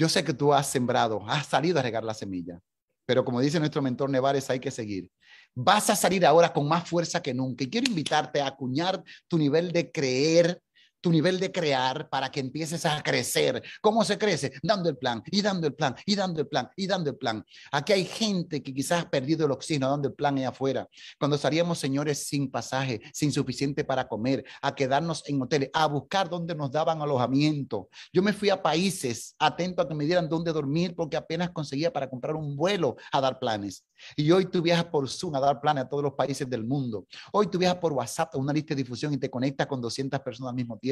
Yo 0.00 0.08
sé 0.08 0.24
que 0.24 0.32
tú 0.32 0.54
has 0.54 0.66
sembrado, 0.66 1.22
has 1.28 1.46
salido 1.46 1.78
a 1.78 1.82
regar 1.82 2.04
la 2.04 2.14
semilla, 2.14 2.58
pero 3.04 3.22
como 3.22 3.38
dice 3.38 3.60
nuestro 3.60 3.82
mentor 3.82 4.08
Nevares, 4.08 4.48
hay 4.48 4.58
que 4.58 4.70
seguir. 4.70 5.10
Vas 5.54 5.90
a 5.90 5.94
salir 5.94 6.24
ahora 6.24 6.54
con 6.54 6.66
más 6.66 6.88
fuerza 6.88 7.20
que 7.20 7.34
nunca 7.34 7.64
y 7.64 7.68
quiero 7.68 7.86
invitarte 7.86 8.40
a 8.40 8.46
acuñar 8.46 9.04
tu 9.28 9.36
nivel 9.36 9.72
de 9.72 9.92
creer 9.92 10.62
tu 11.00 11.10
nivel 11.10 11.40
de 11.40 11.50
crear 11.52 12.08
para 12.08 12.30
que 12.30 12.40
empieces 12.40 12.84
a 12.86 13.02
crecer. 13.02 13.62
¿Cómo 13.80 14.04
se 14.04 14.18
crece? 14.18 14.52
Dando 14.62 14.88
el 14.88 14.96
plan 14.96 15.22
y 15.30 15.42
dando 15.42 15.66
el 15.66 15.74
plan 15.74 15.94
y 16.06 16.14
dando 16.14 16.40
el 16.40 16.46
plan 16.46 16.68
y 16.76 16.86
dando 16.86 17.10
el 17.10 17.16
plan. 17.16 17.44
Aquí 17.72 17.92
hay 17.92 18.04
gente 18.04 18.62
que 18.62 18.74
quizás 18.74 19.04
ha 19.04 19.10
perdido 19.10 19.46
el 19.46 19.52
oxígeno 19.52 19.90
dando 19.90 20.08
el 20.08 20.14
plan 20.14 20.36
allá 20.38 20.50
afuera. 20.50 20.88
Cuando 21.18 21.36
estaríamos, 21.36 21.78
señores, 21.78 22.26
sin 22.26 22.50
pasaje, 22.50 23.00
sin 23.12 23.32
suficiente 23.32 23.84
para 23.84 24.08
comer, 24.08 24.44
a 24.62 24.74
quedarnos 24.74 25.22
en 25.28 25.40
hoteles, 25.42 25.70
a 25.72 25.86
buscar 25.86 26.28
dónde 26.28 26.54
nos 26.54 26.70
daban 26.70 27.00
alojamiento. 27.00 27.88
Yo 28.12 28.22
me 28.22 28.32
fui 28.32 28.50
a 28.50 28.62
países 28.62 29.34
atento 29.38 29.82
a 29.82 29.88
que 29.88 29.94
me 29.94 30.04
dieran 30.04 30.28
dónde 30.28 30.52
dormir 30.52 30.94
porque 30.94 31.16
apenas 31.16 31.50
conseguía 31.50 31.92
para 31.92 32.08
comprar 32.08 32.36
un 32.36 32.56
vuelo 32.56 32.96
a 33.12 33.20
dar 33.20 33.38
planes. 33.38 33.84
Y 34.16 34.30
hoy 34.30 34.46
tú 34.46 34.62
viajas 34.62 34.86
por 34.86 35.08
Zoom 35.08 35.34
a 35.34 35.40
dar 35.40 35.60
planes 35.60 35.84
a 35.84 35.88
todos 35.88 36.02
los 36.02 36.14
países 36.14 36.48
del 36.48 36.64
mundo. 36.64 37.06
Hoy 37.32 37.48
tú 37.48 37.58
viajas 37.58 37.78
por 37.78 37.92
WhatsApp 37.92 38.34
a 38.34 38.38
una 38.38 38.52
lista 38.52 38.74
de 38.74 38.82
difusión 38.82 39.12
y 39.12 39.18
te 39.18 39.30
conectas 39.30 39.66
con 39.66 39.80
200 39.80 40.20
personas 40.20 40.50
al 40.50 40.56
mismo 40.56 40.78
tiempo. 40.78 40.89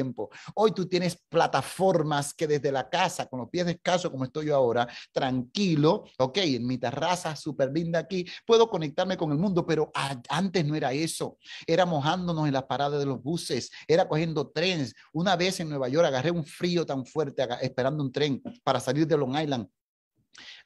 Hoy 0.55 0.71
tú 0.71 0.87
tienes 0.87 1.17
plataformas 1.29 2.33
que 2.33 2.47
desde 2.47 2.71
la 2.71 2.89
casa, 2.89 3.27
con 3.27 3.39
los 3.39 3.49
pies 3.49 3.65
descalzos 3.65 4.11
como 4.11 4.25
estoy 4.25 4.47
yo 4.47 4.55
ahora, 4.55 4.87
tranquilo, 5.11 6.05
ok, 6.17 6.37
en 6.37 6.67
mi 6.67 6.77
terraza 6.77 7.35
súper 7.35 7.71
linda 7.71 7.99
aquí, 7.99 8.25
puedo 8.45 8.69
conectarme 8.69 9.17
con 9.17 9.31
el 9.31 9.37
mundo, 9.37 9.65
pero 9.65 9.91
antes 10.29 10.65
no 10.65 10.75
era 10.75 10.93
eso. 10.93 11.37
Era 11.65 11.85
mojándonos 11.85 12.47
en 12.47 12.53
las 12.53 12.63
paradas 12.63 12.99
de 12.99 13.05
los 13.05 13.21
buses, 13.21 13.69
era 13.87 14.07
cogiendo 14.07 14.49
trenes. 14.49 14.93
Una 15.13 15.35
vez 15.35 15.59
en 15.59 15.69
Nueva 15.69 15.89
York 15.89 16.07
agarré 16.07 16.31
un 16.31 16.45
frío 16.45 16.85
tan 16.85 17.05
fuerte 17.05 17.47
esperando 17.61 18.03
un 18.03 18.11
tren 18.11 18.41
para 18.63 18.79
salir 18.79 19.07
de 19.07 19.17
Long 19.17 19.37
Island 19.37 19.67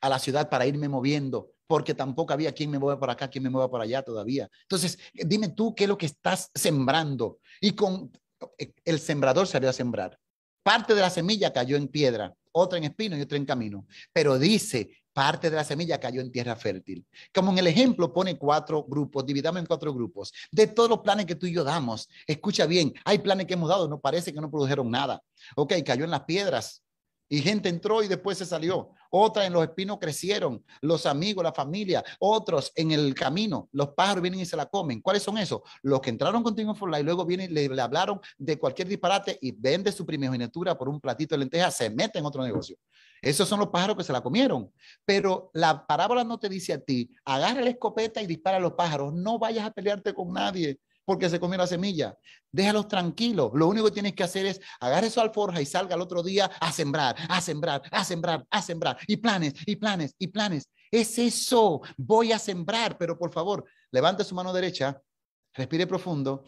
a 0.02 0.10
la 0.10 0.20
ciudad 0.20 0.50
para 0.50 0.66
irme 0.66 0.88
moviendo 0.88 1.54
porque 1.68 1.94
tampoco 1.94 2.34
había 2.34 2.52
quien 2.52 2.70
me 2.70 2.78
mueva 2.78 3.00
por 3.00 3.10
acá, 3.10 3.28
quien 3.28 3.44
me 3.44 3.50
mueva 3.50 3.70
por 3.70 3.82
allá 3.82 4.04
todavía. 4.04 4.50
Entonces, 4.62 5.00
dime 5.14 5.50
tú 5.50 5.74
qué 5.74 5.86
es 5.86 5.88
lo 5.88 5.98
que 5.98 6.06
estás 6.06 6.52
sembrando. 6.54 7.40
Y 7.62 7.72
con 7.72 8.12
el 8.58 9.00
sembrador 9.00 9.48
salió 9.48 9.70
a 9.70 9.74
sembrar. 9.74 10.20
Parte 10.64 10.96
de 10.96 11.02
la 11.02 11.10
semilla 11.10 11.52
cayó 11.52 11.76
en 11.76 11.88
piedra, 11.88 12.34
otra 12.52 12.78
en 12.78 12.86
espino 12.86 13.18
y 13.18 13.22
otra 13.22 13.38
en 13.38 13.46
camino. 13.46 13.86
Pero 14.14 14.40
dice, 14.40 14.90
parte 15.14 15.50
de 15.50 15.56
la 15.56 15.64
semilla 15.64 16.00
cayó 16.00 16.22
en 16.22 16.32
tierra 16.32 16.56
fértil. 16.56 17.06
Como 17.34 17.52
en 17.52 17.60
el 17.60 17.68
ejemplo 17.68 18.14
pone 18.14 18.38
cuatro 18.38 18.84
grupos, 18.84 19.26
dividamos 19.26 19.60
en 19.60 19.66
cuatro 19.66 19.94
grupos. 19.94 20.34
De 20.52 20.68
todos 20.68 20.90
los 20.90 21.00
planes 21.00 21.26
que 21.26 21.36
tú 21.36 21.46
y 21.46 21.54
yo 21.54 21.64
damos, 21.64 22.10
escucha 22.26 22.66
bien, 22.66 22.94
hay 23.06 23.20
planes 23.20 23.46
que 23.46 23.54
hemos 23.54 23.70
dado, 23.70 23.88
no 23.88 24.00
parece 24.00 24.34
que 24.34 24.42
no 24.42 24.50
produjeron 24.50 24.90
nada. 24.90 25.22
Ok, 25.56 25.74
cayó 25.86 26.04
en 26.06 26.12
las 26.12 26.24
piedras, 26.24 26.82
y 27.30 27.42
gente 27.42 27.70
entró 27.70 28.04
y 28.04 28.08
después 28.08 28.38
se 28.38 28.46
salió. 28.46 28.92
Otra 29.10 29.46
en 29.46 29.54
los 29.54 29.64
espinos 29.64 30.00
crecieron, 30.00 30.64
los 30.82 31.06
amigos, 31.06 31.44
la 31.44 31.54
familia, 31.54 32.04
otros 32.20 32.72
en 32.76 32.92
el 32.92 33.14
camino, 33.14 33.70
los 33.72 33.90
pájaros 33.90 34.22
vienen 34.22 34.40
y 34.40 34.46
se 34.46 34.58
la 34.58 34.66
comen. 34.66 35.02
¿Cuáles 35.02 35.24
son 35.24 35.38
esos? 35.38 35.62
Los 35.84 36.02
que 36.02 36.10
entraron 36.10 36.42
contigo 36.42 36.74
for 36.74 36.92
y 36.98 37.04
luego 37.04 37.26
vienen 37.26 37.52
y 37.52 37.54
le, 37.54 37.82
hablaron 37.82 38.20
de 38.38 38.58
cualquier 38.58 38.88
disparate 38.88 39.38
y 39.42 39.52
vende 39.52 39.92
su 39.92 40.06
primogenitura 40.06 40.78
por 40.78 40.90
un 40.90 41.00
platito 41.00 41.36
de 41.36 41.40
lenteja, 41.40 41.70
se 41.70 41.90
mete 41.90 42.20
en 42.20 42.26
otro 42.26 42.44
negocio. 42.44 42.78
Esos 43.22 43.48
son 43.48 43.60
los 43.60 43.70
pájaros 43.70 43.98
que 43.98 44.04
se 44.04 44.12
la 44.12 44.22
comieron. 44.22 44.72
Pero 45.06 45.50
la 45.54 45.86
parábola 45.86 46.24
no 46.24 46.40
te 46.40 46.50
dice 46.50 46.74
a 46.74 46.80
ti, 46.80 47.10
agarra 47.24 47.62
la 47.62 47.70
escopeta 47.70 48.22
y 48.22 48.28
dispara 48.28 48.58
a 48.58 48.60
los 48.60 48.74
pájaros, 48.74 49.14
no 49.14 49.40
vayas 49.40 49.66
a 49.66 49.72
pelearte 49.72 50.14
con 50.14 50.34
nadie 50.34 50.80
porque 51.06 51.30
se 51.30 51.40
comió 51.40 51.58
la 51.58 51.68
semilla. 51.68 52.18
Déjalos 52.52 52.88
tranquilos. 52.88 53.52
Lo 53.54 53.68
único 53.68 53.88
que 53.88 53.94
tienes 53.94 54.14
que 54.14 54.24
hacer 54.24 54.46
es 54.46 54.62
agarre 54.80 55.10
su 55.10 55.20
alforja 55.20 55.62
y 55.62 55.66
salga 55.66 55.96
al 55.96 56.02
otro 56.02 56.24
día 56.24 56.46
a 56.60 56.72
sembrar, 56.72 57.16
a 57.30 57.42
sembrar, 57.42 57.82
a 57.92 58.04
sembrar, 58.04 58.46
a 58.50 58.62
sembrar. 58.62 58.98
Y 59.08 59.18
planes, 59.18 59.54
y 59.66 59.76
planes, 59.76 60.16
y 60.18 60.28
planes. 60.28 60.70
Es 60.92 61.18
eso. 61.18 61.82
Voy 61.98 62.32
a 62.32 62.40
sembrar, 62.40 62.98
pero 62.98 63.18
por 63.18 63.32
favor, 63.32 63.66
levante 63.92 64.24
su 64.24 64.36
mano 64.36 64.54
derecha, 64.54 65.02
respire 65.54 65.88
profundo 65.88 66.44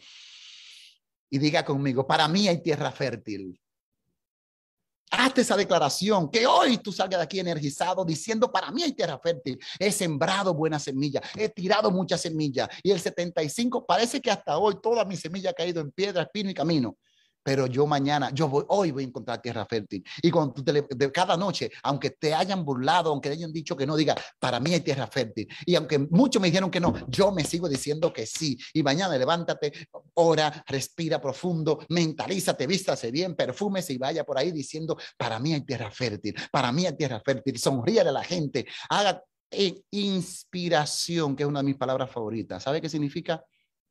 y 1.30 1.38
diga 1.38 1.64
conmigo, 1.64 2.06
para 2.06 2.28
mí 2.28 2.48
hay 2.48 2.62
tierra 2.62 2.90
fértil. 2.92 3.60
Hazte 5.10 5.42
esa 5.42 5.56
declaración, 5.56 6.30
que 6.30 6.46
hoy 6.46 6.78
tú 6.78 6.92
salgas 6.92 7.20
de 7.20 7.24
aquí 7.24 7.38
energizado 7.38 8.04
diciendo, 8.04 8.50
para 8.50 8.70
mí 8.72 8.82
hay 8.82 8.92
tierra 8.92 9.18
fértil, 9.18 9.58
he 9.78 9.92
sembrado 9.92 10.52
buena 10.52 10.78
semilla, 10.78 11.22
he 11.36 11.48
tirado 11.48 11.90
mucha 11.90 12.18
semilla 12.18 12.68
y 12.82 12.90
el 12.90 13.00
75 13.00 13.86
parece 13.86 14.20
que 14.20 14.30
hasta 14.30 14.58
hoy 14.58 14.76
toda 14.82 15.04
mi 15.04 15.16
semilla 15.16 15.50
ha 15.50 15.54
caído 15.54 15.80
en 15.80 15.92
piedra, 15.92 16.22
espino 16.22 16.50
y 16.50 16.54
camino 16.54 16.96
pero 17.46 17.68
yo 17.68 17.86
mañana, 17.86 18.30
yo 18.34 18.48
voy, 18.48 18.64
hoy 18.66 18.90
voy 18.90 19.04
a 19.04 19.06
encontrar 19.06 19.40
tierra 19.40 19.64
fértil. 19.64 20.02
Y 20.20 20.32
cuando 20.32 20.52
tú 20.52 20.64
de 20.64 21.12
cada 21.12 21.36
noche, 21.36 21.70
aunque 21.84 22.10
te 22.10 22.34
hayan 22.34 22.64
burlado, 22.64 23.10
aunque 23.10 23.28
te 23.28 23.36
hayan 23.36 23.52
dicho 23.52 23.76
que 23.76 23.86
no, 23.86 23.94
diga, 23.94 24.16
para 24.40 24.58
mí 24.58 24.74
hay 24.74 24.80
tierra 24.80 25.06
fértil. 25.06 25.46
Y 25.64 25.76
aunque 25.76 25.96
muchos 25.96 26.42
me 26.42 26.48
dijeron 26.48 26.72
que 26.72 26.80
no, 26.80 26.92
yo 27.06 27.30
me 27.30 27.44
sigo 27.44 27.68
diciendo 27.68 28.12
que 28.12 28.26
sí. 28.26 28.58
Y 28.74 28.82
mañana 28.82 29.16
levántate, 29.16 29.72
ora, 30.14 30.64
respira 30.66 31.20
profundo, 31.20 31.78
mentalízate, 31.88 32.66
vístase 32.66 33.12
bien, 33.12 33.36
perfúmese 33.36 33.92
y 33.92 33.98
vaya 33.98 34.24
por 34.24 34.38
ahí 34.38 34.50
diciendo, 34.50 34.98
para 35.16 35.38
mí 35.38 35.54
hay 35.54 35.60
tierra 35.60 35.92
fértil, 35.92 36.34
para 36.50 36.72
mí 36.72 36.84
hay 36.84 36.96
tierra 36.96 37.22
fértil. 37.24 37.60
Sonríe 37.60 38.00
a 38.00 38.10
la 38.10 38.24
gente, 38.24 38.66
haga 38.90 39.22
eh, 39.52 39.82
inspiración, 39.92 41.36
que 41.36 41.44
es 41.44 41.48
una 41.48 41.60
de 41.60 41.66
mis 41.66 41.76
palabras 41.76 42.10
favoritas. 42.10 42.64
¿Sabe 42.64 42.80
qué 42.80 42.88
significa? 42.88 43.44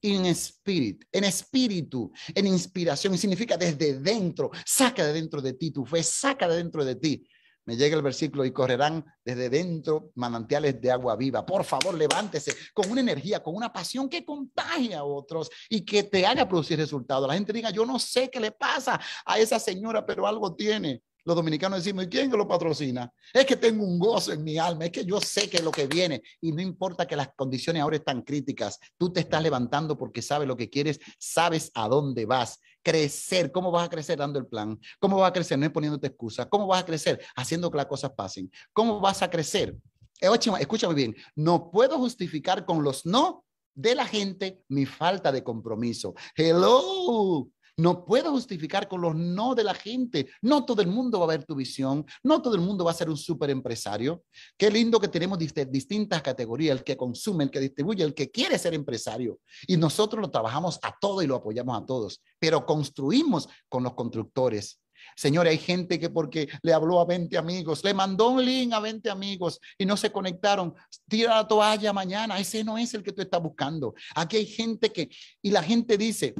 In 0.05 0.25
spirit, 0.27 1.03
en 1.11 1.23
espíritu, 1.23 2.11
en 2.33 2.47
inspiración, 2.47 3.13
y 3.13 3.17
significa 3.17 3.57
desde 3.57 3.99
dentro, 3.99 4.51
saca 4.65 5.05
de 5.05 5.13
dentro 5.13 5.41
de 5.41 5.53
ti 5.53 5.71
tu 5.71 5.85
fe, 5.85 6.03
saca 6.03 6.47
de 6.47 6.57
dentro 6.57 6.85
de 6.85 6.95
ti. 6.95 7.27
Me 7.65 7.75
llega 7.75 7.95
el 7.95 8.03
versículo 8.03 8.45
y 8.45 8.51
correrán 8.51 9.03
desde 9.23 9.49
dentro 9.49 10.11
manantiales 10.15 10.79
de 10.79 10.91
agua 10.91 11.15
viva. 11.15 11.43
Por 11.43 11.63
favor, 11.63 11.95
levántese 11.95 12.55
con 12.73 12.91
una 12.91 13.01
energía, 13.01 13.41
con 13.41 13.55
una 13.55 13.73
pasión 13.73 14.07
que 14.07 14.23
contagie 14.23 14.93
a 14.93 15.03
otros 15.03 15.49
y 15.67 15.83
que 15.83 16.03
te 16.03 16.27
haga 16.27 16.47
producir 16.47 16.77
resultados. 16.77 17.27
La 17.27 17.33
gente 17.33 17.51
diga, 17.51 17.71
yo 17.71 17.83
no 17.83 17.97
sé 17.97 18.29
qué 18.29 18.39
le 18.39 18.51
pasa 18.51 18.99
a 19.25 19.39
esa 19.39 19.59
señora, 19.59 20.05
pero 20.05 20.27
algo 20.27 20.55
tiene. 20.55 21.01
Los 21.25 21.35
dominicanos 21.35 21.83
decimos, 21.83 22.05
¿y 22.05 22.07
quién 22.07 22.29
lo 22.29 22.47
patrocina? 22.47 23.11
Es 23.33 23.47
que 23.47 23.55
tengo 23.55 23.83
un 23.83 23.97
gozo 23.97 24.31
en 24.31 24.43
mi 24.43 24.59
alma, 24.59 24.85
es 24.85 24.91
que 24.91 25.03
yo 25.03 25.19
sé 25.19 25.49
que 25.49 25.57
es 25.57 25.63
lo 25.63 25.71
que 25.71 25.87
viene 25.87 26.21
y 26.39 26.51
no 26.51 26.61
importa 26.61 27.07
que 27.07 27.15
las 27.15 27.29
condiciones 27.35 27.81
ahora 27.81 27.95
están 27.95 28.21
críticas, 28.21 28.79
tú 28.95 29.11
te 29.11 29.21
estás 29.21 29.41
levantando 29.41 29.97
porque 29.97 30.21
sabes 30.21 30.47
lo 30.47 30.55
que 30.55 30.69
quieres, 30.69 30.99
sabes 31.17 31.71
a 31.73 31.87
dónde 31.87 32.27
vas. 32.27 32.59
Crecer, 32.83 33.51
¿cómo 33.51 33.71
vas 33.71 33.87
a 33.87 33.89
crecer 33.89 34.19
dando 34.19 34.37
el 34.37 34.45
plan? 34.45 34.79
¿Cómo 34.99 35.17
vas 35.17 35.31
a 35.31 35.33
crecer 35.33 35.57
no 35.57 35.73
poniéndote 35.73 36.05
excusas? 36.05 36.45
¿Cómo 36.45 36.67
vas 36.67 36.83
a 36.83 36.85
crecer 36.85 37.19
haciendo 37.35 37.71
que 37.71 37.77
las 37.77 37.87
cosas 37.87 38.11
pasen? 38.15 38.51
¿Cómo 38.71 38.99
vas 38.99 39.23
a 39.23 39.29
crecer? 39.31 39.75
Eh, 40.21 40.29
escúchame 40.59 40.93
bien, 40.93 41.15
no 41.35 41.71
puedo 41.71 41.97
justificar 41.97 42.65
con 42.65 42.83
los 42.83 43.03
no 43.03 43.43
de 43.73 43.95
la 43.95 44.05
gente 44.05 44.61
mi 44.69 44.85
falta 44.85 45.31
de 45.31 45.43
compromiso. 45.43 46.13
Hello, 46.35 47.47
no 47.77 48.05
puedo 48.05 48.31
justificar 48.31 48.87
con 48.87 49.01
los 49.01 49.15
no 49.15 49.53
de 49.53 49.63
la 49.63 49.73
gente. 49.73 50.27
No 50.41 50.65
todo 50.65 50.81
el 50.81 50.87
mundo 50.87 51.19
va 51.19 51.25
a 51.25 51.37
ver 51.37 51.45
tu 51.45 51.55
visión. 51.55 52.05
No 52.23 52.41
todo 52.41 52.55
el 52.55 52.61
mundo 52.61 52.85
va 52.85 52.91
a 52.91 52.95
ser 52.95 53.09
un 53.09 53.17
super 53.17 53.49
empresario. 53.49 54.23
Qué 54.57 54.71
lindo 54.71 54.99
que 54.99 55.07
tenemos 55.07 55.37
distintas 55.39 56.21
categorías, 56.21 56.77
el 56.77 56.83
que 56.83 56.95
consume, 56.95 57.43
el 57.43 57.51
que 57.51 57.59
distribuye, 57.59 58.03
el 58.03 58.13
que 58.13 58.31
quiere 58.31 58.57
ser 58.57 58.73
empresario. 58.73 59.39
Y 59.67 59.77
nosotros 59.77 60.21
lo 60.21 60.31
trabajamos 60.31 60.79
a 60.83 60.95
todo 60.99 61.21
y 61.21 61.27
lo 61.27 61.35
apoyamos 61.35 61.81
a 61.81 61.85
todos, 61.85 62.21
pero 62.39 62.65
construimos 62.65 63.49
con 63.67 63.83
los 63.83 63.93
constructores. 63.93 64.79
Señores, 65.15 65.51
hay 65.51 65.57
gente 65.57 65.99
que 65.99 66.09
porque 66.09 66.47
le 66.63 66.73
habló 66.73 66.99
a 66.99 67.05
20 67.05 67.37
amigos, 67.37 67.83
le 67.83 67.93
mandó 67.93 68.29
un 68.29 68.43
link 68.43 68.73
a 68.73 68.79
20 68.79 69.09
amigos 69.09 69.59
y 69.77 69.85
no 69.85 69.97
se 69.97 70.11
conectaron, 70.11 70.73
tira 71.07 71.35
la 71.35 71.47
toalla 71.47 71.93
mañana, 71.93 72.39
ese 72.39 72.63
no 72.63 72.77
es 72.77 72.93
el 72.93 73.03
que 73.03 73.11
tú 73.11 73.21
estás 73.21 73.41
buscando. 73.41 73.93
Aquí 74.15 74.37
hay 74.37 74.45
gente 74.45 74.91
que, 74.91 75.09
y 75.41 75.51
la 75.51 75.61
gente 75.61 75.97
dice, 75.97 76.33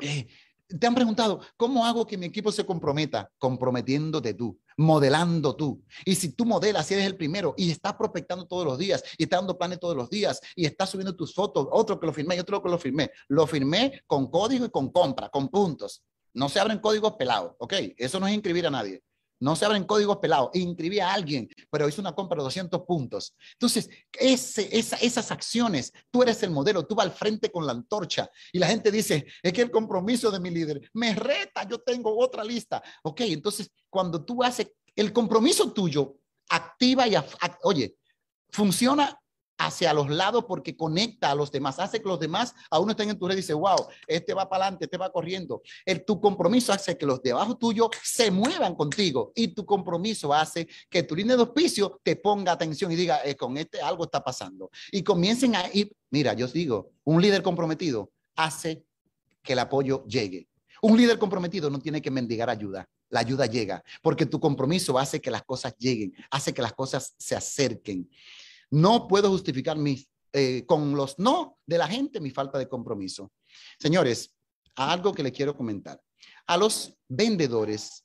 eh, 0.00 0.26
te 0.78 0.86
han 0.86 0.94
preguntado, 0.94 1.40
¿cómo 1.56 1.84
hago 1.84 2.06
que 2.06 2.16
mi 2.16 2.26
equipo 2.26 2.52
se 2.52 2.64
comprometa? 2.64 3.30
Comprometiéndote 3.38 4.34
tú, 4.34 4.58
modelando 4.76 5.56
tú. 5.56 5.82
Y 6.04 6.14
si 6.14 6.32
tú 6.32 6.44
modelas, 6.44 6.86
si 6.86 6.94
eres 6.94 7.06
el 7.06 7.16
primero 7.16 7.54
y 7.56 7.70
estás 7.70 7.94
prospectando 7.94 8.46
todos 8.46 8.64
los 8.64 8.78
días 8.78 9.02
y 9.18 9.24
estás 9.24 9.40
dando 9.40 9.58
planes 9.58 9.80
todos 9.80 9.96
los 9.96 10.10
días 10.10 10.40
y 10.56 10.66
estás 10.66 10.90
subiendo 10.90 11.14
tus 11.14 11.34
fotos, 11.34 11.68
otro 11.70 11.98
que 11.98 12.06
lo 12.06 12.12
firmé 12.12 12.36
y 12.36 12.40
otro 12.40 12.62
que 12.62 12.68
lo 12.68 12.78
firmé, 12.78 13.10
lo 13.28 13.46
firmé 13.46 14.02
con 14.06 14.30
código 14.30 14.66
y 14.66 14.70
con 14.70 14.90
compra, 14.90 15.28
con 15.28 15.48
puntos. 15.48 16.02
No 16.34 16.48
se 16.48 16.60
abren 16.60 16.78
códigos 16.78 17.12
pelados, 17.12 17.54
¿ok? 17.58 17.74
Eso 17.96 18.18
no 18.18 18.26
es 18.26 18.34
inscribir 18.34 18.66
a 18.66 18.70
nadie. 18.70 19.02
No 19.42 19.56
se 19.56 19.64
abren 19.64 19.82
códigos 19.82 20.18
pelados. 20.18 20.50
Inscribí 20.54 21.00
a 21.00 21.12
alguien, 21.12 21.48
pero 21.68 21.88
hizo 21.88 22.00
una 22.00 22.14
compra 22.14 22.36
de 22.36 22.44
200 22.44 22.82
puntos. 22.82 23.34
Entonces, 23.54 23.90
ese, 24.12 24.68
esas 24.72 25.32
acciones, 25.32 25.92
tú 26.12 26.22
eres 26.22 26.40
el 26.44 26.50
modelo, 26.50 26.86
tú 26.86 26.94
vas 26.94 27.06
al 27.06 27.12
frente 27.12 27.50
con 27.50 27.66
la 27.66 27.72
antorcha 27.72 28.30
y 28.52 28.60
la 28.60 28.68
gente 28.68 28.92
dice, 28.92 29.26
es 29.42 29.52
que 29.52 29.62
el 29.62 29.70
compromiso 29.72 30.30
de 30.30 30.38
mi 30.38 30.50
líder 30.50 30.88
me 30.92 31.12
reta, 31.16 31.66
yo 31.68 31.80
tengo 31.80 32.16
otra 32.16 32.44
lista. 32.44 32.80
Ok, 33.02 33.22
entonces, 33.22 33.72
cuando 33.90 34.24
tú 34.24 34.44
haces 34.44 34.70
el 34.94 35.12
compromiso 35.12 35.72
tuyo, 35.72 36.18
activa 36.48 37.08
y, 37.08 37.14
oye, 37.64 37.96
funciona 38.48 39.18
hacia 39.66 39.94
los 39.94 40.10
lados 40.10 40.44
porque 40.46 40.76
conecta 40.76 41.30
a 41.30 41.34
los 41.34 41.52
demás, 41.52 41.78
hace 41.78 42.02
que 42.02 42.08
los 42.08 42.18
demás 42.18 42.54
a 42.70 42.80
uno 42.80 42.92
estén 42.92 43.10
en 43.10 43.18
tu 43.18 43.28
red 43.28 43.34
y 43.34 43.38
dice, 43.38 43.54
wow, 43.54 43.86
este 44.06 44.34
va 44.34 44.48
para 44.48 44.64
adelante, 44.64 44.86
este 44.86 44.96
va 44.96 45.12
corriendo. 45.12 45.62
El, 45.84 46.04
tu 46.04 46.20
compromiso 46.20 46.72
hace 46.72 46.98
que 46.98 47.06
los 47.06 47.22
de 47.22 47.32
abajo 47.32 47.56
tuyo 47.56 47.88
se 48.02 48.30
muevan 48.30 48.74
contigo 48.74 49.32
y 49.34 49.48
tu 49.48 49.64
compromiso 49.64 50.34
hace 50.34 50.68
que 50.90 51.04
tu 51.04 51.14
línea 51.14 51.36
de 51.36 51.42
auspicio 51.42 52.00
te 52.02 52.16
ponga 52.16 52.52
atención 52.52 52.90
y 52.90 52.96
diga, 52.96 53.20
eh, 53.24 53.36
con 53.36 53.56
este 53.56 53.80
algo 53.80 54.04
está 54.04 54.22
pasando. 54.22 54.70
Y 54.90 55.02
comiencen 55.02 55.54
a 55.54 55.64
ir, 55.72 55.94
mira, 56.10 56.34
yo 56.34 56.46
os 56.46 56.52
digo, 56.52 56.90
un 57.04 57.22
líder 57.22 57.42
comprometido 57.42 58.10
hace 58.34 58.84
que 59.42 59.52
el 59.52 59.60
apoyo 59.60 60.04
llegue. 60.06 60.48
Un 60.80 60.96
líder 60.96 61.18
comprometido 61.18 61.70
no 61.70 61.78
tiene 61.78 62.02
que 62.02 62.10
mendigar 62.10 62.50
ayuda. 62.50 62.88
La 63.10 63.20
ayuda 63.20 63.46
llega 63.46 63.84
porque 64.00 64.26
tu 64.26 64.40
compromiso 64.40 64.98
hace 64.98 65.20
que 65.20 65.30
las 65.30 65.44
cosas 65.44 65.76
lleguen, 65.78 66.14
hace 66.30 66.52
que 66.52 66.62
las 66.62 66.72
cosas 66.72 67.14
se 67.18 67.36
acerquen. 67.36 68.08
No 68.72 69.06
puedo 69.06 69.28
justificar 69.28 69.76
mis, 69.76 70.08
eh, 70.32 70.64
con 70.66 70.94
los 70.94 71.18
no 71.18 71.58
de 71.66 71.76
la 71.78 71.86
gente 71.86 72.20
mi 72.20 72.30
falta 72.30 72.58
de 72.58 72.68
compromiso. 72.68 73.30
Señores, 73.78 74.34
algo 74.76 75.12
que 75.12 75.22
le 75.22 75.30
quiero 75.30 75.54
comentar. 75.54 76.00
A 76.46 76.56
los 76.56 76.96
vendedores, 77.06 78.04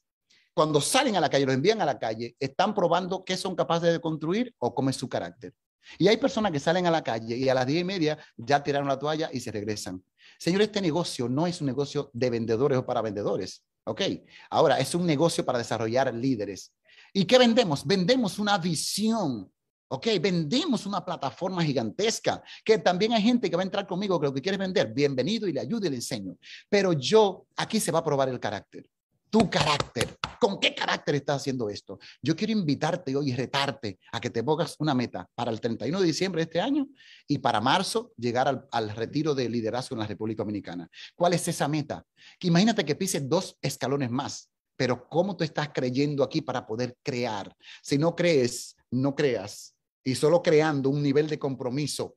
cuando 0.53 0.81
salen 0.81 1.15
a 1.15 1.21
la 1.21 1.29
calle, 1.29 1.45
los 1.45 1.55
envían 1.55 1.81
a 1.81 1.85
la 1.85 1.97
calle, 1.97 2.35
están 2.37 2.75
probando 2.75 3.23
qué 3.23 3.37
son 3.37 3.55
capaces 3.55 3.91
de 3.93 4.01
construir 4.01 4.53
o 4.59 4.75
cómo 4.75 4.89
es 4.89 4.97
su 4.97 5.07
carácter. 5.07 5.53
Y 5.97 6.09
hay 6.09 6.17
personas 6.17 6.51
que 6.51 6.59
salen 6.59 6.85
a 6.85 6.91
la 6.91 7.01
calle 7.01 7.37
y 7.37 7.47
a 7.47 7.53
las 7.53 7.65
diez 7.65 7.81
y 7.81 7.85
media 7.85 8.17
ya 8.35 8.61
tiraron 8.61 8.89
la 8.89 8.99
toalla 8.99 9.29
y 9.31 9.39
se 9.39 9.51
regresan. 9.51 10.03
Señor, 10.37 10.61
este 10.61 10.81
negocio 10.81 11.29
no 11.29 11.47
es 11.47 11.61
un 11.61 11.67
negocio 11.67 12.09
de 12.13 12.29
vendedores 12.29 12.77
o 12.77 12.85
para 12.85 13.01
vendedores. 13.01 13.63
¿Ok? 13.85 14.01
Ahora, 14.49 14.79
es 14.79 14.93
un 14.95 15.05
negocio 15.05 15.45
para 15.45 15.59
desarrollar 15.59 16.13
líderes. 16.13 16.73
¿Y 17.13 17.23
qué 17.23 17.37
vendemos? 17.37 17.87
Vendemos 17.87 18.37
una 18.37 18.57
visión 18.57 19.49
Ok, 19.89 20.07
vendemos 20.21 20.85
una 20.85 21.03
plataforma 21.03 21.63
gigantesca, 21.63 22.43
que 22.65 22.77
también 22.77 23.13
hay 23.13 23.21
gente 23.21 23.49
que 23.49 23.55
va 23.55 23.61
a 23.61 23.65
entrar 23.65 23.87
conmigo 23.87 24.19
que 24.19 24.27
lo 24.27 24.33
que 24.33 24.41
quiere 24.41 24.57
vender, 24.57 24.93
bienvenido 24.93 25.47
y 25.47 25.53
le 25.53 25.61
ayudo 25.61 25.87
y 25.87 25.89
le 25.89 25.95
enseño. 25.95 26.37
Pero 26.67 26.91
yo, 26.91 27.45
aquí 27.55 27.79
se 27.79 27.91
va 27.91 27.99
a 27.99 28.03
probar 28.03 28.27
el 28.27 28.39
carácter. 28.39 28.89
Tu 29.29 29.49
carácter. 29.49 30.17
¿Con 30.39 30.59
qué 30.59 30.75
carácter 30.75 31.15
estás 31.15 31.37
haciendo 31.37 31.69
esto? 31.69 31.99
Yo 32.21 32.35
quiero 32.35 32.51
invitarte 32.51 33.15
hoy 33.15 33.31
y 33.31 33.35
retarte 33.35 33.97
a 34.11 34.19
que 34.19 34.29
te 34.29 34.43
pongas 34.43 34.75
una 34.79 34.93
meta 34.93 35.29
para 35.33 35.51
el 35.51 35.61
31 35.61 36.01
de 36.01 36.05
diciembre 36.05 36.39
de 36.39 36.43
este 36.43 36.61
año 36.61 36.87
y 37.25 37.37
para 37.37 37.61
marzo 37.61 38.11
llegar 38.17 38.47
al, 38.47 38.67
al 38.71 38.89
retiro 38.89 39.33
de 39.33 39.47
liderazgo 39.47 39.95
en 39.95 40.01
la 40.01 40.07
República 40.07 40.43
Dominicana. 40.43 40.89
¿Cuál 41.15 41.33
es 41.33 41.47
esa 41.47 41.67
meta? 41.67 42.05
Que 42.37 42.47
imagínate 42.47 42.83
que 42.83 42.95
pises 42.95 43.27
dos 43.27 43.57
escalones 43.61 44.11
más 44.11 44.49
pero 44.77 45.09
cómo 45.09 45.35
tú 45.35 45.43
estás 45.43 45.69
creyendo 45.73 46.23
aquí 46.23 46.39
para 46.39 46.65
poder 46.65 46.95
crear. 47.01 47.51
Si 47.81 47.97
no 47.97 48.15
crees, 48.15 48.75
no 48.91 49.15
creas. 49.15 49.76
Y 50.07 50.15
solo 50.15 50.41
creando 50.41 50.89
un 50.89 51.03
nivel 51.03 51.27
de 51.27 51.37
compromiso, 51.37 52.15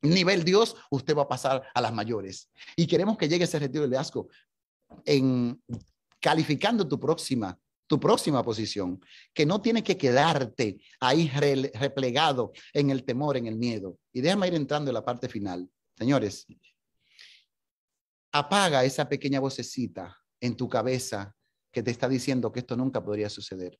nivel 0.00 0.42
Dios, 0.42 0.74
usted 0.90 1.14
va 1.14 1.24
a 1.24 1.28
pasar 1.28 1.62
a 1.74 1.80
las 1.82 1.92
mayores. 1.92 2.48
Y 2.74 2.86
queremos 2.86 3.18
que 3.18 3.28
llegue 3.28 3.44
ese 3.44 3.58
retiro 3.58 3.82
de 3.82 3.88
liderazgo 3.88 4.30
en 5.04 5.62
calificando 6.18 6.88
tu 6.88 6.98
próxima 6.98 7.58
tu 7.86 8.00
próxima 8.00 8.42
posición, 8.42 9.00
que 9.32 9.46
no 9.46 9.60
tiene 9.60 9.84
que 9.84 9.96
quedarte 9.96 10.80
ahí 10.98 11.28
replegado 11.28 12.52
en 12.72 12.90
el 12.90 13.04
temor, 13.04 13.36
en 13.36 13.46
el 13.46 13.56
miedo. 13.56 13.98
Y 14.12 14.22
déjame 14.22 14.48
ir 14.48 14.54
entrando 14.54 14.90
en 14.90 14.94
la 14.94 15.04
parte 15.04 15.28
final. 15.28 15.70
Señores, 15.96 16.46
apaga 18.32 18.82
esa 18.82 19.08
pequeña 19.08 19.38
vocecita 19.38 20.16
en 20.40 20.56
tu 20.56 20.68
cabeza 20.68 21.36
que 21.70 21.82
te 21.82 21.92
está 21.92 22.08
diciendo 22.08 22.50
que 22.50 22.58
esto 22.58 22.76
nunca 22.76 23.04
podría 23.04 23.28
suceder. 23.28 23.78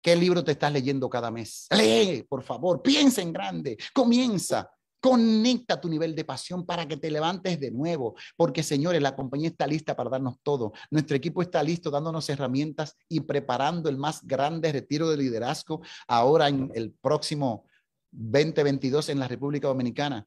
¿Qué 0.00 0.14
libro 0.16 0.44
te 0.44 0.52
estás 0.52 0.72
leyendo 0.72 1.08
cada 1.08 1.30
mes? 1.30 1.66
Lee, 1.70 2.24
por 2.28 2.42
favor, 2.42 2.82
piensa 2.82 3.22
en 3.22 3.32
grande, 3.32 3.76
comienza. 3.92 4.70
Conecta 5.00 5.80
tu 5.80 5.88
nivel 5.88 6.16
de 6.16 6.24
pasión 6.24 6.66
para 6.66 6.88
que 6.88 6.96
te 6.96 7.08
levantes 7.08 7.60
de 7.60 7.70
nuevo, 7.70 8.16
porque 8.36 8.64
señores, 8.64 9.00
la 9.00 9.14
compañía 9.14 9.48
está 9.48 9.64
lista 9.64 9.94
para 9.94 10.10
darnos 10.10 10.40
todo. 10.42 10.72
Nuestro 10.90 11.16
equipo 11.16 11.40
está 11.40 11.62
listo 11.62 11.88
dándonos 11.88 12.28
herramientas 12.28 12.96
y 13.08 13.20
preparando 13.20 13.88
el 13.88 13.96
más 13.96 14.26
grande 14.26 14.72
retiro 14.72 15.08
de 15.08 15.16
liderazgo 15.16 15.82
ahora 16.08 16.48
en 16.48 16.72
el 16.74 16.92
próximo 17.00 17.64
2022 18.10 19.10
en 19.10 19.20
la 19.20 19.28
República 19.28 19.68
Dominicana. 19.68 20.26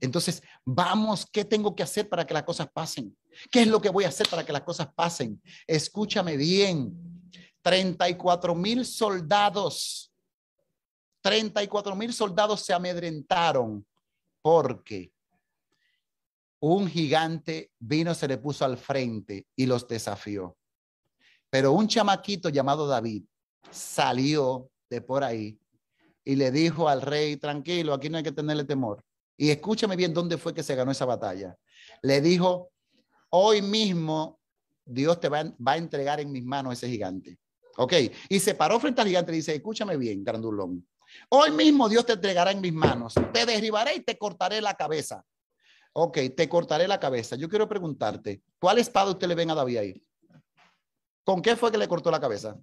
Entonces, 0.00 0.42
vamos, 0.64 1.26
¿qué 1.32 1.44
tengo 1.44 1.74
que 1.74 1.82
hacer 1.82 2.08
para 2.08 2.24
que 2.26 2.34
las 2.34 2.42
cosas 2.44 2.68
pasen? 2.72 3.16
¿Qué 3.50 3.62
es 3.62 3.68
lo 3.68 3.80
que 3.80 3.88
voy 3.88 4.04
a 4.04 4.08
hacer 4.08 4.28
para 4.28 4.44
que 4.44 4.52
las 4.52 4.62
cosas 4.62 4.88
pasen? 4.94 5.40
Escúchame 5.66 6.36
bien. 6.36 7.11
34 7.62 8.54
mil 8.54 8.84
soldados, 8.84 10.12
34 11.22 11.94
mil 11.94 12.12
soldados 12.12 12.60
se 12.60 12.72
amedrentaron 12.72 13.86
porque 14.42 15.12
un 16.60 16.88
gigante 16.88 17.72
vino, 17.78 18.14
se 18.14 18.28
le 18.28 18.38
puso 18.38 18.64
al 18.64 18.76
frente 18.76 19.46
y 19.56 19.66
los 19.66 19.86
desafió. 19.86 20.56
Pero 21.50 21.72
un 21.72 21.88
chamaquito 21.88 22.48
llamado 22.48 22.86
David 22.86 23.24
salió 23.70 24.70
de 24.88 25.00
por 25.00 25.24
ahí 25.24 25.58
y 26.24 26.36
le 26.36 26.50
dijo 26.50 26.88
al 26.88 27.02
rey, 27.02 27.36
tranquilo, 27.36 27.94
aquí 27.94 28.08
no 28.08 28.18
hay 28.18 28.22
que 28.22 28.32
tenerle 28.32 28.64
temor. 28.64 29.04
Y 29.36 29.50
escúchame 29.50 29.96
bien 29.96 30.14
dónde 30.14 30.38
fue 30.38 30.54
que 30.54 30.62
se 30.62 30.74
ganó 30.74 30.92
esa 30.92 31.04
batalla. 31.04 31.56
Le 32.00 32.20
dijo, 32.20 32.70
hoy 33.30 33.60
mismo 33.60 34.38
Dios 34.84 35.18
te 35.18 35.28
va, 35.28 35.42
va 35.44 35.72
a 35.72 35.76
entregar 35.78 36.20
en 36.20 36.30
mis 36.30 36.44
manos 36.44 36.74
ese 36.74 36.88
gigante. 36.88 37.38
Ok, 37.76 37.94
y 38.28 38.40
se 38.40 38.54
paró 38.54 38.78
frente 38.78 39.00
al 39.00 39.08
gigante 39.08 39.32
y 39.32 39.36
dice, 39.36 39.54
escúchame 39.54 39.96
bien, 39.96 40.22
grandulón. 40.22 40.86
Hoy 41.28 41.50
mismo 41.50 41.88
Dios 41.88 42.06
te 42.06 42.14
entregará 42.14 42.50
en 42.50 42.60
mis 42.60 42.72
manos. 42.72 43.14
Te 43.32 43.46
derribaré 43.46 43.96
y 43.96 44.00
te 44.00 44.18
cortaré 44.18 44.60
la 44.60 44.74
cabeza. 44.74 45.24
Ok, 45.94 46.18
te 46.36 46.48
cortaré 46.48 46.88
la 46.88 46.98
cabeza. 46.98 47.36
Yo 47.36 47.48
quiero 47.48 47.68
preguntarte, 47.68 48.42
¿cuál 48.58 48.78
espada 48.78 49.10
usted 49.10 49.28
le 49.28 49.34
ven 49.34 49.50
a 49.50 49.54
David 49.54 49.76
ahí? 49.76 50.06
¿Con 51.24 51.42
qué 51.42 51.54
fue 51.54 51.70
que 51.70 51.78
le 51.78 51.88
cortó 51.88 52.10
la 52.10 52.20
cabeza? 52.20 52.56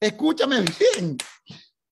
Escúchame 0.00 0.60
bien. 0.60 1.16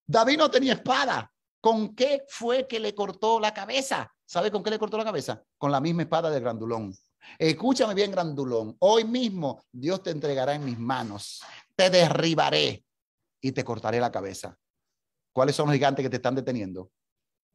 David 0.06 0.38
no 0.38 0.50
tenía 0.50 0.74
espada. 0.74 1.30
¿Con 1.60 1.94
qué 1.96 2.24
fue 2.28 2.66
que 2.68 2.78
le 2.78 2.94
cortó 2.94 3.40
la 3.40 3.52
cabeza? 3.52 4.12
¿Sabe 4.24 4.50
con 4.50 4.62
qué 4.62 4.70
le 4.70 4.78
cortó 4.78 4.96
la 4.96 5.04
cabeza? 5.04 5.42
Con 5.58 5.72
la 5.72 5.80
misma 5.80 6.02
espada 6.02 6.30
de 6.30 6.38
Grandulón. 6.38 6.94
Escúchame 7.38 7.94
bien, 7.94 8.12
Grandulón. 8.12 8.76
Hoy 8.78 9.04
mismo 9.04 9.64
Dios 9.72 10.02
te 10.02 10.10
entregará 10.10 10.54
en 10.54 10.64
mis 10.64 10.78
manos. 10.78 11.42
Te 11.76 11.90
derribaré 11.90 12.84
y 13.40 13.52
te 13.52 13.64
cortaré 13.64 14.00
la 14.00 14.10
cabeza. 14.10 14.58
¿Cuáles 15.32 15.54
son 15.54 15.66
los 15.66 15.74
gigantes 15.74 16.02
que 16.02 16.10
te 16.10 16.16
están 16.16 16.34
deteniendo? 16.34 16.90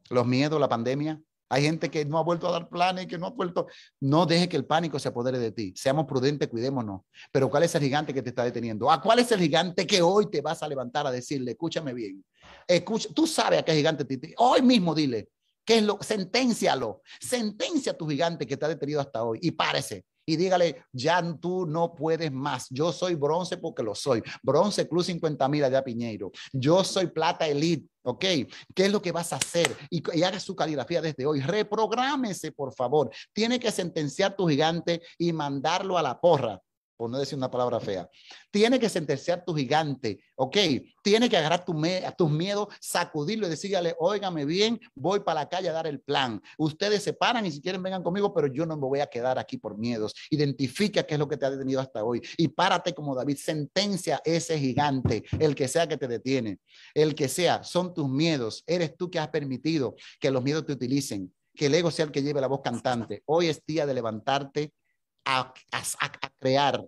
Los 0.08 0.26
miedos, 0.26 0.60
la 0.60 0.68
pandemia. 0.68 1.20
Hay 1.48 1.64
gente 1.64 1.90
que 1.90 2.04
no 2.04 2.16
ha 2.16 2.22
vuelto 2.22 2.48
a 2.48 2.52
dar 2.52 2.68
planes, 2.68 3.06
que 3.06 3.18
no 3.18 3.26
ha 3.26 3.30
vuelto. 3.30 3.66
No 4.00 4.24
deje 4.24 4.48
que 4.48 4.56
el 4.56 4.64
pánico 4.64 4.98
se 4.98 5.08
apodere 5.08 5.38
de 5.38 5.52
ti. 5.52 5.74
Seamos 5.76 6.06
prudentes, 6.06 6.48
cuidémonos. 6.48 7.02
Pero 7.30 7.50
¿cuál 7.50 7.64
es 7.64 7.74
el 7.74 7.82
gigante 7.82 8.14
que 8.14 8.22
te 8.22 8.30
está 8.30 8.44
deteniendo? 8.44 8.90
¿A 8.90 9.02
cuál 9.02 9.18
es 9.18 9.30
el 9.32 9.40
gigante 9.40 9.86
que 9.86 10.00
hoy 10.00 10.30
te 10.30 10.40
vas 10.40 10.62
a 10.62 10.68
levantar 10.68 11.06
a 11.06 11.10
decirle, 11.10 11.50
escúchame 11.50 11.92
bien? 11.92 12.24
Escucha, 12.66 13.08
tú 13.14 13.26
sabes 13.26 13.58
a 13.58 13.62
qué 13.64 13.74
gigante 13.74 14.04
te. 14.04 14.34
Hoy 14.38 14.62
mismo 14.62 14.94
dile, 14.94 15.28
¿qué 15.64 15.78
es 15.78 15.82
lo? 15.82 15.98
Senténcialo. 16.00 17.02
Sentencia 17.20 17.92
a 17.92 17.96
tu 17.98 18.08
gigante 18.08 18.46
que 18.46 18.56
te 18.56 18.64
ha 18.64 18.68
detenido 18.68 19.00
hasta 19.00 19.22
hoy 19.22 19.38
y 19.42 19.50
párese 19.50 20.06
y 20.24 20.36
dígale, 20.36 20.84
ya 20.92 21.22
tú 21.40 21.66
no 21.66 21.94
puedes 21.94 22.30
más. 22.30 22.66
Yo 22.70 22.92
soy 22.92 23.14
bronce 23.14 23.56
porque 23.56 23.82
lo 23.82 23.94
soy. 23.94 24.22
Bronce 24.42 24.88
Club 24.88 25.02
50 25.02 25.48
mil 25.48 25.64
allá 25.64 25.82
Piñeiro. 25.82 26.30
Yo 26.52 26.84
soy 26.84 27.08
plata 27.08 27.46
elite. 27.46 27.86
¿Ok? 28.04 28.24
¿Qué 28.74 28.86
es 28.86 28.90
lo 28.90 29.00
que 29.00 29.12
vas 29.12 29.32
a 29.32 29.36
hacer? 29.36 29.76
Y, 29.88 30.02
y, 30.18 30.24
haga 30.24 30.40
su 30.40 30.56
caligrafía 30.56 31.00
desde 31.00 31.24
hoy. 31.24 31.40
Reprográmese, 31.40 32.50
por 32.50 32.74
favor. 32.74 33.10
Tiene 33.32 33.60
que 33.60 33.70
sentenciar 33.70 34.34
tu 34.34 34.48
gigante 34.48 35.02
y 35.18 35.32
mandarlo 35.32 35.96
a 35.96 36.02
la 36.02 36.20
porra 36.20 36.60
no 37.08 37.18
decir 37.18 37.36
una 37.36 37.50
palabra 37.50 37.80
fea. 37.80 38.08
Tiene 38.50 38.78
que 38.78 38.88
sentenciar 38.88 39.44
tu 39.44 39.54
gigante, 39.54 40.20
¿ok? 40.36 40.56
Tiene 41.02 41.28
que 41.28 41.36
agarrar 41.36 41.64
tu 41.64 41.72
tus 42.16 42.30
miedos, 42.30 42.68
sacudirlo 42.80 43.46
y 43.46 43.50
decirle, 43.50 43.94
óigame 43.98 44.44
bien, 44.44 44.78
voy 44.94 45.20
para 45.20 45.40
la 45.40 45.48
calle 45.48 45.68
a 45.68 45.72
dar 45.72 45.86
el 45.86 46.00
plan. 46.00 46.40
Ustedes 46.58 47.02
se 47.02 47.12
paran 47.12 47.46
y 47.46 47.50
si 47.50 47.60
quieren 47.60 47.82
vengan 47.82 48.02
conmigo, 48.02 48.32
pero 48.32 48.46
yo 48.46 48.66
no 48.66 48.76
me 48.76 48.86
voy 48.86 49.00
a 49.00 49.06
quedar 49.06 49.38
aquí 49.38 49.56
por 49.56 49.78
miedos. 49.78 50.14
Identifica 50.30 51.02
qué 51.02 51.14
es 51.14 51.18
lo 51.18 51.28
que 51.28 51.36
te 51.36 51.46
ha 51.46 51.50
detenido 51.50 51.80
hasta 51.80 52.04
hoy 52.04 52.20
y 52.36 52.48
párate 52.48 52.94
como 52.94 53.14
David, 53.14 53.36
sentencia 53.36 54.20
ese 54.24 54.58
gigante, 54.58 55.24
el 55.38 55.54
que 55.54 55.68
sea 55.68 55.88
que 55.88 55.96
te 55.96 56.08
detiene, 56.08 56.58
el 56.94 57.14
que 57.14 57.28
sea, 57.28 57.64
son 57.64 57.94
tus 57.94 58.08
miedos. 58.08 58.62
Eres 58.66 58.96
tú 58.96 59.10
que 59.10 59.18
has 59.18 59.28
permitido 59.28 59.96
que 60.20 60.30
los 60.30 60.42
miedos 60.42 60.66
te 60.66 60.72
utilicen 60.72 61.32
que 61.54 61.66
el 61.66 61.74
ego 61.74 61.90
sea 61.90 62.06
el 62.06 62.12
que 62.12 62.22
lleve 62.22 62.40
la 62.40 62.46
voz 62.46 62.60
cantante. 62.62 63.22
Hoy 63.26 63.48
es 63.48 63.64
día 63.66 63.86
de 63.86 63.94
levantarte 63.94 64.72
a, 65.24 65.52
crear. 66.38 66.84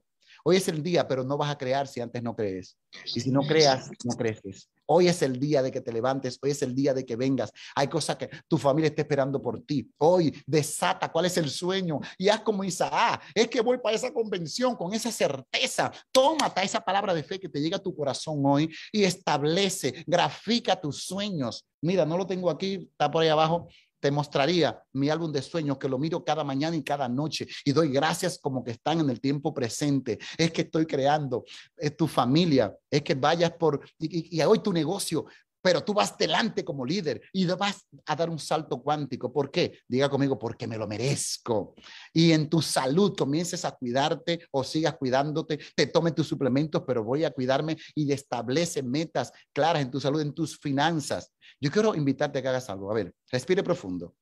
Hoy 0.47 0.57
es 0.57 0.69
el 0.69 0.83
día, 0.83 1.09
pero 1.09 1.25
no 1.25 1.39
vas 1.39 1.51
a 1.51 1.57
crear 1.57 1.89
si 1.89 2.03
antes 2.03 2.23
no 2.23 2.37
crees. 2.37 2.77
Y 3.15 3.21
si 3.21 3.31
no 3.31 3.41
creas, 3.41 3.91
no 4.05 4.15
creces. 4.15 4.69
Hoy 4.85 5.09
es 5.09 5.23
el 5.23 5.41
día 5.41 5.63
de 5.63 5.73
que 5.73 5.81
te 5.81 5.91
levantes, 5.91 6.39
hoy 6.43 6.51
es 6.51 6.61
el 6.61 6.75
día 6.75 6.93
de 6.93 7.07
que 7.07 7.17
vengas. 7.17 7.51
Hay 7.75 7.89
cosas 7.89 8.17
que 8.17 8.29
tu 8.47 8.59
familia 8.59 8.89
está 8.89 9.01
esperando 9.01 9.41
por 9.41 9.63
ti. 9.63 9.91
Hoy 9.97 10.35
desata 10.47 11.11
cuál 11.11 11.25
es 11.25 11.39
el 11.39 11.49
sueño 11.49 11.99
y 12.19 12.29
haz 12.29 12.43
como 12.43 12.63
Isaac. 12.63 13.23
Es 13.35 13.49
que 13.49 13.63
voy 13.63 13.79
para 13.79 13.97
esa 13.97 14.13
convención 14.13 14.77
con 14.77 14.93
esa 14.93 15.11
certeza. 15.11 15.91
Tómate 16.13 16.63
esa 16.63 16.81
palabra 16.81 17.15
de 17.15 17.23
fe 17.23 17.41
que 17.41 17.49
te 17.49 17.61
llega 17.61 17.79
a 17.79 17.83
tu 17.83 17.97
corazón 17.97 18.43
hoy 18.45 18.71
y 18.93 19.05
establece, 19.05 20.05
grafica 20.07 20.79
tus 20.79 21.05
sueños. 21.05 21.65
Mira, 21.81 22.05
no 22.05 22.19
lo 22.19 22.27
tengo 22.27 22.51
aquí, 22.51 22.87
está 22.93 23.11
por 23.11 23.23
ahí 23.23 23.29
abajo, 23.31 23.69
te 24.05 24.11
mostraría 24.11 24.79
mi 24.93 25.09
álbum 25.09 25.33
de 25.33 25.41
sueños 25.41 25.79
que 25.79 25.89
lo 25.89 25.99
miro 25.99 26.23
cada 26.23 26.45
mañana 26.45 26.77
y 26.77 26.85
cada 26.85 27.09
noche 27.09 27.49
y 27.65 27.73
doy 27.73 27.89
gracias 27.89 28.39
como 28.39 28.63
que 28.63 28.73
están 28.73 29.01
en 29.01 29.09
el 29.09 29.19
tiempo 29.19 29.55
presente. 29.55 30.19
Es 30.37 30.53
que 30.53 30.61
estoy 30.61 30.85
creando, 30.85 31.43
es 31.75 31.97
tu 31.97 32.07
familia, 32.07 32.77
es 32.91 33.01
que 33.01 33.15
vayas 33.15 33.53
por, 33.53 33.81
y 33.99 34.43
hoy 34.43 34.59
tu 34.59 34.75
negocio, 34.75 35.25
pero 35.65 35.83
tú 35.83 35.95
vas 35.95 36.19
delante 36.19 36.63
como 36.63 36.85
líder 36.85 37.23
y 37.33 37.47
vas 37.47 37.89
a 38.05 38.15
dar 38.15 38.29
un 38.29 38.39
salto 38.39 38.83
cuántico. 38.83 39.33
¿Por 39.33 39.51
qué? 39.51 39.79
Diga 39.89 40.11
conmigo, 40.11 40.39
porque 40.39 40.67
me 40.67 40.77
lo 40.77 40.87
merezco. 40.87 41.75
Y 42.13 42.33
en 42.33 42.51
tu 42.51 42.61
salud 42.61 43.17
comiences 43.17 43.65
a 43.65 43.73
cuidarte 43.73 44.47
o 44.51 44.63
sigas 44.63 44.99
cuidándote, 44.99 45.59
te 45.75 45.87
tomen 45.87 46.15
tus 46.15 46.29
suplementos, 46.29 46.83
pero 46.87 47.03
voy 47.03 47.25
a 47.25 47.31
cuidarme 47.31 47.79
y 47.95 48.13
establece 48.13 48.83
metas 48.83 49.33
claras 49.55 49.81
en 49.81 49.91
tu 49.91 49.99
salud, 49.99 50.21
en 50.21 50.35
tus 50.35 50.59
finanzas. 50.59 51.33
Yo 51.59 51.71
quiero 51.71 51.95
invitarte 51.95 52.41
a 52.41 52.43
que 52.43 52.49
hagas 52.49 52.69
algo. 52.69 52.91
A 52.91 52.95
ver, 52.95 53.15
respire 53.33 53.63
profundo. 53.63 54.15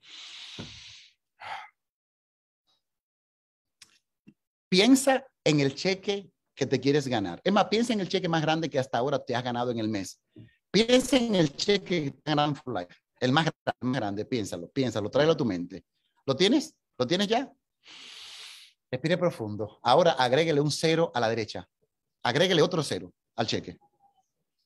Piensa 4.68 5.26
en 5.42 5.58
el 5.58 5.74
cheque 5.74 6.30
que 6.54 6.66
te 6.66 6.78
quieres 6.78 7.08
ganar. 7.08 7.40
Es 7.42 7.52
más, 7.52 7.64
piensa 7.64 7.92
en 7.92 7.98
el 7.98 8.08
cheque 8.08 8.28
más 8.28 8.42
grande 8.42 8.70
que 8.70 8.78
hasta 8.78 8.98
ahora 8.98 9.18
te 9.18 9.34
has 9.34 9.42
ganado 9.42 9.72
en 9.72 9.80
el 9.80 9.88
mes. 9.88 10.20
Piensa 10.72 11.18
en 11.18 11.34
el 11.34 11.54
cheque 11.54 12.14
Grand 12.24 12.56
for 12.56 12.88
el 13.20 13.30
más 13.30 13.46
grande, 13.78 14.24
piénsalo, 14.24 14.70
piénsalo, 14.70 15.10
tráelo 15.10 15.32
a 15.32 15.36
tu 15.36 15.44
mente. 15.44 15.84
¿Lo 16.24 16.34
tienes? 16.34 16.74
¿Lo 16.98 17.06
tienes 17.06 17.28
ya? 17.28 17.52
Respire 18.90 19.18
profundo. 19.18 19.78
Ahora 19.82 20.12
agréguele 20.12 20.62
un 20.62 20.70
cero 20.70 21.12
a 21.14 21.20
la 21.20 21.28
derecha. 21.28 21.68
Agréguele 22.22 22.62
otro 22.62 22.82
cero 22.82 23.12
al 23.36 23.46
cheque. 23.46 23.78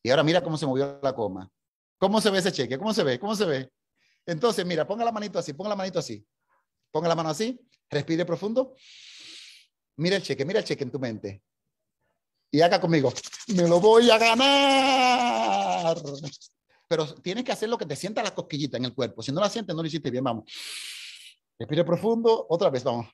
Y 0.03 0.11
ahora 0.11 0.23
mira 0.23 0.43
cómo 0.45 0.57
se 0.57 0.65
movió 0.65 1.01
la 1.03 1.13
coma. 1.13 1.51
¿Cómo 1.99 2.21
se 2.21 2.31
ve 2.31 2.39
ese 2.39 2.53
cheque? 2.53 2.79
¿Cómo 2.79 2.95
se 2.95 3.03
ve? 3.03 3.19
¿Cómo 3.19 3.35
se 3.35 3.45
ve? 3.45 3.73
Entonces, 4.25 4.65
mira, 4.65 4.87
ponga 4.87 5.05
la 5.05 5.13
manito 5.13 5.41
así, 5.41 5.55
ponga 5.55 5.71
la 5.71 5.77
manito 5.77 5.99
así. 5.99 6.25
Ponga 6.93 7.09
la 7.09 7.17
mano 7.17 7.31
así, 7.31 7.61
respire 7.91 8.25
profundo. 8.25 8.77
Mira 9.97 10.17
el 10.17 10.23
cheque, 10.23 10.45
mira 10.45 10.61
el 10.61 10.65
cheque 10.65 10.85
en 10.85 10.93
tu 10.93 11.01
mente 11.01 11.43
y 12.51 12.61
haga 12.61 12.81
conmigo, 12.81 13.13
me 13.49 13.69
lo 13.69 13.81
voy 13.81 14.11
a 14.11 14.19
ganar. 14.19 15.66
Pero 16.89 17.15
tienes 17.15 17.45
que 17.45 17.53
hacer 17.53 17.69
lo 17.69 17.79
que 17.79 17.87
te 17.87 17.97
sienta 17.97 18.23
la 18.23 18.35
cosquillita 18.35 18.77
en 18.77 18.85
el 18.85 18.95
cuerpo. 18.95 19.23
Si 19.23 19.33
no 19.33 19.41
la 19.41 19.51
sientes, 19.51 19.75
no 19.75 19.83
lo 19.83 19.89
hiciste 19.89 20.11
bien, 20.11 20.25
vamos. 20.25 20.45
Respire 21.59 21.85
profundo, 21.85 22.47
otra 22.49 22.71
vez, 22.71 22.85
vamos. 22.85 23.07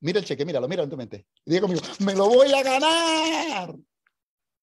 Mira 0.00 0.18
el 0.18 0.24
cheque, 0.24 0.44
míralo, 0.44 0.66
míralo 0.66 0.84
en 0.84 0.90
tu 0.90 0.96
mente. 0.96 1.26
Diga 1.44 1.60
conmigo, 1.62 1.82
me 2.00 2.14
lo 2.14 2.28
voy 2.28 2.52
a 2.52 2.62
ganar. 2.62 3.76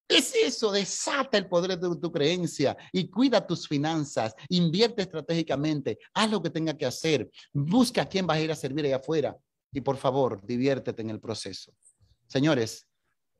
Es 0.10 0.34
eso, 0.34 0.72
desata 0.72 1.38
el 1.38 1.47
poder 1.47 1.80
de 1.80 1.95
tu 1.97 2.12
creencia 2.12 2.76
y 2.91 3.10
cuida 3.10 3.45
tus 3.45 3.68
finanzas, 3.68 4.34
invierte 4.50 5.04
estratégicamente, 5.04 6.00
haz 6.16 6.32
lo 6.32 6.41
que 6.41 6.50
tenga 6.50 6.76
que 6.76 6.88
hacer, 6.88 7.30
busca 7.54 8.02
a 8.02 8.10
quién 8.10 8.26
vas 8.26 8.38
a 8.38 8.41
ir 8.41 8.52
a 8.52 8.56
servir 8.56 8.86
allá 8.86 8.95
afuera 8.95 9.38
y 9.72 9.82
por 9.82 9.97
favor, 9.97 10.43
diviértete 10.43 11.04
en 11.04 11.12
el 11.12 11.20
proceso. 11.20 11.74
Señores, 12.28 12.88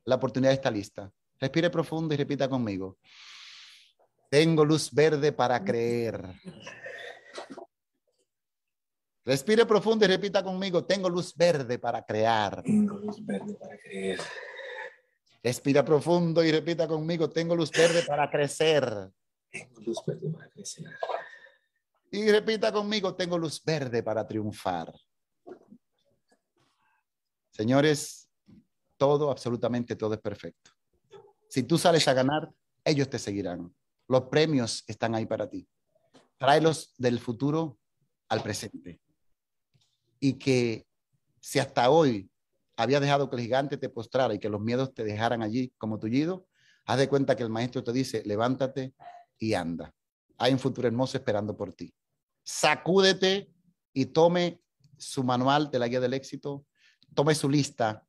la 0.04 0.14
oportunidad 0.14 0.52
está 0.52 0.70
lista. 0.70 1.10
Respire 1.40 1.70
profundo 1.70 2.14
y 2.14 2.16
repita 2.16 2.48
conmigo. 2.48 2.98
Tengo 4.30 4.64
luz 4.64 4.92
verde 4.92 5.32
para 5.32 5.62
creer. 5.62 6.22
Respire 9.24 9.66
profundo 9.66 10.04
y 10.04 10.08
repita 10.08 10.42
conmigo. 10.44 10.84
Tengo 10.84 11.08
luz 11.08 11.34
verde 11.34 11.80
para 11.80 12.04
crear. 12.04 12.62
Tengo 12.62 12.96
luz 12.96 13.26
verde 13.26 13.54
para 13.54 13.76
creer. 13.76 14.20
Respira 15.42 15.84
profundo 15.84 16.44
y 16.44 16.52
repita 16.52 16.86
conmigo. 16.86 17.28
Tengo 17.28 17.56
luz 17.56 17.72
verde 17.72 18.04
para 18.06 18.30
crecer. 18.30 19.10
Tengo 19.50 19.80
luz 19.80 19.98
verde 20.06 20.30
para 20.30 20.48
crecer. 20.48 20.86
Y 22.12 22.30
repita 22.30 22.70
conmigo. 22.70 23.16
Tengo 23.16 23.36
luz 23.36 23.60
verde 23.64 24.00
para 24.04 24.24
triunfar. 24.28 24.94
Señores, 27.50 28.30
todo, 28.96 29.28
absolutamente 29.28 29.96
todo 29.96 30.14
es 30.14 30.20
perfecto. 30.20 30.70
Si 31.48 31.64
tú 31.64 31.76
sales 31.76 32.06
a 32.06 32.14
ganar, 32.14 32.48
ellos 32.84 33.10
te 33.10 33.18
seguirán. 33.18 33.74
Los 34.10 34.22
premios 34.22 34.82
están 34.88 35.14
ahí 35.14 35.24
para 35.24 35.48
ti. 35.48 35.68
Tráelos 36.36 36.94
del 36.98 37.20
futuro 37.20 37.78
al 38.28 38.42
presente. 38.42 39.00
Y 40.18 40.32
que 40.32 40.84
si 41.38 41.60
hasta 41.60 41.88
hoy 41.90 42.28
había 42.76 42.98
dejado 42.98 43.30
que 43.30 43.36
el 43.36 43.42
gigante 43.42 43.76
te 43.76 43.88
postrara 43.88 44.34
y 44.34 44.40
que 44.40 44.48
los 44.48 44.60
miedos 44.60 44.92
te 44.94 45.04
dejaran 45.04 45.44
allí 45.44 45.72
como 45.78 46.00
tullido, 46.00 46.48
haz 46.86 46.98
de 46.98 47.08
cuenta 47.08 47.36
que 47.36 47.44
el 47.44 47.50
maestro 47.50 47.84
te 47.84 47.92
dice, 47.92 48.24
levántate 48.26 48.94
y 49.38 49.54
anda. 49.54 49.94
Hay 50.38 50.52
un 50.52 50.58
futuro 50.58 50.88
hermoso 50.88 51.16
esperando 51.16 51.56
por 51.56 51.72
ti. 51.72 51.94
Sacúdete 52.42 53.48
y 53.92 54.06
tome 54.06 54.60
su 54.98 55.22
manual 55.22 55.70
de 55.70 55.78
la 55.78 55.86
guía 55.86 56.00
del 56.00 56.14
éxito, 56.14 56.66
tome 57.14 57.36
su 57.36 57.48
lista 57.48 58.04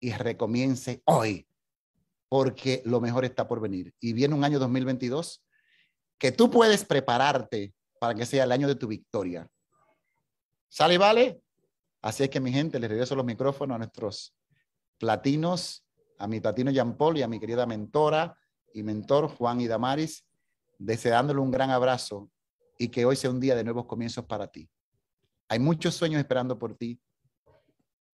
y 0.00 0.10
recomience 0.10 1.00
hoy, 1.04 1.47
porque 2.28 2.82
lo 2.84 3.00
mejor 3.00 3.24
está 3.24 3.48
por 3.48 3.60
venir. 3.60 3.94
Y 4.00 4.12
viene 4.12 4.34
un 4.34 4.44
año 4.44 4.58
2022 4.58 5.44
que 6.18 6.32
tú 6.32 6.50
puedes 6.50 6.84
prepararte 6.84 7.74
para 8.00 8.14
que 8.14 8.26
sea 8.26 8.44
el 8.44 8.52
año 8.52 8.68
de 8.68 8.74
tu 8.74 8.86
victoria. 8.86 9.48
¿Sale 10.68 10.98
vale? 10.98 11.40
Así 12.02 12.24
es 12.24 12.30
que 12.30 12.40
mi 12.40 12.52
gente, 12.52 12.78
les 12.78 12.90
regreso 12.90 13.16
los 13.16 13.24
micrófonos 13.24 13.74
a 13.74 13.78
nuestros 13.78 14.34
platinos, 14.98 15.84
a 16.18 16.28
mi 16.28 16.40
platino 16.40 16.70
Jean 16.70 16.96
Paul 16.96 17.18
y 17.18 17.22
a 17.22 17.28
mi 17.28 17.40
querida 17.40 17.66
mentora 17.66 18.36
y 18.74 18.82
mentor 18.82 19.28
Juan 19.28 19.60
y 19.60 19.66
Damaris, 19.66 20.24
deseándole 20.78 21.40
un 21.40 21.50
gran 21.50 21.70
abrazo 21.70 22.30
y 22.78 22.88
que 22.88 23.04
hoy 23.04 23.16
sea 23.16 23.30
un 23.30 23.40
día 23.40 23.56
de 23.56 23.64
nuevos 23.64 23.86
comienzos 23.86 24.24
para 24.26 24.48
ti. 24.48 24.68
Hay 25.48 25.58
muchos 25.58 25.94
sueños 25.94 26.18
esperando 26.18 26.58
por 26.58 26.76
ti 26.76 27.00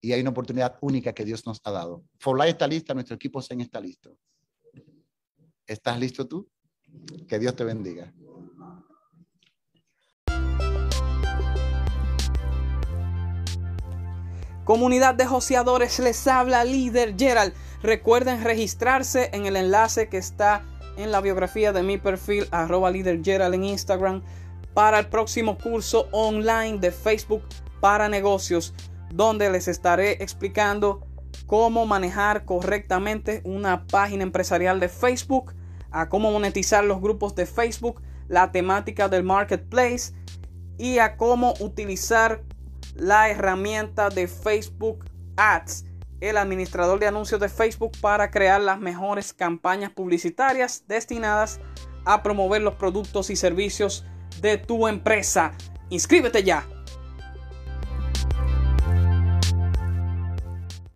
y 0.01 0.13
hay 0.13 0.21
una 0.21 0.29
oportunidad 0.29 0.77
única 0.81 1.13
que 1.13 1.25
Dios 1.25 1.45
nos 1.45 1.59
ha 1.63 1.71
dado. 1.71 2.03
For 2.19 2.37
Life 2.37 2.51
está 2.51 2.67
lista, 2.67 2.93
nuestro 2.93 3.15
equipo 3.15 3.41
Zen 3.41 3.61
está 3.61 3.79
listo. 3.79 4.17
¿Estás 5.65 5.99
listo 5.99 6.27
tú? 6.27 6.47
Que 7.27 7.39
Dios 7.39 7.55
te 7.55 7.63
bendiga. 7.63 8.13
Comunidad 14.63 15.13
de 15.13 15.27
joseadores, 15.27 15.99
les 15.99 16.25
habla 16.25 16.63
líder 16.63 17.15
Gerald. 17.17 17.53
Recuerden 17.83 18.43
registrarse 18.43 19.29
en 19.31 19.45
el 19.45 19.55
enlace 19.55 20.09
que 20.09 20.17
está 20.17 20.65
en 20.97 21.11
la 21.11 21.21
biografía 21.21 21.71
de 21.71 21.83
mi 21.83 21.99
perfil, 21.99 22.47
arroba 22.49 22.89
líder 22.89 23.23
Gerald 23.23 23.53
en 23.53 23.63
Instagram, 23.63 24.23
para 24.73 24.99
el 24.99 25.07
próximo 25.07 25.57
curso 25.57 26.07
online 26.11 26.79
de 26.79 26.91
Facebook 26.91 27.43
para 27.79 28.09
negocios 28.09 28.73
donde 29.15 29.49
les 29.49 29.69
estaré 29.69 30.21
explicando 30.21 31.07
cómo 31.47 31.85
manejar 31.85 32.43
correctamente 32.43 33.41
una 33.45 33.87
página 33.87 34.23
empresarial 34.23 34.81
de 34.81 34.89
Facebook, 34.89 35.53
a 35.89 36.09
cómo 36.09 36.31
monetizar 36.31 36.83
los 36.83 36.99
grupos 36.99 37.33
de 37.33 37.45
Facebook, 37.45 38.01
la 38.27 38.51
temática 38.51 39.07
del 39.07 39.23
marketplace 39.23 40.13
y 40.77 40.99
a 40.99 41.15
cómo 41.15 41.53
utilizar 41.61 42.43
la 42.95 43.29
herramienta 43.29 44.09
de 44.09 44.27
Facebook 44.27 45.05
Ads, 45.37 45.85
el 46.19 46.35
administrador 46.35 46.99
de 46.99 47.07
anuncios 47.07 47.39
de 47.39 47.47
Facebook 47.47 47.93
para 48.01 48.31
crear 48.31 48.59
las 48.59 48.79
mejores 48.79 49.31
campañas 49.31 49.91
publicitarias 49.91 50.83
destinadas 50.87 51.61
a 52.03 52.21
promover 52.21 52.61
los 52.61 52.75
productos 52.75 53.29
y 53.29 53.37
servicios 53.37 54.05
de 54.41 54.57
tu 54.57 54.87
empresa. 54.89 55.53
Inscríbete 55.89 56.43
ya 56.43 56.67